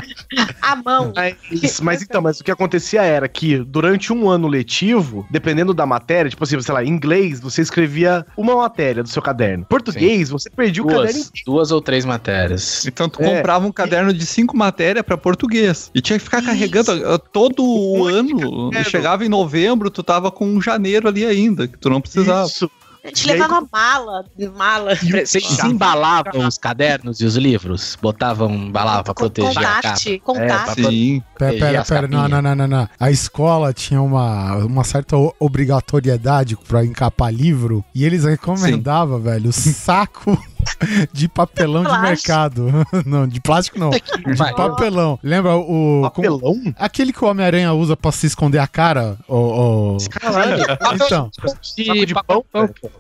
[0.62, 1.14] A mão.
[1.16, 5.86] Mas, mas então, mas o que acontecia era que durante um ano letivo, dependendo da
[5.86, 9.66] matéria, tipo assim, sei lá, em inglês, você escrevia uma matéria do seu caderno.
[9.66, 12.86] Português, você perdia o caderno Duas, duas ou três matérias.
[12.86, 13.36] Então tu É.
[13.36, 15.92] comprava um caderno de cinco matérias pra português.
[15.94, 18.90] E tinha que ficar carregando uh, todo o Um monte caderno.
[18.90, 22.48] Chegava em novembro, tu tava com um janeiro ali ainda, que tu não precisava.
[22.48, 22.70] Isso.
[23.04, 24.26] A gente E aí, levava mala,
[24.58, 24.96] mala.
[24.96, 27.96] Vocês embalavam os cadernos e os livros?
[28.02, 29.90] Botavam, embalava pra proteger a capa.
[29.90, 30.84] Contact, contact.
[30.84, 31.22] Sim.
[31.38, 32.90] Pera, pera, pera, não, não, não, não, não.
[33.00, 39.54] A escola tinha uma, uma certa o- obrigatoriedade pra encapar livro e eles recomendavam, velho,
[39.54, 40.36] saco
[41.14, 42.08] de papelão de Plástico.
[42.08, 42.72] mercado.
[43.06, 43.90] Não, de plástico não.
[43.92, 45.20] De papelão.
[45.24, 46.10] Lembra o.
[46.14, 46.74] como- Papelão?
[46.78, 49.18] aquele que o Homem-Aranha usa pra se esconder a cara?
[49.28, 50.64] O, o- Caralho.
[50.94, 52.46] Então, Saco de pão?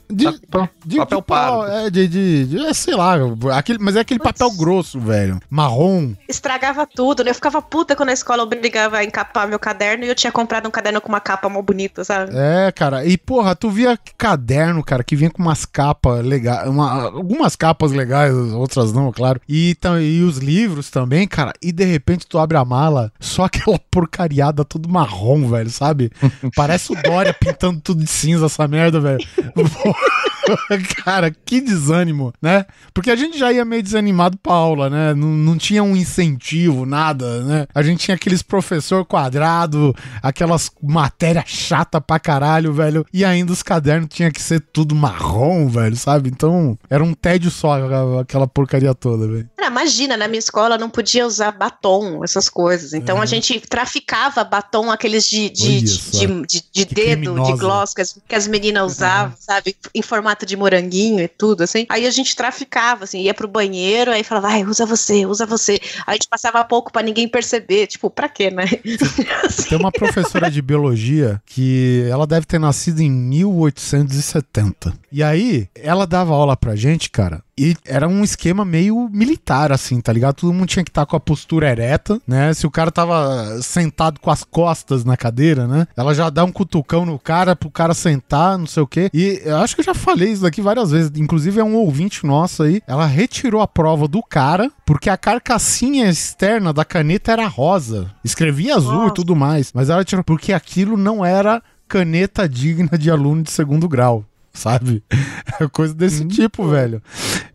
[0.09, 1.71] de, de, Papel de pau, pardo.
[1.71, 3.15] É, de, de, de- é, sei lá,
[3.57, 5.39] aquele, mas é aquele papel grosso, velho.
[5.49, 6.13] Marrom.
[6.27, 7.31] Estragava tudo, né?
[7.31, 10.67] Eu ficava puta quando a escola obrigava a encapar meu caderno e eu tinha comprado
[10.67, 12.31] um caderno com uma capa mó bonita, sabe?
[12.35, 13.05] É, cara.
[13.05, 16.67] E, porra, tu via caderno, cara, que vinha com umas capas legais.
[16.67, 19.39] uma- algumas capas legais, outras não, claro.
[19.47, 21.53] E, e os livros também, cara.
[21.61, 26.11] E de repente tu abre a mala, só aquela porcariada tudo marrom, velho, sabe?
[26.55, 29.19] Parece o Dória pintando tudo de cinza, essa merda, velho.
[31.03, 32.65] Cara, que desânimo, né?
[32.93, 35.13] Porque a gente já ia meio desanimado pra aula, né?
[35.13, 37.67] Não, não tinha um incentivo, nada, né?
[37.73, 43.05] A gente tinha aqueles professor quadrado, aquelas matérias chata pra caralho, velho.
[43.13, 46.29] E ainda os cadernos tinha que ser tudo marrom, velho, sabe?
[46.29, 47.79] Então, era um tédio só
[48.19, 49.49] aquela porcaria toda, velho.
[49.57, 52.93] Cara, imagina, na minha escola não podia usar batom, essas coisas.
[52.93, 56.27] Então a gente traficava batom, aqueles de, de, Olha de, de-
[56.61, 57.51] de- de dedo, criminosa.
[57.53, 59.75] de gloss que as, que as meninas usavam, sabe?
[59.93, 60.01] Em
[60.43, 61.85] de moranguinho e tudo, assim.
[61.87, 65.79] Aí a gente traficava, assim, ia pro banheiro, aí falava, vai, usa você, usa você.
[66.07, 67.85] Aí a gente passava pouco pra ninguém perceber.
[67.85, 68.65] Tipo, pra quê, né?
[69.69, 74.93] Tem uma professora de biologia que ela deve ter nascido em 1870.
[75.11, 80.01] E aí, ela dava aula pra gente, cara, e era um esquema meio militar, assim,
[80.01, 80.35] tá ligado?
[80.35, 82.53] Todo mundo tinha que estar com a postura ereta, né?
[82.53, 85.87] Se o cara tava sentado com as costas na cadeira, né?
[85.95, 89.09] Ela já dá um cutucão no cara pro cara sentar, não sei o quê.
[89.13, 91.11] E eu acho que eu já falei isso daqui várias vezes.
[91.15, 92.81] Inclusive, é um ouvinte nosso aí.
[92.85, 98.11] Ela retirou a prova do cara porque a carcassinha externa da caneta era rosa.
[98.23, 99.13] Escrevia azul e Nossa.
[99.13, 99.71] tudo mais.
[99.73, 104.25] Mas ela tirou porque aquilo não era caneta digna de aluno de segundo grau.
[104.55, 105.03] Sabe?
[105.57, 107.01] É coisa desse tipo, velho.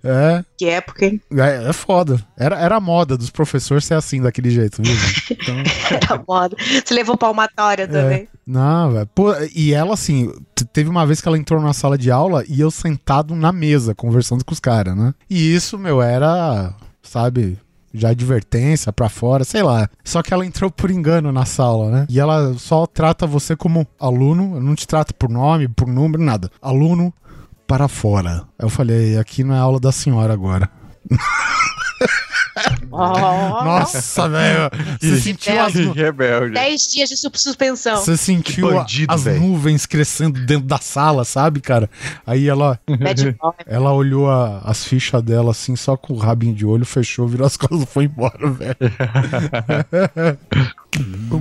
[0.02, 1.20] É, que época, hein?
[1.36, 2.18] é, é foda.
[2.34, 4.94] Era, era a moda dos professores ser assim, daquele jeito, viu?
[5.30, 5.54] Então,
[5.90, 6.56] Era moda.
[6.58, 8.26] Você levou palmatória também.
[8.46, 9.06] não, velho.
[9.14, 10.32] Pô, E ela, assim,
[10.72, 13.94] teve uma vez que ela entrou na sala de aula e eu sentado na mesa,
[13.94, 15.12] conversando com os caras, né?
[15.28, 16.72] E isso, meu, era,
[17.02, 17.58] sabe,
[17.92, 19.88] já advertência pra fora, sei lá.
[20.04, 22.06] Só que ela entrou por engano na sala, né?
[22.08, 26.50] E ela só trata você como aluno, não te trata por nome, por número, nada.
[26.60, 27.12] Aluno
[27.66, 28.44] para fora.
[28.58, 30.68] Eu falei, aqui não é aula da senhora agora.
[32.90, 34.70] Nossa, velho.
[35.00, 36.54] Você sentiu as, nu- rebelde.
[36.54, 37.96] Dez dias de su- suspensão.
[37.98, 39.40] Você sentiu bandido, as velho.
[39.40, 41.88] nuvens crescendo dentro da sala, sabe, cara?
[42.26, 42.78] Aí ela,
[43.66, 47.46] ela olhou a- as fichas dela assim, só com o rabinho de olho, fechou, virou
[47.46, 48.76] as costas e foi embora, velho.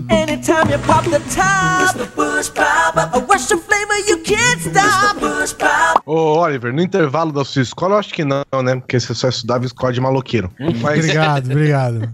[0.09, 2.95] Anytime you pop the top, the bush pop.
[2.97, 5.19] A Russian flavor you can't stop.
[5.19, 5.88] Bush pop.
[6.11, 8.77] Ô, Oliver, no intervalo da sua escola, eu acho que não, né?
[8.77, 10.51] Porque você só estudava escola de maloqueiro.
[10.81, 12.09] Mas Obrigado, obrigado.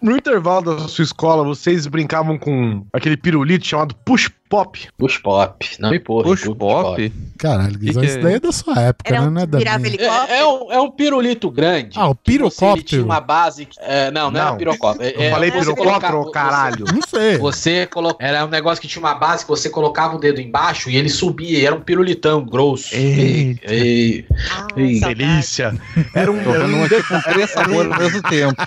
[0.00, 4.88] no intervalo da sua escola, vocês brincavam com aquele pirulito chamado push pop.
[4.98, 5.66] Push pop.
[5.80, 6.24] Não me porra.
[6.24, 7.12] Push pop?
[7.38, 9.26] Caralho, Guizão, que isso é daí é da sua época, Era né?
[9.26, 9.94] um Não é da virava minha.
[9.94, 10.32] helicóptero.
[10.32, 11.98] É, é um, é um pirulito grande.
[11.98, 12.84] Ah, o que você- Ele pirocóptero?
[12.86, 13.64] tinha uma base.
[13.66, 14.46] que- é, não, não, Não.
[14.48, 15.14] era pirocóptero.
[15.16, 16.84] Eu É, falei pirocóptero, caralho.
[16.92, 17.38] Não sei.
[17.38, 18.14] Você colo...
[18.20, 21.08] Era um negócio que tinha uma base que você colocava o dedo embaixo e ele
[21.08, 21.58] subia.
[21.58, 22.94] E era um pirulitão grosso.
[22.94, 23.74] Eita.
[23.74, 25.14] E- Ah, saudade.
[25.14, 25.74] Delícia.
[26.14, 28.62] Era um, era vendo um, tipo três sabores ao mesmo tempo.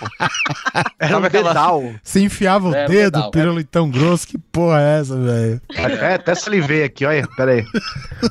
[0.99, 1.83] era um dedal.
[2.03, 5.61] Você enfiava o É, dedo, pedal, pirulitão grosso, que porra é essa, velho?
[5.75, 7.27] É, até salivei aqui, olha.
[7.35, 7.65] Pera aí.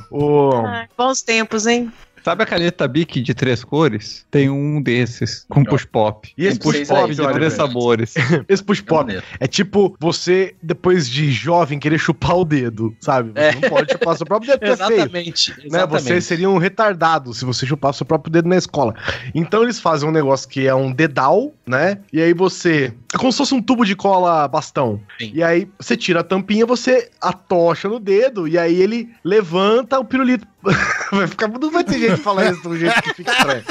[0.09, 0.51] O...
[0.65, 1.91] Ai, bons tempos, hein?
[2.25, 4.25] Sabe a caneta Bic de três cores?
[4.31, 6.33] Tem um desses, com push pop.
[6.35, 7.51] E esse push pop de três velho.
[7.51, 8.15] sabores.
[8.49, 13.29] Esse push pop é tipo você, depois de jovem, querer chupar o dedo, sabe?
[13.31, 13.53] Você É.
[13.53, 14.99] não pode chupar seu próprio dedo, porque é feio.
[15.01, 15.51] Exatamente.
[15.51, 15.55] né?
[15.65, 16.01] exatamente.
[16.03, 18.95] Você seria um retardado se você chupasse seu próprio dedo na escola.
[19.35, 21.99] Então eles fazem um negócio que é um dedal, né?
[22.11, 22.91] E aí você.
[23.13, 24.99] É como se fosse um tubo de cola bastão.
[25.19, 25.29] Sim.
[25.31, 30.03] E aí você tira a tampinha, você atocha no dedo, e aí ele levanta o
[30.03, 30.47] pirulito.
[31.11, 33.63] vai ficar, não vai ter jeito de falar isso do jeito que fica estranho.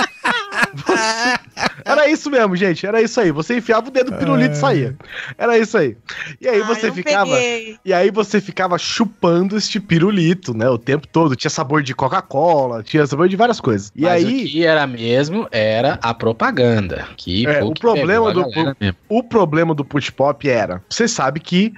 [0.74, 0.94] Você-
[1.84, 2.86] Era isso mesmo, gente.
[2.86, 3.30] Era isso aí.
[3.30, 4.96] Você enfiava o dedo no pirulito e saía.
[5.36, 5.96] Era isso aí.
[6.40, 7.30] E aí Ah, você ficava.
[7.36, 7.76] peguei.
[7.84, 10.68] E aí você ficava chupando este pirulito, né?
[10.68, 11.36] O tempo todo.
[11.36, 13.92] Tinha sabor de Coca-Cola, tinha sabor de várias coisas.
[13.94, 17.06] E Mas aí, o que era mesmo era a propaganda.
[17.16, 18.46] Que É, foi o que problema do-
[18.80, 18.96] mesmo.
[19.08, 21.72] o problema do push pop era, você sabe que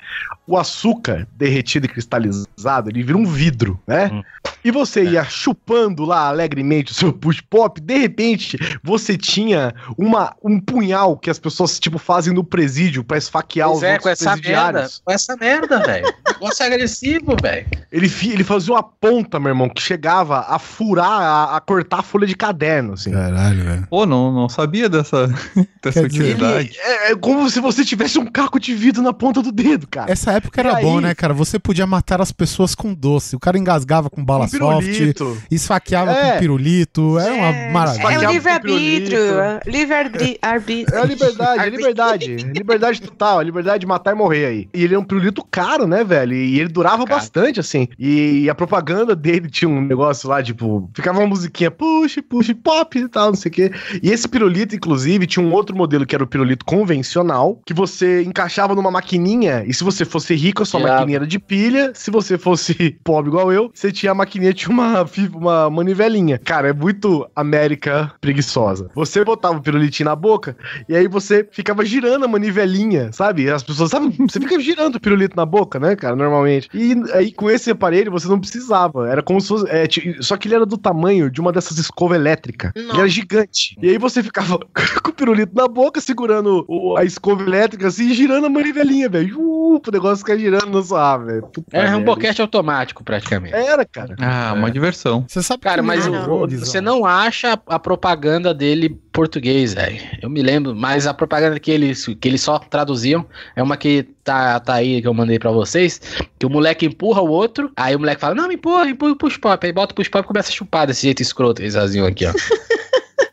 [0.46, 4.10] o açúcar derretido e cristalizado, ele vira um vidro, né?
[4.12, 4.22] Hum.
[4.64, 10.34] E você ia chupando lá alegremente o seu push pop, de repente você tinha uma,
[10.42, 14.08] um punhal que as pessoas tipo fazem no presídio pra esfaquear Pois os é, com
[14.08, 14.40] essa merda.
[14.42, 15.02] presidiários.
[15.04, 16.06] Com essa merda, velho.
[16.06, 17.66] O negócio é agressivo, velho.
[17.92, 22.02] Ele, ele fazia uma ponta, meu irmão, que chegava a furar, a, a cortar a
[22.02, 23.10] folha de caderno, assim.
[23.12, 23.86] Caralho, velho.
[23.88, 25.26] Pô, não, não sabia dessa,
[25.82, 26.68] dessa Quer dizer, utilidade.
[26.68, 29.86] Ele- é, é como se você tivesse um caco de vidro na ponta do dedo,
[29.88, 30.10] cara.
[30.10, 30.84] Essa época era aí?
[30.84, 31.34] bom, né, cara?
[31.34, 33.36] Você podia matar as pessoas com doce.
[33.36, 35.20] O cara engasgava com bala Um soft,
[35.50, 36.32] esfaqueava É.
[36.32, 37.18] com pirulito.
[37.18, 38.02] Era uma É, maravilha.
[38.12, 39.18] É o com livre-arbítrio.
[39.18, 39.40] pirulito.
[39.40, 40.38] é, livre-arbítrio.
[40.42, 42.36] É a liberdade, é liberdade.
[42.36, 44.68] Liberdade total, a liberdade de matar e morrer aí.
[44.74, 46.34] E ele é um pirulito caro, né, velho?
[46.34, 47.18] E ele durava Caro.
[47.20, 47.88] bastante, assim.
[47.98, 52.98] E a propaganda dele tinha um negócio lá, tipo, ficava uma musiquinha push, push, pop
[52.98, 53.72] e tal, não sei o quê.
[54.02, 58.22] E esse pirulito, inclusive, tinha um outro modelo que era o pirulito convencional, que você
[58.22, 61.92] encaixava numa maquininha, e se você fosse rico, a sua maquininha era de pilha.
[61.94, 66.38] Se você fosse pobre igual eu, você tinha a maquininha, tinha uma, uma manivelinha.
[66.38, 68.90] Cara, é muito América preguiçosa.
[68.94, 70.56] Você botava o pirulitinho na boca,
[70.88, 73.50] e aí você ficava girando a manivelinha, sabe?
[73.50, 74.14] As pessoas, sabe?
[74.28, 76.68] Você fica girando o pirulito na boca, né, cara, normalmente.
[76.74, 79.08] E aí com esse aparelho você não precisava.
[79.08, 79.66] Era como se fosse.
[79.68, 79.86] é,
[80.20, 82.72] só que ele era do tamanho de uma dessas escovas elétricas.
[82.74, 83.76] Ele era gigante.
[83.82, 84.58] E aí você ficava
[85.02, 86.66] com o pirulito na boca, segurando
[86.96, 89.38] a escova elétrica assim, e girando a manivelinha, velho.
[89.38, 91.48] Uh, o negócio ficar girando na sua velho.
[91.72, 93.54] É um boquete automático, praticamente.
[93.54, 94.14] Era, cara.
[94.18, 95.24] Ah, uma diversão.
[95.28, 99.74] Você sabe Cara, que mas me o- você não acha a, a propaganda dele português,
[99.74, 99.98] velho.
[100.22, 104.02] Eu me lembro, mas a propaganda que eles, que eles só traduziam é uma que
[104.22, 106.00] tá, tá aí que eu mandei pra vocês,
[106.38, 109.16] que o moleque empurra o outro, aí o moleque fala, não, me empurra, empurra o
[109.16, 111.74] push pop, aí bota o push pop e começa a chupar desse jeito escroto, eles
[111.74, 112.32] faziam aqui, ó.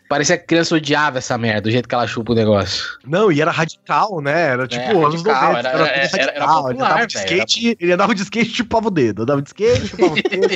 [0.10, 2.84] Parecia que a criança odiava essa merda, do jeito que ela chupa o negócio.
[3.06, 4.50] Não, e era radical, né?
[4.50, 5.60] Era tipo É, anos radical, 90.
[5.60, 6.58] era- era- era- era radical.
[6.70, 9.24] ele popular, andava de skate, ele andava de skate e chupava o dedo.
[9.24, 10.54] Andava de skate, chupava o dedo.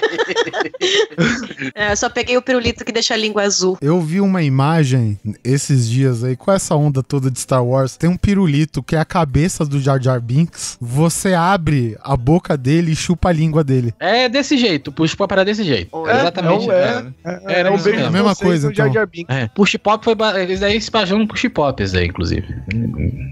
[1.73, 3.77] É, eu só peguei o pirulito que deixa a língua azul.
[3.81, 7.97] Eu vi uma imagem esses dias aí, com essa onda toda de Star Wars.
[7.97, 10.77] Tem um pirulito que é a cabeça do Jar Jar Binks.
[10.79, 13.93] Você abre a boca dele e chupa a língua dele.
[13.99, 16.07] É desse jeito, o push pop era desse jeito.
[16.07, 16.67] É, Exatamente.
[16.67, 17.07] não, é.
[17.25, 17.59] é.
[17.59, 18.11] Era um isso beijo mesmo.
[18.11, 18.93] de A mesma coisa, Jar então.
[18.93, 19.35] Jar Binks.
[19.35, 20.15] É, push pop foi.
[20.41, 22.47] Eles daí se basearam no push pop, esse aí, inclusive.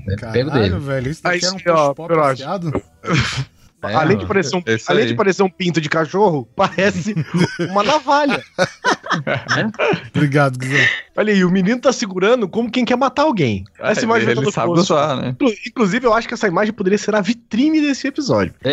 [0.09, 0.69] É, Pego dele.
[0.69, 2.43] Caralho, velho, isso daqui Aí era um Perotti.
[2.43, 2.82] afiado?
[3.89, 7.15] É, além de parecer um, é além de parecer um pinto de cachorro, parece
[7.59, 8.43] uma navalha.
[10.15, 10.79] Obrigado, Guizão.
[11.15, 13.63] Olha aí, o menino tá segurando como quem quer matar alguém.
[13.79, 15.29] Essa imagem ele tá no sabe usar, né?
[15.29, 18.53] Inclu- Inclusive, eu acho que essa imagem poderia ser a vitrine desse episódio.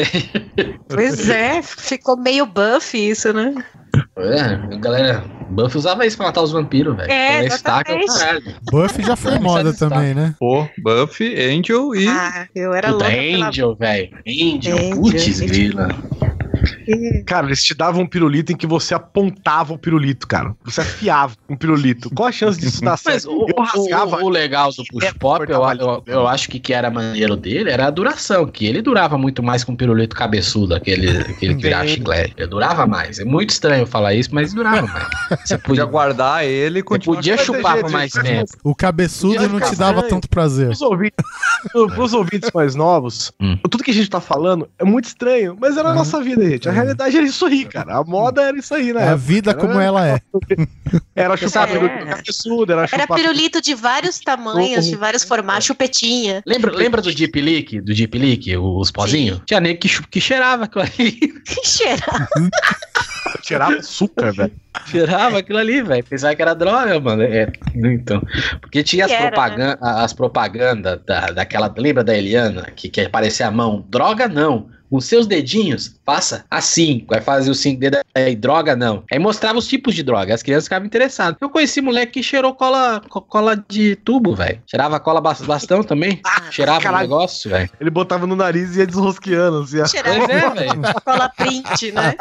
[0.89, 3.55] Pois é, ficou meio buff isso, né?
[4.17, 7.11] É, galera, Buffy usava isso pra matar os vampiros, velho.
[7.11, 8.43] É, Então, é caralho.
[8.71, 10.35] Buff já foi moda também, né?
[10.39, 12.09] Pô, Buffy, Angel e.
[12.09, 13.49] Ah, eu era Puta, louca pela...
[13.49, 14.19] Angel, velho.
[14.27, 15.89] Angel, Angel, putz, grila.
[17.27, 20.55] Cara, eles te davam um pirulito em que você apontava o pirulito, cara.
[20.65, 22.11] Você afiava um pirulito.
[22.11, 23.31] Qual a chance disso dar Mas certo?
[23.31, 24.17] o, eu rasgava.
[24.23, 27.71] o- o legal do push pop, eu, eu, eu acho que que era maneiro dele
[27.71, 31.63] era a duração, que ele durava muito mais com o pirulito cabeçudo, aquele, aquele que
[31.63, 32.35] virava chiclete.
[32.37, 33.19] Ele durava mais.
[33.19, 35.09] É muito estranho falar isso, mas durava mais.
[35.45, 37.17] Você Podia guardar ele e continuar.
[37.17, 38.53] podia chupar por mais tempo.
[38.65, 40.11] O cabeçudo Podia não te dava estranho.
[40.11, 40.67] tanto prazer.
[40.69, 41.25] Pros ouvintes,
[41.95, 43.57] pros ouvintes mais novos, Hum.
[43.71, 46.69] tudo que a gente tá falando é muito estranho, mas era a nossa vida, gente.
[46.69, 47.97] A realidade era isso aí, cara.
[47.97, 49.05] A moda era isso aí, né?
[49.05, 50.21] É a vida como ela é.
[51.17, 51.73] Era chupar É.
[51.73, 56.43] pirulito cabeçudo, era Era chupar pirulito de vários tamanhos, de vários formatos, chupetinha.
[56.47, 57.81] Lembra, lembra do Deep Leak?
[57.81, 59.41] Do Deep Leak, os pozinhos?
[59.47, 61.33] Tinha nego que, que cheirava aquilo ali.
[61.45, 62.29] Que cheira.
[63.43, 64.53] tirava açúcar, velho.
[64.87, 66.05] cheirava aquilo ali, velho.
[66.05, 67.23] Pensava que era droga, mano.
[67.23, 68.23] É, então.
[68.61, 71.73] Porque tinha as, Que era, propagan as propagandas da, daquela.
[71.77, 72.69] Lembra da Eliana?
[72.75, 73.85] Que quer aparecer a mão?
[73.89, 74.69] Droga não.
[74.91, 77.05] Com seus dedinhos, faça assim.
[77.09, 79.03] Vai fazer cinco dedos aí, droga não.
[79.11, 80.35] Aí mostrava os tipos de droga.
[80.35, 81.37] As crianças ficavam interessadas.
[81.41, 84.61] Eu conheci moleque que cheirou cola, co- cola de tubo, velho.
[84.67, 86.21] Cheirava cola bas- bastão também.
[86.51, 87.03] Cheirava o caralho.
[87.03, 87.71] negócio, velho.
[87.81, 89.85] Ele botava no nariz e ia desrosqueando, assim.
[89.87, 90.83] Cheirava Pois é, velho.
[91.05, 92.15] cola print, né?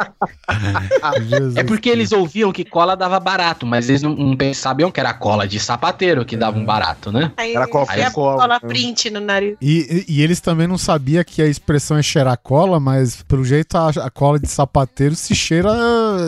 [1.56, 5.12] É porque eles ouviam que cola dava barato, mas eles não, não sabiam que era
[5.14, 7.32] cola de sapateiro que dava um barato, né?
[7.36, 8.36] Aí Era qualquer ia cola.
[8.42, 9.56] cola print no nariz.
[9.60, 13.44] E, e- e eles também não sabiam que a expressão é cheirar cola, mas pelo
[13.44, 15.70] jeito a, a cola de sapateiro se cheira,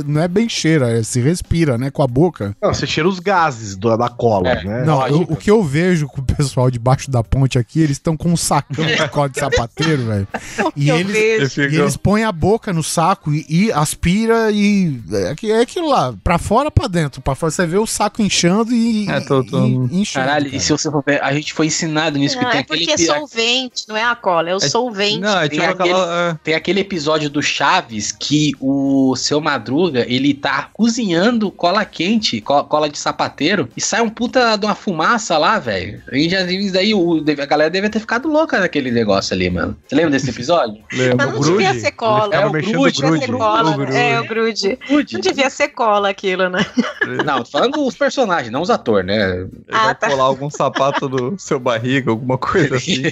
[0.07, 2.57] não é bem cheira, é, se respira, né, com a boca.
[2.63, 4.65] Não, você cheira os gases do- da cola, É.
[4.65, 4.85] né?
[4.85, 8.17] não, eu- o que eu vejo com o pessoal debaixo da ponte aqui, eles estão
[8.17, 10.29] com um sacão de cola de sapateiro, velho.
[10.77, 15.01] E eles, e eles põem a boca no saco e, e aspira e.
[15.13, 17.21] É, que- é aquilo lá, pra fora pra dentro.
[17.23, 19.09] Pra fora você vê o saco inchando e.
[19.09, 20.27] É, tô- tô- e- enchendo.
[20.27, 20.57] Caralho, cara.
[20.57, 22.85] e se você for ver, a gente foi ensinado nisso, que Não, tem é porque
[22.91, 23.09] aquele.
[23.11, 25.21] é solvente, não é a cola, é o solvente.
[25.21, 26.39] Não, é tem tipo aquele-.
[26.43, 29.74] Tem aquele episódio do Chaves que o seu Madruga,
[30.07, 34.75] ele tá cozinhando cola quente, co- cola de sapateiro, e sai um puta de uma
[34.75, 36.03] fumaça lá, velho.
[36.13, 39.77] E já isso daí o, a galera deve ter ficado louca naquele negócio ali, mano.
[39.87, 40.83] Você lembra desse episódio?
[40.93, 41.27] Lembra?
[41.27, 41.81] Mas não O devia grude?
[41.81, 42.25] ser cola.
[42.25, 43.39] Ele ficava É, o grude, o Devia ser grude.
[43.39, 43.71] cola.
[43.71, 43.97] O grude.
[43.97, 44.79] É, o grude.
[45.13, 46.65] Não devia ser cola aquilo, né?
[47.25, 49.33] Não, tô falando dos personagens, não os atores, né?
[49.41, 50.09] Ele Ah, vai tá.
[50.09, 53.03] colar algum sapato do seu barriga, alguma coisa assim.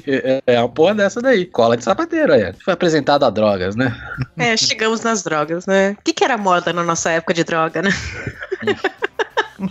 [0.46, 1.44] é uma porra dessa daí.
[1.46, 2.52] Cola de sapateiro, aí.
[2.64, 3.94] Foi apresentado a drogas, né?
[4.38, 5.94] É, chegamos nas drogas, né?
[5.98, 7.90] O que, que era moda na nossa época de droga, né?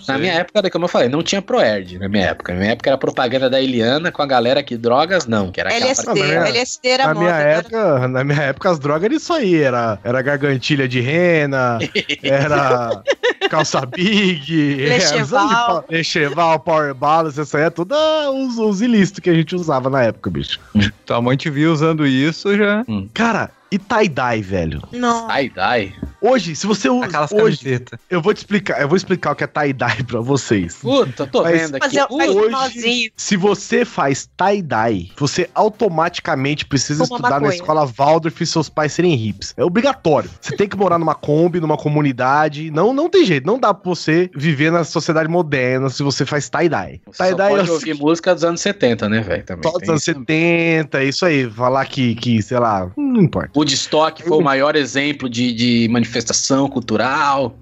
[0.07, 2.53] Na minha época, como eu falei, não tinha Proerd na minha época.
[2.53, 5.73] Na minha época era propaganda da Eliana com a galera que drogas não, que era
[5.73, 7.19] LSD, é- LSD era Na moda.
[7.25, 9.61] minha, agora- época, na minha época, as drogas era isso aí.
[9.61, 11.77] Era, era gargantilha de rena,
[12.23, 13.03] era
[13.49, 15.83] calça big, Lecheval.
[15.89, 19.53] é, lecheval, power balance, isso aí é tudo ah, os, os ilícitos que a gente
[19.55, 20.57] usava na época, bicho.
[21.05, 22.85] Tua mãe te viu usando isso já.
[23.13, 24.81] Cara, e tie-dye, velho?
[24.91, 25.27] Não.
[25.27, 25.93] Tie-dye.
[26.23, 27.05] Hoje, se você usa.
[27.05, 27.99] Aquelas Hoje, camisetas.
[28.09, 30.75] eu vou te explicar, eu vou explicar o que é tie-dye pra vocês.
[30.75, 31.85] Puta, tô Mas- vendo aqui.
[31.87, 33.11] Mas eu- faz Hoje, nozinho.
[33.17, 38.93] se você faz tie-dye, você automaticamente precisa Fuma estudar na escola Waldorf e seus pais
[38.93, 39.53] serem hips.
[39.57, 40.29] É obrigatório.
[40.39, 42.69] Você tem que morar numa Kombi, numa comunidade.
[42.71, 43.45] Não, não tem jeito.
[43.47, 47.01] Não dá pra você viver na sociedade moderna se você faz tie-dye.
[47.07, 49.43] Você só Tie-dye pode é ouvir música dos anos 70, né, velho?
[49.43, 49.71] Também.
[49.71, 50.11] só dos anos isso.
[50.19, 51.49] 70, isso aí.
[51.49, 53.49] Falar que, que, sei lá, não importa.
[53.61, 57.55] Woodstock foi o maior exemplo de, de manifestação cultural.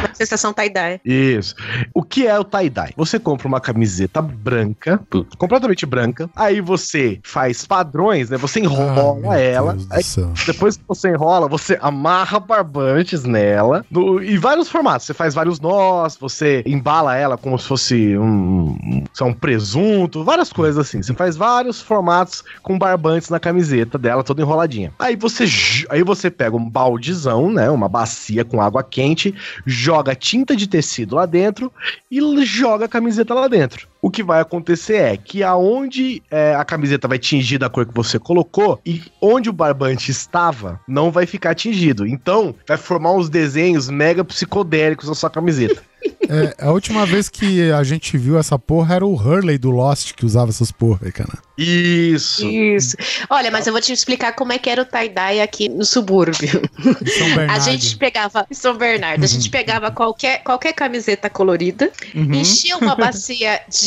[0.00, 1.00] Manifestação tie-dye.
[1.04, 1.54] Isso.
[1.92, 2.92] O que é o tie-dye?
[2.96, 5.00] Você compra uma camiseta branca,
[5.38, 8.36] completamente branca, aí você faz padrões, né?
[8.36, 10.02] Você Ah, enrola meu ela, aí
[10.46, 15.06] depois que você enrola, você amarra barbantes nela, no, em vários formatos.
[15.06, 20.52] Você faz vários nós, você embala ela como se fosse um, um, um presunto, várias
[20.52, 21.02] coisas assim.
[21.02, 24.92] Você faz vários formatos com barbantes na camiseta dela, toda enroladinha.
[24.98, 25.45] Aí você,
[25.88, 27.70] aí você pega um baldezão, né?
[27.70, 29.34] Uma bacia com água quente,
[29.64, 31.72] joga tinta de tecido lá dentro
[32.10, 33.88] e joga a camiseta lá dentro.
[34.00, 37.94] O que vai acontecer é que aonde é, a camiseta vai tingir da cor que
[37.94, 42.06] você colocou e onde o barbante estava, não vai ficar tingido.
[42.06, 45.82] Então, vai formar uns desenhos mega psicodélicos na sua camiseta.
[46.28, 50.12] É, a última vez que a gente viu essa porra era o Hurley do Lost
[50.12, 51.38] que usava essas porra aí, cara.
[51.56, 52.48] Isso.
[52.48, 52.96] Isso.
[53.30, 56.62] Olha, mas eu vou te explicar como é que era o tie-dye aqui no subúrbio.
[56.78, 57.64] Em São A Bernardo.
[57.64, 63.60] gente pegava, em São Bernardo, a gente pegava qualquer, qualquer camiseta colorida, enchia uma bacia
[63.68, 63.85] de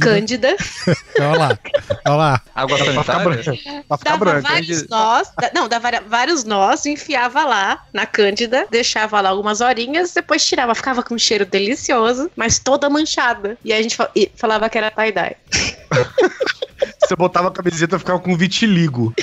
[0.00, 0.56] cândida,
[1.18, 1.58] Olha lá,
[2.06, 2.42] olha lá.
[2.54, 3.24] Água Pra ficar sanitária?
[3.24, 3.84] branca.
[3.88, 4.40] Pra ficar dava branca.
[4.48, 10.12] vários nós, da- não, dava vários nós, enfiava lá na cândida, deixava lá algumas horinhas,
[10.12, 13.56] depois tirava, ficava com um cheiro delicioso, mas toda manchada.
[13.64, 15.36] E aí a gente fa- falava que era tie-dye.
[17.06, 19.14] Você botava a camiseta e ficava com vitiligo.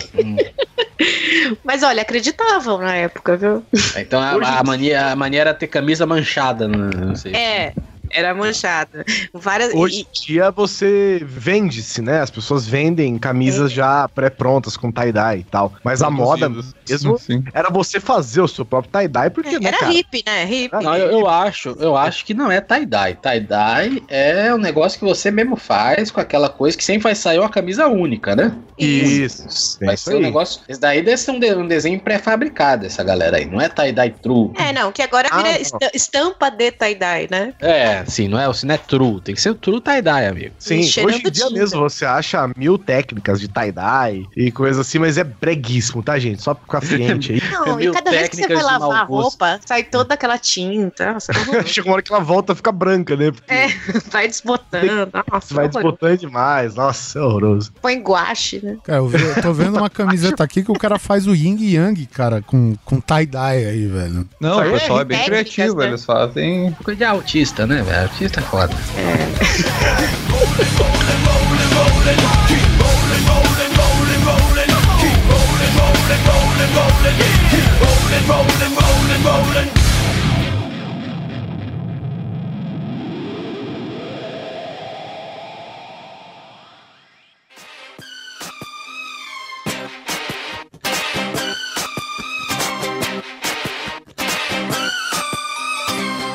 [1.64, 3.64] Mas olha, acreditavam na época, viu?
[3.98, 6.78] Então a, a mania, a mania era ter camisa manchada, né?
[6.96, 7.36] não sei.
[7.36, 7.74] É,
[8.14, 9.04] era manchada.
[9.34, 12.22] Várias, Hoje em dia você vende-se, né?
[12.22, 15.74] As pessoas vendem camisas já pré-prontas com tie-dye e tal.
[15.84, 17.44] Mas a moda mesmo Sim, sim.
[17.54, 19.92] era você fazer o seu próprio tie-dye, porque, né, era cara?
[19.92, 20.44] hippie, né?
[20.46, 20.84] Hippie.
[20.84, 23.16] Não, eu, eu acho, eu acho que não é tie-dye.
[23.22, 27.40] Tie-dye é um negócio que você mesmo faz com aquela coisa que sempre vai sair
[27.40, 28.56] uma camisa única, né?
[28.78, 29.78] Isso.
[29.82, 30.62] é Vai isso ser um negócio.
[30.68, 33.46] Esse daí deve ser um, de- um desenho pré-fabricado, essa galera aí.
[33.46, 34.52] Não é tie-dye true.
[34.58, 35.56] É, não, que agora Ah, vira não.
[35.58, 37.54] esta- estampa de tie-dye, né?
[37.62, 39.22] É, sim, não é, se não é true.
[39.22, 40.52] Tem que ser o true tie-dye, amigo.
[40.60, 41.50] Sim, hoje em dia tinta.
[41.52, 46.42] mesmo você acha mil técnicas de tie-dye e coisa assim, mas é breguíssimo, tá, gente?
[46.42, 47.42] Só pra ficar ciente aí.
[47.52, 51.18] Não, e cada vez que você vai lavar a roupa, sai toda aquela tinta.
[51.30, 51.68] Horroroso.
[51.74, 53.32] Chega uma hora que ela volta, fica branca, né?
[53.32, 53.68] Porque É,
[54.12, 55.10] vai desbotando.
[55.32, 55.72] Nossa, vai horroroso.
[55.72, 56.76] desbotando demais.
[56.76, 57.72] Nossa, é horroroso.
[57.82, 58.78] Põe guache, né?
[58.84, 61.56] Cara, eu, vi- eu tô vendo uma camiseta aqui que o cara faz o yin
[61.60, 64.28] e yang, cara, com, com tie-dye aí, velho.
[64.40, 65.88] Não, o Isso aí é pessoal é bem técnicas, criativo, né?
[65.88, 66.72] eles fazem.
[66.84, 67.93] Coisa de autista, né, velho?
[68.02, 68.44] Autista é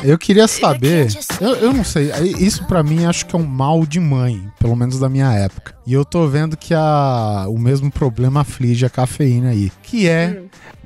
[0.09, 1.07] Eu queria saber,
[1.39, 4.75] eu, eu não sei, isso pra mim acho que é um mal de mãe, pelo
[4.75, 5.75] menos da minha época.
[5.85, 10.41] E eu tô vendo que a, o mesmo problema aflige a cafeína aí, que é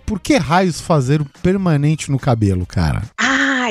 [0.05, 3.03] por que raios fazer o permanente no cabelo, cara?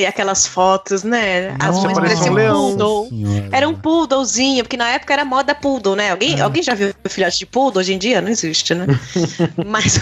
[0.03, 1.55] Ai, aquelas fotos, né?
[1.59, 2.37] As Nossa, pareciam um
[2.77, 3.09] poodle.
[3.09, 3.49] Senhora.
[3.53, 6.11] Era um poodlezinho, porque na época era moda poodle, né?
[6.11, 6.43] Alguém, É.
[6.43, 7.81] alguém já viu filhote de poodle?
[7.81, 8.87] Hoje em dia não existe, né?
[9.67, 9.99] mas,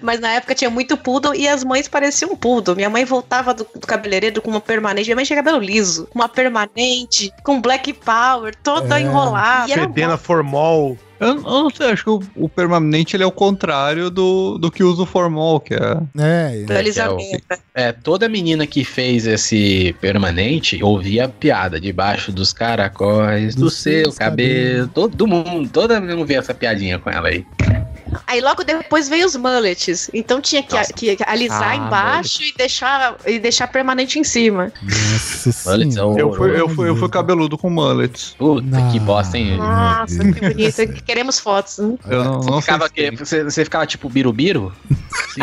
[0.00, 2.76] mas na época tinha muito poodle e as mães pareciam um poodle.
[2.76, 5.06] Minha mãe voltava do, do cabeleireiro com uma permanente.
[5.06, 9.02] Minha mãe tinha cabelo liso, uma permanente, com black power, toda É.
[9.02, 9.72] enrolada.
[9.72, 10.96] Fedena formol.
[11.22, 14.70] Eu, eu não sei, acho que o, o permanente ele é o contrário do, do
[14.70, 15.78] que usa o formol, que é.
[16.18, 17.44] É, moda alisamento.
[17.74, 23.74] É, toda menina que fez esse permanente ouvia a piada debaixo dos caracóis do Dos
[23.74, 24.88] seu seus cabelo.
[24.88, 27.46] Todo mundo, toda menina ouvia essa piadinha com ela aí.
[28.26, 30.10] Aí logo depois veio os mullets.
[30.12, 34.72] Então tinha que, que alisar Ah, embaixo e deixar, e deixar permanente em cima.
[34.82, 36.20] Nossa é senhora.
[36.20, 38.34] Eu fui, eu, fui, eu fui cabeludo com mullets.
[38.38, 39.06] Puta que Não.
[39.06, 39.56] bosta, hein?
[39.56, 41.02] Nossa, que bonito.
[41.04, 41.78] Queremos fotos.
[41.78, 41.98] hein?
[42.08, 44.72] Eu não, não Você ficava, sei que, você, você ficava tipo birubiru?
[45.34, 45.40] Sim,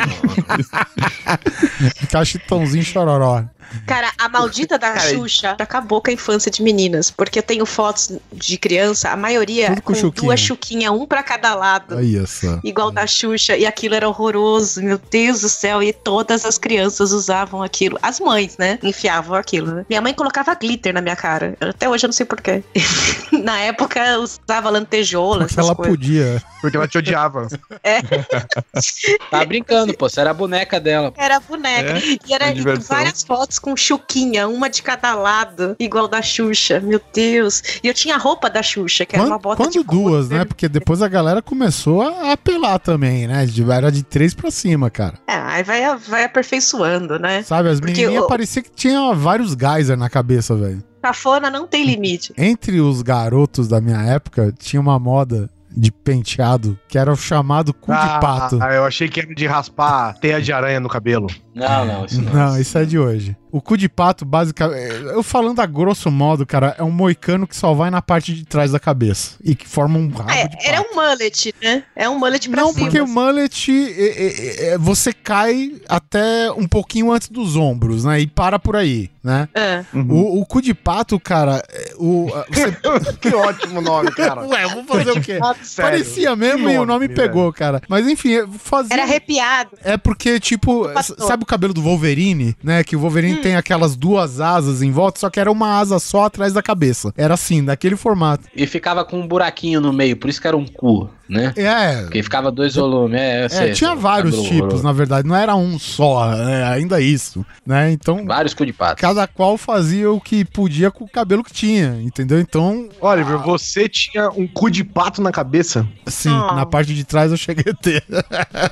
[1.95, 3.43] Ficar chitãozinho chororó.
[3.85, 7.11] Cara, a maldita da Cara, Xuxa acabou com a infância de meninas.
[7.11, 10.25] Porque eu tenho fotos de criança, a maioria Tudo com com, chuquinha.
[10.25, 11.95] duas chuquinhas, um pra cada lado.
[11.97, 12.58] Aí, essa.
[12.63, 17.11] Igual da Xuxa, e aquilo era horroroso, meu Deus do céu, e todas as crianças
[17.11, 17.97] usavam aquilo.
[18.01, 18.79] As mães, né?
[18.83, 19.85] Enfiavam aquilo, né?
[19.89, 21.55] Minha mãe colocava glitter na minha cara.
[21.59, 22.63] Até hoje eu não sei porquê.
[23.43, 25.95] na época eu usava lantejoula, Porque ela coisas.
[25.95, 26.43] podia.
[26.61, 27.47] Porque ela te odiava.
[29.31, 30.09] Tava brincando, pô.
[30.09, 31.13] Você era a boneca dela.
[31.17, 31.97] Era boneca.
[31.97, 36.79] É, e era várias fotos com chuquinha, uma de cada lado, igual da Xuxa.
[36.79, 37.63] Meu Deus.
[37.83, 40.29] E eu tinha a roupa da Xuxa, que era Quando, uma bota quando de duas,
[40.29, 40.45] né?
[40.45, 43.45] Porque depois a galera começou a apelar também, né?
[43.71, 45.15] Era de três pra cima, cara.
[45.27, 47.43] É, aí vai, vai aperfeiçoando, né?
[47.43, 50.83] Sabe, as Porque menininhas o- parecia que tinha vários geyser na cabeça, velho.
[51.01, 52.33] Cafona não tem limite.
[52.37, 57.73] Entre os garotos da minha época, tinha uma moda de penteado que era o chamado
[57.73, 58.57] cu de pato.
[58.61, 61.27] Ah, eu achei que era de raspar teia de aranha no cabelo.
[61.55, 62.33] Não, não, isso não.
[62.33, 63.37] Não, isso é de hoje.
[63.51, 64.79] O cu de pato, basicamente.
[65.05, 68.45] Eu falando a grosso modo, cara, é um moicano que só vai na parte de
[68.45, 69.31] trás da cabeça.
[69.43, 70.67] E que forma um rabo É, de pato.
[70.67, 71.83] era um mullet, né?
[71.95, 72.85] É um mullet pra Não, cima.
[72.85, 78.19] porque o mullet é, é, é, você cai até um pouquinho antes dos ombros, né?
[78.19, 79.49] E para por aí, né?
[79.55, 79.83] É.
[79.93, 82.71] O, o cu de pato, cara, é, o, você...
[83.19, 84.45] que ótimo nome, cara.
[84.45, 85.39] Ué, eu vou fazer o quê?
[85.63, 85.91] Sério.
[85.91, 87.81] Parecia mesmo Que e o nome nome, pegou, cara.
[87.87, 88.93] Mas enfim, eu fazia.
[88.93, 89.71] Era arrepiado.
[89.83, 90.87] É porque, tipo,
[91.19, 92.83] sabe o cabelo do Wolverine, né?
[92.83, 96.25] Que o Wolverine tem aquelas duas asas em volta, só que era uma asa só
[96.25, 97.13] atrás da cabeça.
[97.17, 98.45] Era assim, daquele formato.
[98.55, 101.53] E ficava com um buraquinho no meio, por isso que era um cu, né?
[101.55, 102.01] É.
[102.03, 103.19] Porque ficava dois volumes.
[103.19, 106.99] É, É, sei, tinha vários cabelo tipos, na verdade, não era um só, é, ainda
[106.99, 107.91] isso, né?
[107.91, 109.01] Então, Vários cu de pato.
[109.01, 112.39] cada qual fazia o que podia com o cabelo que tinha, entendeu?
[112.39, 115.87] Então, Oliver, você tinha um cu de pato na cabeça?
[116.07, 116.55] sim, Ah.
[116.55, 118.03] na parte de trás eu cheguei a ter.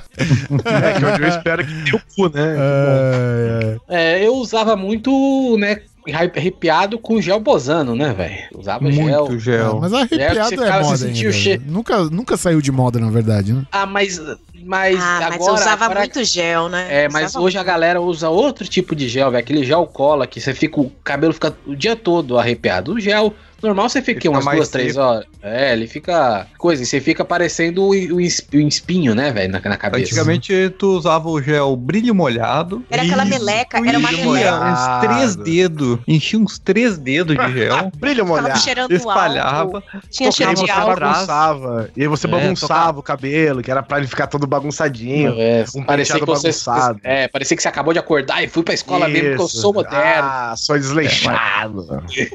[0.66, 2.56] É, que hoje eu espero que tenha o cu, né?
[2.58, 4.18] É, é.
[4.22, 5.82] É, eu usava muito, né,
[6.14, 8.36] arrepiado com gel bosano, né, velho?
[8.58, 9.26] Usava gel.
[9.28, 9.80] Muito gel.
[9.80, 11.32] Mas É, arrepiado você é, moda ainda.
[11.34, 13.64] che- Nunca, nunca saiu de moda, na verdade, né?
[13.72, 14.20] Ah, mas,
[14.68, 15.52] mas ah, mas agora...
[15.52, 16.88] eu usava agora- muito gel, né?
[17.06, 19.40] É, mas Usava hoje a galera usa outro tipo de gel, velho.
[19.44, 20.80] Aquele gel cola que você fica.
[20.80, 22.94] O cabelo fica o dia todo arrepiado.
[22.94, 23.34] O gel
[23.64, 25.04] normal você fica, Fica umas duas, três seco.
[25.06, 25.26] horas.
[25.42, 26.46] É, ele fica.
[26.60, 30.04] Coisa, você fica parecendo o, o es- o espinho, né, velho, na, na cabeça.
[30.04, 32.84] Antigamente tu usava o gel brilho molhado.
[32.90, 34.60] Era aquela meleca, era uma meleca.
[34.64, 36.00] Uns três dedos.
[36.08, 37.92] Enchia uns três dedos de gel.
[37.98, 38.60] Brilho molhado.
[38.60, 39.78] cheirando espalhava.
[39.78, 39.84] álcool.
[40.12, 41.00] Tinha cheiro de álcool.
[41.00, 41.90] bagunçava.
[41.96, 43.00] E aí você É, bagunçava tocava.
[43.00, 45.36] o cabelo, que era pra ele ficar todo bagunçadinho.
[45.40, 46.48] É, Um parecia que você.
[46.48, 47.00] bagunçado.
[47.04, 49.62] É, parecia que você acabou de acordar e fui pra escola mesmo, porque eu Isso.
[49.62, 50.28] sou moderno.
[50.30, 51.86] Ah, sou desleixado.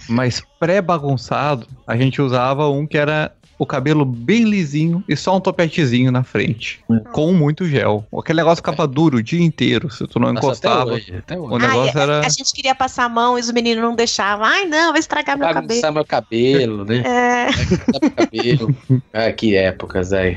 [0.08, 5.40] Mas pré-bagunçado, a gente usava um que era o cabelo bem lisinho e só um
[5.40, 6.80] topetezinho na frente.
[7.12, 8.04] Com muito gel.
[8.18, 9.88] Aquele negócio ficava duro o dia inteiro.
[9.88, 10.82] Se tu não Nossa, encostava.
[10.82, 11.54] Até hoje, até hoje.
[11.54, 12.26] O negócio Ai, era.
[12.26, 14.44] A gente queria passar a mão e os meninos não deixavam.
[14.44, 15.68] Ai, não, vai estragar meu cabelo.
[15.68, 17.02] Bagunçar meu cabelo, né?
[17.06, 17.46] É.
[17.52, 18.76] Bagunçar meu cabelo.
[19.12, 20.36] Ah, que épocas aí.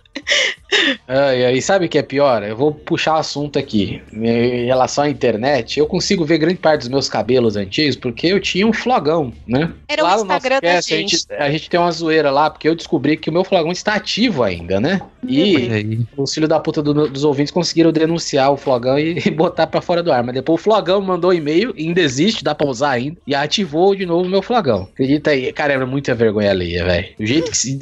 [1.07, 2.41] Ai, ai, sabe o que é pior?
[2.43, 4.01] Eu vou puxar o assunto aqui.
[4.13, 8.39] Em relação à internet, eu consigo ver grande parte dos meus cabelos antigos porque eu
[8.39, 9.69] tinha um flogão, né?
[9.87, 11.11] Era o no nosso Instagram da cast, a gente.
[11.17, 11.33] gente.
[11.33, 14.43] A gente tem uma zoeira lá, porque eu descobri que o meu flogão está ativo
[14.43, 15.01] ainda, né?
[15.27, 19.67] E E os filhos da puta do- dos ouvintes conseguiram denunciar o flogão e, botar
[19.67, 20.23] pra fora do ar.
[20.23, 24.05] Mas depois o flogão mandou e-mail, ainda existe, dá pra usar ainda, e ativou de
[24.05, 24.87] novo o meu flogão.
[24.93, 25.51] Acredita aí?
[25.51, 27.07] Cara, é muita vergonha alheia, velho.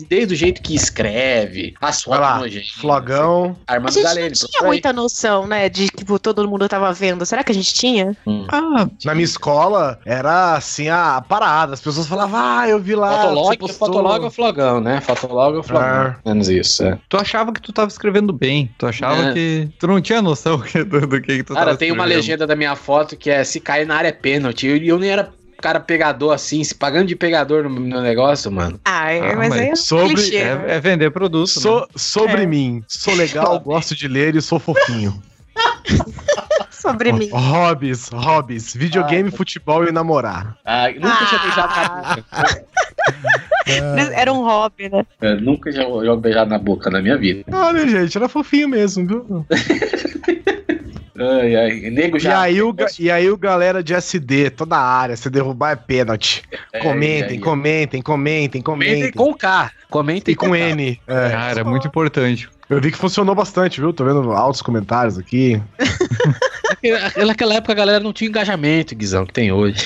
[0.10, 2.41] Desde o jeito que escreve, as fotos lá,
[2.75, 3.55] flogão.
[3.67, 7.25] A Armando gente não tinha muita noção, né, de que tipo, todo mundo tava vendo.
[7.25, 8.15] Será que a gente tinha?
[8.51, 11.73] Ah, Na minha escola, era assim a parada.
[11.73, 13.21] As pessoas falavam, ah, eu vi lá.
[13.21, 15.01] Fotolog, você postou." fotolog é o flogão, né?
[15.01, 15.87] Fotolog é o flogão.
[15.87, 16.15] Ah.
[16.25, 16.97] Menos isso, é.
[17.07, 18.71] tu achava que tu tava escrevendo bem.
[18.77, 19.33] Tu achava É.
[19.33, 19.69] que.
[19.79, 22.55] Tu não tinha noção do, do que, que tu Cara, tava tem uma legenda da
[22.55, 24.67] minha foto que é se cair na área é pênalti.
[24.67, 25.31] E eu, nem era
[25.61, 28.80] cara pegador assim, se pagando de pegador no, no negócio, mano.
[28.86, 30.44] Ah, é, Ah, mas, mas aí é sobre- clichê.
[30.44, 30.64] né?
[30.68, 31.48] É, é vender produto.
[31.48, 31.86] So- né?
[31.95, 32.45] sobre É.
[32.45, 35.22] mim, sou legal, gosto de ler e sou fofinho.
[36.72, 37.30] Sobre mim.
[37.30, 40.57] hobbies, hobbies, videogame, futebol e namorar.
[40.64, 41.44] Ah, nunca tinha Ah.
[41.44, 42.65] beijado na boca.
[44.15, 45.06] Era um hobby, né?
[45.22, 47.44] Eu nunca jogo beijado na boca na minha vida.
[47.52, 49.45] Olha, gente, era fofinho mesmo, viu?
[51.19, 51.89] Ai, ai.
[51.89, 52.41] Nego E já.
[52.41, 56.43] aí, o, e aí o galera de SD, toda a área, se derrubar é pênalti.
[56.71, 57.43] É, comentem, é, é.
[57.43, 59.11] comentem, comentem, Comentem comentem.
[59.11, 59.71] com K.
[59.89, 60.99] Comenta E com N.
[61.07, 61.29] É.
[61.29, 62.47] Cara, é muito importante.
[62.69, 63.91] Eu vi que funcionou bastante, viu?
[63.91, 65.59] Tô vendo altos comentários aqui.
[67.25, 69.77] Naquela época a galera não tinha engajamento, Guizão, que tem hoje.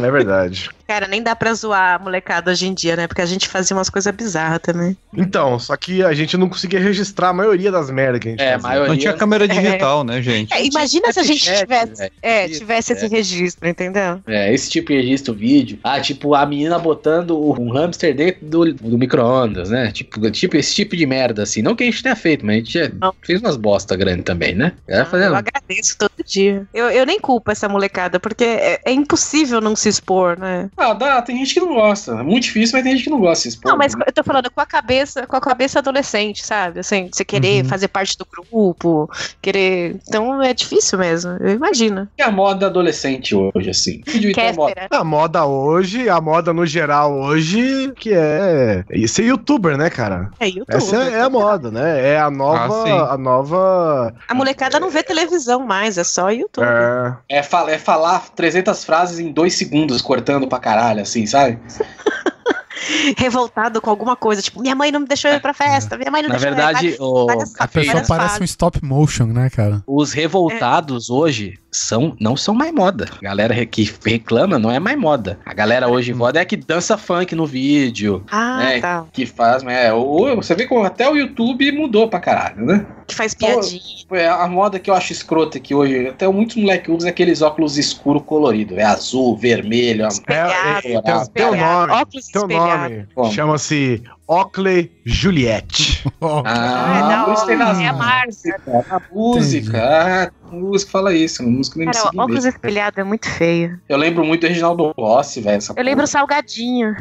[0.00, 0.70] É verdade.
[0.86, 3.06] Cara, nem dá pra zoar a molecada hoje em dia, né?
[3.06, 4.96] Porque a gente fazia umas coisas bizarras também.
[5.16, 8.40] Então, só que a gente não conseguia registrar a maioria das merdas que a gente
[8.42, 8.68] É, a fazia.
[8.68, 8.92] maioria.
[8.92, 10.52] Não tinha câmera digital, né, gente?
[10.52, 13.08] É, imagina se a gente tivesse, é, tivesse esse é.
[13.08, 14.20] registro, entendeu?
[14.26, 15.78] É, esse tipo de registro vídeo.
[15.82, 19.90] Ah, tipo, a menina botando um hamster dentro do, do micro-ondas, né?
[19.92, 21.62] Tipo, tipo, esse tipo de merda, assim.
[21.62, 23.14] Não que a gente tenha feito, mas a gente já Não.
[23.22, 24.72] fez umas bosta grandes também, né?
[24.86, 25.30] Era Ah, fazendo.
[25.32, 26.66] Eu agradeço todo dia.
[26.72, 30.68] Eu, eu nem culpo essa molecada, porque é, é impossível não se expor, né?
[30.76, 32.12] Ah, dá, tem gente que não gosta.
[32.12, 33.70] É muito difícil, mas tem gente que não gosta de se expor.
[33.72, 36.80] Não, mas eu tô falando com a cabeça, com a cabeça adolescente, sabe?
[36.80, 37.68] Assim, você querer Uhum.
[37.68, 39.10] fazer parte do grupo,
[39.40, 39.96] querer.
[40.06, 42.08] Então é difícil mesmo, eu imagino.
[42.18, 44.02] é a moda adolescente hoje, assim.
[44.06, 44.74] Então é moda.
[44.74, 44.88] Kéfera.
[45.00, 50.30] A moda hoje, a moda no geral hoje, que é é ser youtuber, né, cara?
[50.40, 50.66] É YouTube.
[50.68, 52.12] Essa é, é a moda, né?
[52.14, 52.84] É a nova.
[52.88, 54.14] Ah, a nova.
[54.28, 56.64] A molecada não vê televisão mais, é só YouTube.
[56.64, 61.58] É, É, fala, é falar 300 frases em dois segundos, cortando pra caralho, assim, sabe?
[63.16, 66.20] Revoltado com alguma coisa, tipo, minha mãe não me deixou ir pra festa, minha mãe
[66.22, 66.96] não Na deixou verdade, ir.
[67.00, 68.50] o, várias- A pessoa parece um fases.
[68.50, 69.82] stop motion, né, cara?
[69.86, 73.06] os revoltados hoje são, não são mais moda.
[73.20, 75.38] A galera que reclama não é mais moda.
[75.46, 78.80] A galera hoje moda é que dança funk no vídeo, Ah, É.
[78.80, 79.04] tá.
[79.12, 82.84] que faz, é, o- você vê como até o YouTube mudou pra caralho, né?
[83.12, 83.82] Que faz piadinha.
[84.12, 87.76] É, a moda que eu acho escrota que hoje, até muitos moleques usam aqueles óculos
[87.76, 92.02] escuro colorido, é azul, vermelho, é, Espelhado, é, tem, tem um espelhado, nome.
[92.02, 93.08] óculos Tem um espelhado.
[93.14, 93.32] nome.
[93.32, 94.02] Chama-se
[94.32, 96.04] Oakley Juliette.
[96.20, 98.56] Ó, Ah, é, isso tem é a Márcia.
[98.66, 103.00] música, a música, ah, a música fala isso, a música não Cara, o óculos espelhado
[103.00, 103.78] é muito feio.
[103.88, 105.60] Eu lembro muito do Reginaldo Rossi, velho.
[105.76, 106.06] Eu lembro o porra.
[106.06, 106.96] Salgadinho.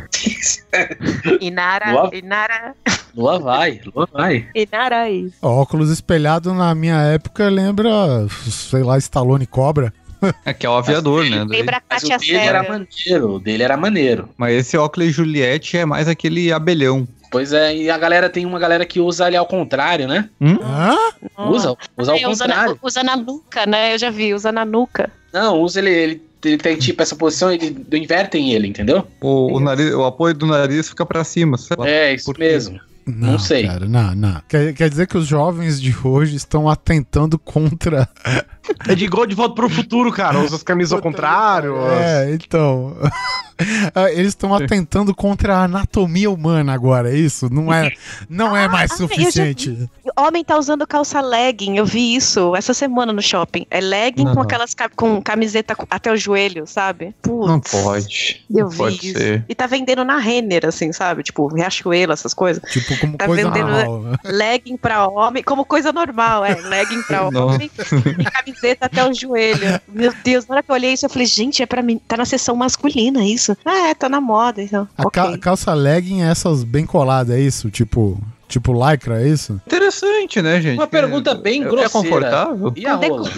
[1.40, 2.10] Inara, Boa.
[2.16, 2.76] Inara,
[3.16, 4.48] Lua vai, Lua vai.
[4.56, 5.36] Inara é isso.
[5.42, 7.90] óculos espelhado na minha época lembra,
[8.50, 9.94] sei lá, Stallone Cobra.
[10.46, 11.44] É que é o aviador, né?
[11.48, 14.30] Lembra a Mas o dele era maneiro, o dele era maneiro.
[14.38, 17.08] Mas esse Oakley Juliette é mais aquele abelhão.
[17.32, 20.30] Pois é, e a galera tem uma galera que usa ali ao contrário, né?
[20.42, 20.96] Hã?
[21.50, 22.80] Usa, usa ao É, usa, na, contrário.
[22.84, 23.94] usa na nuca, né?
[23.94, 25.10] Eu já vi, usa na nuca.
[25.34, 29.08] Não, usa ele, ele, ele tem tipo essa posição, ele invertem ele, entendeu?
[29.22, 31.58] O, o, nariz, o apoio do nariz fica pra cima.
[31.86, 32.80] É, isso mesmo.
[33.06, 33.66] Não sei.
[33.66, 34.42] Cara, não, não.
[34.48, 38.08] Quer, quer dizer que os jovens de hoje estão atentando contra.
[38.88, 40.40] É de igual de volta pro futuro, cara.
[40.40, 41.76] Usa as camisas ao contrário.
[41.90, 42.96] É, então.
[43.94, 47.48] Ah, Eles estão atentando contra a anatomia humana agora, é isso?
[47.52, 47.92] Não é,
[48.30, 49.90] não é mais Ah, eu já suficiente.
[50.18, 53.66] Homem tá usando calça legging, eu vi isso essa semana no shopping.
[53.70, 54.34] É legging Não.
[54.36, 57.16] com aquelas ca- com camiseta até o joelho, sabe?
[57.22, 58.44] Putz, Não pode.
[58.50, 59.18] Eu não vi pode isso.
[59.20, 59.46] ser.
[59.48, 61.24] E tá vendendo na Renner, assim, sabe?
[61.24, 62.62] Tipo, Riachuelo, essas coisas.
[62.72, 64.20] Tipo, como Tá coisa vendendo- normal.
[64.24, 66.56] Legging pra homem, como coisa normal, é.
[66.56, 67.70] Legging pra homem
[68.48, 69.80] e camiseta até o joelho.
[69.88, 72.00] Meu Deus, na hora que eu olhei isso, eu falei, gente, é pra mim.
[72.08, 73.56] Tá na seção masculina isso.
[73.66, 74.88] Ah, é, tá na moda, então.
[74.98, 75.22] A ok.
[75.24, 77.70] ca- calça legging é essas bem coladas, é isso?
[77.70, 78.20] Tipo,
[78.52, 79.60] tipo lycra, é isso?
[79.66, 80.78] Interessante, né, gente?
[80.78, 81.86] Uma pergunta bem É- grosseira.
[81.88, 82.74] É confortável?
[82.76, 83.30] E a rola?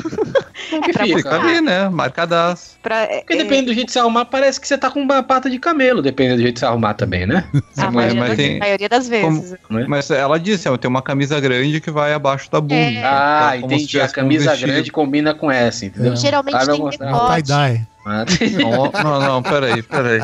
[0.69, 1.35] Como que É pra fica?
[1.41, 1.89] Ali, né?
[1.89, 2.77] Marcadaço.
[2.81, 5.23] Pra, é, Porque depende do jeito de se arrumar, parece que você tá com uma
[5.23, 7.45] pata de camelo, dependendo do jeito de se arrumar também, né?
[7.77, 9.55] a mas- maioria, mas das, tem- maioria das vezes.
[9.87, 12.75] Mas ela disse, ó, tem uma camisa grande que vai abaixo da bunda.
[12.75, 13.03] É.
[13.03, 14.01] Ah, Então, como se entendi.
[14.01, 14.71] A um camisa vestido.
[14.71, 16.13] grande combina com essa, entendeu?
[16.13, 16.15] É.
[16.15, 17.07] Geralmente Ah, vai tem mostrar.
[17.07, 17.87] É um decote.
[18.05, 20.19] Não, não, não, peraí, peraí.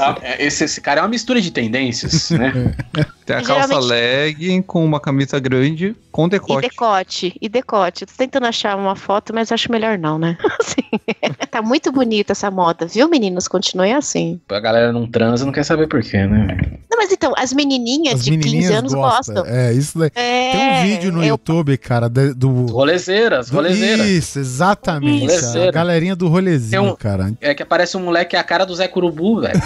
[0.00, 2.74] Ah, Esse, esse cara é uma mistura de tendências, né?
[3.24, 6.68] Tem a E calça geralmente- legging com uma camisa grande com E decote.
[6.68, 8.04] decote, e decote.
[8.06, 10.36] Tô tentando achar uma foto, mas acho melhor não, né?
[10.60, 10.82] Assim,
[11.50, 13.48] tá muito bonita essa moda, viu, meninos?
[13.48, 14.38] Continue assim.
[14.50, 16.56] A galera não transa, não quer saber por quê, né?
[16.90, 19.34] Não, mas então, as menininhas As de 15 menininhas anos gostam.
[19.36, 19.52] gostam.
[19.54, 20.10] É, isso daí.
[20.14, 22.66] É, Tem um vídeo no eu- YouTube, cara, do.
[22.66, 24.06] Rolezeiras, do- rolezeiras.
[24.06, 25.20] Isso, exatamente.
[25.22, 25.68] Rolezeira.
[25.70, 27.32] A galerinha do rolezinho, Tem um- cara.
[27.40, 29.60] É que aparece um moleque que é a cara do Zé Curubu, velho.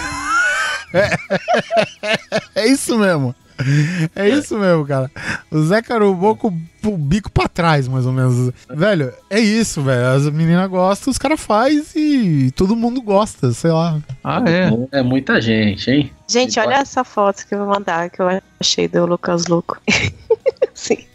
[2.55, 3.35] É isso mesmo.
[4.15, 5.11] É isso mesmo, cara.
[5.51, 6.47] O Zé Carubô com
[6.85, 8.51] o bico pra trás, mais ou menos.
[8.69, 10.07] Velho, é isso, velho.
[10.07, 11.83] As meninas gostam, os caras fazem
[12.47, 13.99] e todo mundo gosta, sei lá.
[14.23, 14.99] Ah, é.
[14.99, 16.11] É muita gente, hein?
[16.27, 19.77] Gente, olha essa foto que eu vou mandar, que eu achei do Lucas Louco.
[20.73, 21.05] Sim.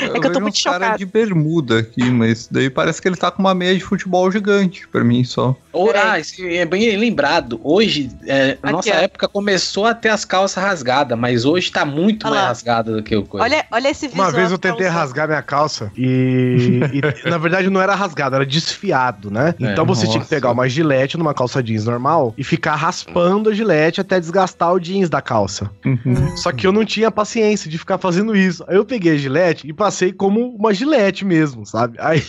[0.00, 0.98] Eu, É que eu tô muito uns cara chocada.
[0.98, 4.86] de bermuda aqui, mas daí parece que ele tá com uma meia de futebol gigante
[4.88, 5.54] pra mim só.
[5.72, 6.02] Ou, Peraí.
[6.08, 7.60] ah, isso é bem lembrado.
[7.62, 8.94] Hoje, é, Aqui, nossa ó.
[8.94, 12.48] época, começou a ter as calças rasgadas, mas hoje tá muito Olha mais lá.
[12.48, 13.44] rasgada do que o coisa.
[13.44, 14.26] Olha, olha esse visual.
[14.28, 14.96] Uma vez eu tá tentei usando.
[14.98, 19.54] rasgar minha calça e, e, na verdade não era rasgado, era desfiado, né?
[19.60, 20.34] É, então você tinha que nossa.
[20.34, 24.80] pegar uma gilete numa calça jeans normal e ficar raspando a gilete até desgastar o
[24.80, 25.70] jeans da calça.
[25.84, 26.36] Uhum.
[26.36, 28.64] Só que eu não tinha paciência de ficar fazendo isso.
[28.66, 31.96] Aí eu peguei a gilete e passei como uma gilete mesmo, sabe?
[32.00, 32.22] Aí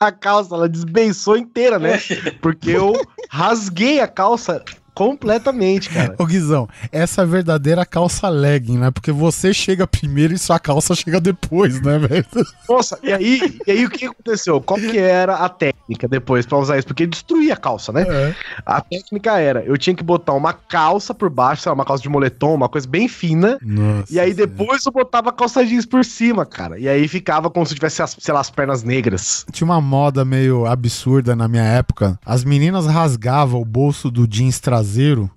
[0.00, 2.00] a calça ela desbeiçou inteira, né?
[2.42, 2.92] Porque eu
[3.30, 4.64] rasguei a calça
[4.94, 6.14] completamente, cara.
[6.18, 8.90] Ô Guizão, essa é a verdadeira calça legging, né?
[8.90, 12.26] Porque você chega primeiro e sua calça chega depois, né, velho?
[12.68, 14.60] Nossa, e aí, e aí o que aconteceu?
[14.60, 16.86] Qual que era a técnica depois pra usar isso?
[16.86, 18.02] Porque destruía a calça, né?
[18.08, 18.34] É.
[18.64, 22.02] A técnica era, eu tinha que botar uma calça por baixo, sei lá, uma calça
[22.02, 24.12] de moletom, uma coisa bem fina, Nossa.
[24.12, 26.78] e aí depois eu botava a calça jeans por cima, cara.
[26.78, 29.44] E aí ficava como se tivesse, as, sei lá, as pernas negras.
[29.50, 32.18] Tinha uma moda meio absurda na minha época.
[32.24, 34.81] As meninas rasgavam o bolso do jeans traseiro.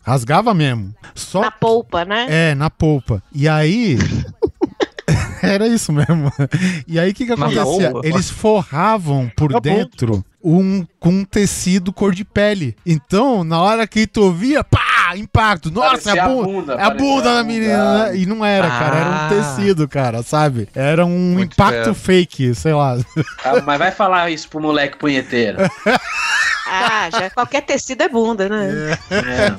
[0.03, 0.93] Rasgava mesmo.
[1.13, 2.25] Só Na polpa, né?
[2.29, 3.21] É, na polpa.
[3.33, 3.97] E aí.
[5.43, 6.31] Era isso mesmo.
[6.87, 7.93] E aí o que, que acontecia?
[8.03, 9.77] Eles forravam por Na polpa.
[9.77, 12.75] dentro um, com um tecido cor de pele.
[12.85, 15.69] Então, na hora que tu via, pá, impacto.
[15.69, 16.73] Nossa, é a a bunda.
[16.73, 18.17] É a bunda da menina, né?
[18.17, 18.95] E não era, cara.
[18.97, 19.29] Era um Ah.
[19.29, 20.67] tecido, cara, sabe?
[20.73, 21.93] Era um Muito impacto certo.
[21.95, 22.97] fake, sei lá.
[23.43, 25.57] Ah, mas vai falar isso pro moleque punheteiro.
[26.65, 28.97] Ah, já qualquer tecido é bunda, né?
[29.11, 29.55] É.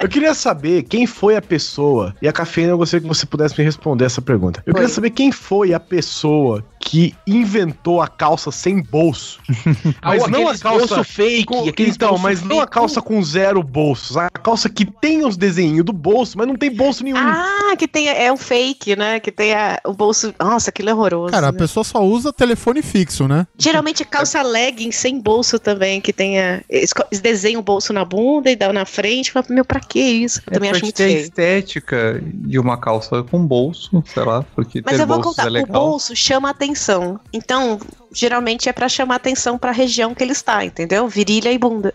[0.00, 3.58] Eu queria saber quem foi a pessoa, e a cafeína eu gostaria que você pudesse
[3.58, 4.62] me responder essa pergunta.
[4.66, 4.94] Eu queria Oi.
[4.94, 9.40] saber quem foi a pessoa que inventou a calça sem bolso.
[10.00, 12.70] Mas Ah, não a calça bolso fake, com- então, bolso mas não a fake.
[12.72, 14.16] calça com zero bolsos.
[14.16, 17.16] A calça que tem os desenhos do bolso, mas não tem bolso nenhum.
[17.18, 19.18] Ah, que tem é um fake, né?
[19.18, 20.32] Que tem a- o bolso.
[20.38, 21.32] Nossa, aquilo é horroroso.
[21.32, 21.58] Cara, a né?
[21.58, 23.48] pessoa só usa telefone fixo, né?
[23.58, 26.62] Geralmente calça legging sem bolso também, que tenha.
[27.20, 29.32] Desenham o bolso na bunda e dá na frente.
[29.32, 30.38] Fala, meu, pra que isso?
[30.46, 31.20] Eu É também acho muito ter a feio.
[31.20, 35.48] estética de uma calça com bolso, sei lá, porque Mas ter eu vou contar, é
[35.48, 35.80] o legal.
[35.88, 36.75] bolso chama atenção.
[37.32, 37.78] Então,
[38.12, 41.08] geralmente é pra chamar atenção pra região que ele está, entendeu?
[41.08, 41.92] Virilha e bunda.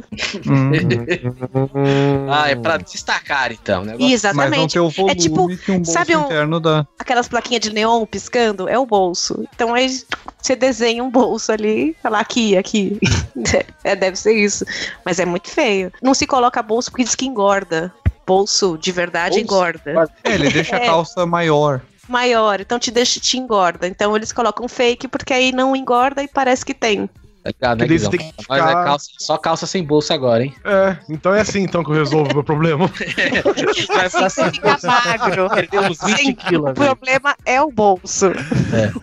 [0.47, 0.71] Hum,
[2.29, 3.91] Ah, é pra destacar então, né?
[3.93, 4.73] mas não Exatamente.
[4.73, 6.85] ter o volume É tipo, um bolso sabe um- interno dá.
[6.99, 9.43] Aquelas plaquinhas de neon piscando, é o bolso.
[9.53, 10.01] Então aí
[10.41, 12.99] você desenha um bolso ali, fala aqui, aqui.
[13.83, 14.65] é, deve ser isso.
[15.05, 15.91] Mas é muito feio.
[16.01, 17.93] Não se coloca bolso porque diz que engorda.
[18.25, 19.43] Bolso de verdade Bolso?
[19.43, 20.09] engorda.
[20.23, 20.83] É, ele deixa É.
[20.83, 21.81] a calça maior.
[22.11, 23.87] Maior, então te deixa, te engorda.
[23.87, 27.09] Então eles colocam fake porque aí não engorda e parece que tem.
[27.43, 28.11] Tá ligado, né, Guizão?
[28.11, 30.53] tem que Mas é ficar- calça- só calça sem bolso agora, hein?
[30.63, 32.85] É, então é assim então que eu resolvo o meu problema.
[33.89, 35.49] Vai Assim você fica magro.
[35.49, 36.69] Perdeu uns 20 Sim, quilos.
[36.69, 38.31] O problema é o bolso.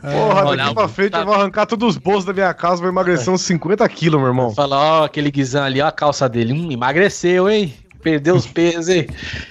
[0.00, 2.80] Porra, Olha, daqui pra frente tá- eu vou arrancar todos os bolsos da minha casa,
[2.80, 4.54] vou emagrecer uns 50 quilos, meu irmão.
[4.54, 6.52] Fala, ó, aquele guizão ali, ó a calça dele.
[6.52, 7.74] Hum, emagreceu, hein?
[8.02, 9.06] Perdeu os pesos, hein?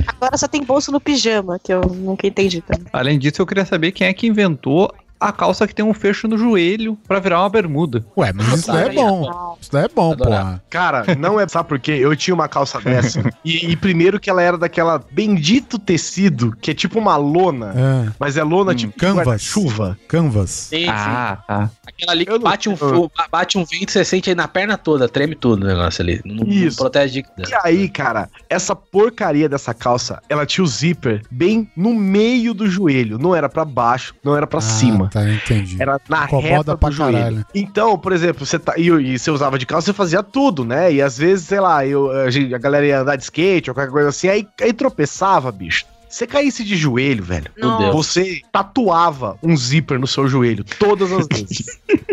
[0.08, 2.88] Agora só tem bolso no pijama, que eu nunca entendi também.
[2.94, 6.28] Além disso, eu queria saber quem é que inventou a calça que tem um fecho
[6.28, 8.06] no joelho pra virar uma bermuda.
[8.18, 9.58] Ué, mas isso daí é bom.
[9.60, 10.62] Isso daí é bom, porra.
[10.70, 11.48] Cara, não é.
[11.48, 11.92] Sabe por quê?
[12.00, 13.22] Eu tinha uma calça dessa.
[13.44, 17.74] e, e primeiro que ela era daquela bendito tecido, que é tipo uma lona.
[17.76, 18.12] É.
[18.20, 19.42] Mas é lona Hum, tipo canvas.
[19.42, 19.98] chuva.
[20.08, 20.50] Canvas.
[20.50, 20.88] Sim, sim.
[20.90, 21.72] Ah, tá.
[21.88, 24.48] Aquela ali que Eu não- bate um, fo- bate um vento, você sente aí na
[24.48, 26.22] perna toda, treme tudo o negócio ali.
[26.26, 26.78] Não, não Isso.
[26.78, 31.94] protege de E aí, cara, essa porcaria dessa calça, ela tinha o zíper bem no
[31.94, 33.18] meio do joelho.
[33.18, 35.07] Não era pra baixo, não era pra Ah, cima.
[35.08, 35.82] Tá, entendi.
[35.82, 37.18] Era na Incomoda reta pra do joelho.
[37.18, 37.46] caralho.
[37.54, 38.74] Então, por exemplo, você tá.
[38.78, 40.92] E, e você usava de calça, você fazia tudo, né?
[40.92, 43.74] E às vezes, sei lá, eu, a, gente- a galera ia andar de skate ou
[43.74, 45.86] qualquer coisa assim, aí, aí tropeçava, bicho.
[46.10, 47.52] Você caísse de joelho, velho.
[47.92, 51.80] Você tatuava um zíper no seu joelho todas as vezes.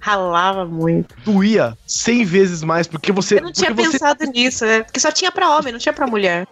[0.00, 1.14] Ralava muito.
[1.24, 3.38] Doía 100 vezes mais, porque você.
[3.38, 4.82] Eu não tinha você pensado nisso, né?
[4.82, 6.46] Porque só tinha pra homem, não tinha pra mulher.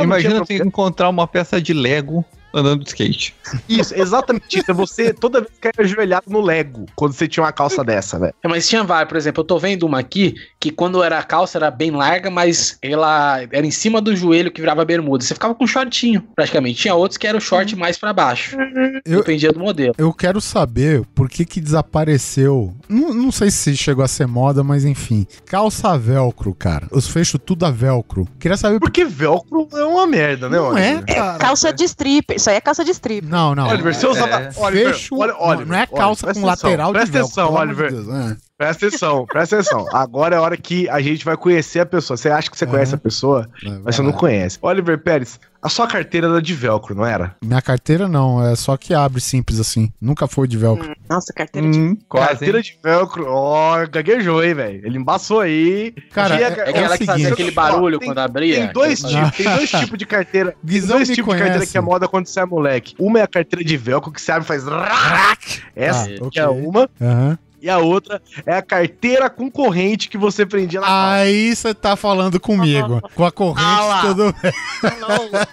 [0.00, 2.24] Imagina você encontrar uma peça de Lego
[2.60, 3.34] andando de skate.
[3.68, 4.70] Isso, exatamente isso.
[4.70, 8.34] É você toda vez cair ajoelhado no Lego quando você tinha uma calça dessa, velho.
[8.42, 11.22] É, mas tinha várias, por exemplo, eu tô vendo uma aqui que quando era a
[11.22, 15.24] calça era bem larga, mas ela era em cima do joelho que virava bermuda.
[15.24, 16.80] Você ficava com um shortinho, praticamente.
[16.80, 18.56] Tinha outros que era o short mais pra baixo.
[19.04, 19.94] Eu- Dependia do modelo.
[19.98, 22.74] Eu quero saber por que que desapareceu.
[22.88, 25.26] Não, não sei se chegou a ser moda, mas enfim.
[25.46, 26.86] Calça velcro, cara.
[26.90, 28.26] Os fechos tudo a velcro.
[28.38, 31.38] Queria saber por Porque velcro é uma merda, né, Não é, cara.
[31.38, 32.38] Calça de stripper.
[32.48, 33.28] Isso aí é calça de stripper.
[33.30, 33.68] Não, não.
[33.68, 34.36] Oliver, você usava.
[34.36, 34.50] É.
[34.56, 35.16] Oliver, Fecho.
[35.18, 37.28] olha, não- Oliver, não é calça presta com atenção, lateral de Presta velcro.
[37.42, 37.92] atenção, de Oliver.
[37.92, 38.47] Deus, é.
[38.58, 39.86] Presta atenção, presta atenção.
[39.94, 42.16] Agora é a hora que a gente vai conhecer a pessoa.
[42.16, 44.58] Você acha que você conhece a pessoa, Vai mas você não conhece.
[44.60, 47.36] Oliver Pérez, a sua carteira era de velcro, não era?
[47.40, 49.92] Minha carteira não, é só que abre simples assim.
[50.00, 50.92] Nunca foi de velcro.
[51.08, 51.78] Nossa, carteira de.
[51.78, 52.28] Hum, quase.
[52.30, 52.64] carteira hein?
[52.64, 54.84] de velcro, ó, gaguejou, hein, velho.
[54.84, 55.94] Ele embaçou aí.
[56.12, 58.56] Cara, Tinha- é- É aquela o que fazia aquele barulho tem- quando abria.
[58.56, 60.50] Tem dois, tipos, tem dois tipos de carteira.
[60.50, 61.70] Tem Guizão dois tipos de carteira conhece.
[61.70, 62.96] que é moda quando você é moleque.
[62.98, 64.64] Uma é a carteira de velcro que você abre e faz.
[64.64, 65.62] rac.
[65.76, 66.42] Essa Ah, que ok.
[66.42, 66.90] é uma.
[67.00, 67.38] Aham.
[67.60, 71.12] E a outra é a carteira com corrente que você prendia na calça.
[71.12, 73.00] Aí você tá falando comigo.
[73.14, 74.52] Com a corrente, Ah tudo bem.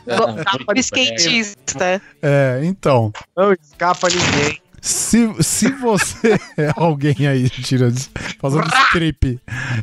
[0.06, 2.02] Não, Skatista.
[2.22, 3.12] É, então.
[3.36, 4.62] Não escapa ninguém.
[4.86, 7.92] Se, se você é alguém aí, tira
[8.40, 9.40] fazendo strip.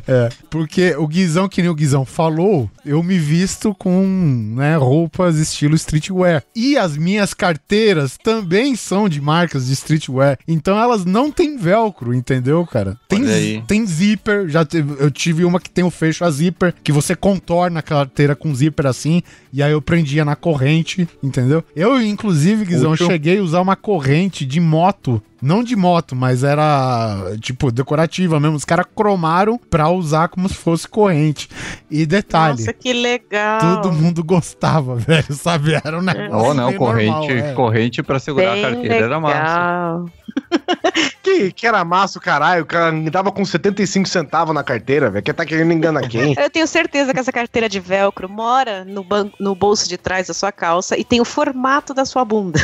[0.07, 5.35] É, porque o Guizão, que nem o Guizão falou, eu me visto com né, roupas
[5.35, 6.41] estilo streetwear.
[6.55, 10.39] E as minhas carteiras também são de marcas de streetwear.
[10.47, 12.97] Então elas não têm velcro, entendeu, cara?
[13.09, 13.19] Tem,
[13.67, 14.47] tem zíper.
[14.47, 17.83] Já teve- eu tive uma que tem o fecho a zíper, que você contorna a
[17.83, 19.21] carteira com zíper assim.
[19.51, 21.61] E aí eu prendia na corrente, entendeu?
[21.75, 24.92] Eu, inclusive, Guizão, cheguei a usar uma corrente de moto.
[25.41, 28.55] Não de moto, mas era, tipo, decorativa mesmo.
[28.55, 31.49] Os caras cromaram pra usar como se fosse corrente.
[31.91, 33.59] E detalhe, Nossa, que legal.
[33.59, 35.73] todo mundo gostava, velho, sabe?
[35.83, 37.53] Era um negócio Oh, não, corrente, normal, é.
[37.53, 39.37] corrente pra segurar Bem a carteira era massa.
[39.37, 40.05] legal.
[41.23, 42.63] Que, que era massa o caralho.
[42.63, 45.23] O cara dava com 75 centavos na carteira, velho.
[45.23, 46.35] Quem tá querendo enganar quem?
[46.37, 49.05] Eu tenho certeza que essa carteira de velcro mora no,
[49.39, 52.59] no bolso de trás da sua calça e tem o formato da sua bunda.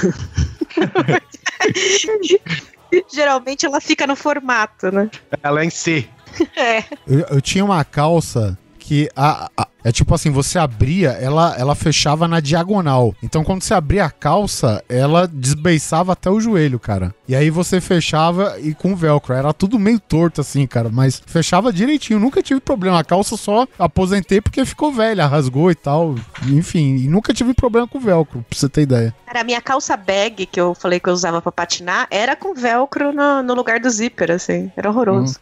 [3.11, 5.09] Geralmente ela fica no formato, né?
[5.43, 6.07] Ela é em C.
[6.55, 6.83] É.
[7.07, 8.57] Eu, eu tinha uma calça
[8.89, 13.13] que a, a- é tipo assim, você abria, ela, ela fechava na diagonal.
[13.21, 17.13] Então quando você abria a calça, ela desbeiçava até o joelho, cara.
[17.27, 19.33] E aí você fechava e com velcro.
[19.35, 22.19] Era tudo meio torto assim, cara, mas fechava direitinho.
[22.19, 22.99] Nunca tive problema.
[22.99, 26.15] A calça só aposentei porque ficou velha, rasgou e tal.
[26.47, 29.13] Enfim, e nunca tive problema com velcro, pra você ter ideia.
[29.27, 32.55] Cara, a minha calça bag, que eu falei que eu usava pra patinar, era com
[32.55, 34.71] velcro no, no lugar do zíper, assim.
[34.75, 35.39] Era horroroso.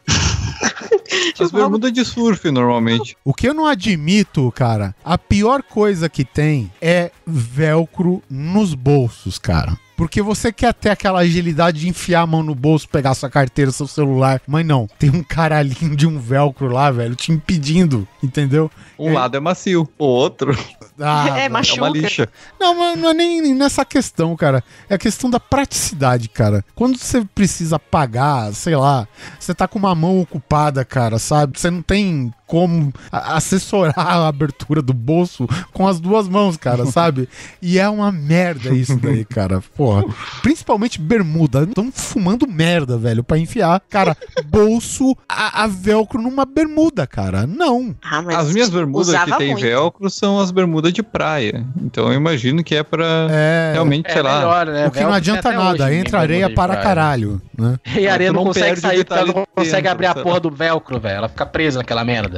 [1.40, 3.16] As bermudas de surf, normalmente.
[3.24, 9.38] O que eu não admito, cara, a pior coisa que tem é velcro nos bolsos,
[9.38, 9.78] cara.
[9.98, 13.72] Porque você quer ter aquela agilidade de enfiar a mão no bolso, pegar sua carteira,
[13.72, 14.40] seu celular.
[14.46, 18.70] Mas não, tem um caralhinho de um velcro lá, velho, te impedindo, entendeu?
[18.98, 20.56] Um lado é macio, o outro
[21.00, 21.46] Ah, é, velho.
[21.46, 21.82] é machuca.
[21.82, 22.30] uma lixa.
[22.60, 24.64] Não, mas não é nem nessa questão, cara.
[24.90, 26.64] É a questão da praticidade, cara.
[26.76, 29.08] Quando você precisa pagar, sei lá,
[29.40, 31.60] você tá com uma mão ocupada, cara, sabe?
[31.60, 37.28] Você não tem como assessorar a abertura do bolso com as duas mãos, cara, sabe?
[37.62, 39.62] E é uma merda isso daí, cara.
[39.76, 40.06] Porra.
[40.42, 41.64] Principalmente bermuda.
[41.64, 44.16] Estão fumando merda, velho, pra enfiar, cara,
[44.46, 47.46] bolso a, a velcro numa bermuda, cara.
[47.46, 47.96] Não.
[48.02, 49.62] Ah, mas As minhas bermudas que tem muito.
[49.62, 51.66] velcro são as bermudas de praia.
[51.82, 53.72] Então eu imagino que é pra É.
[53.74, 54.38] realmente, sei lá.
[54.40, 54.88] melhor, né?
[54.88, 56.84] O que não Velcro adianta tem até nada, hoje, entra ninguém areia para praia.
[56.88, 57.78] caralho, né?
[57.96, 60.24] E a areia não, não consegue sair porque ela não consegue dentro, abrir a sei
[60.24, 60.40] porra lá.
[60.40, 61.18] do velcro, velho.
[61.18, 62.37] Ela fica presa naquela merda.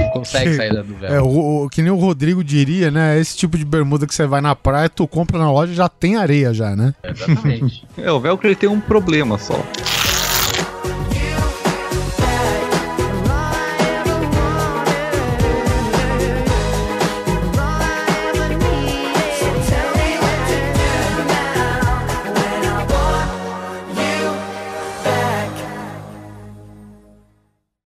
[0.00, 1.06] Não consegue sair do velcro.
[1.16, 3.18] É, o, o- que nem o Rodrigo diria, né?
[3.18, 6.16] Esse tipo de bermuda que você vai na praia, tu compra na loja já tem
[6.16, 6.94] areia já, né?
[7.02, 7.86] Exatamente.
[7.98, 9.60] É, o velcro ele tem um problema só.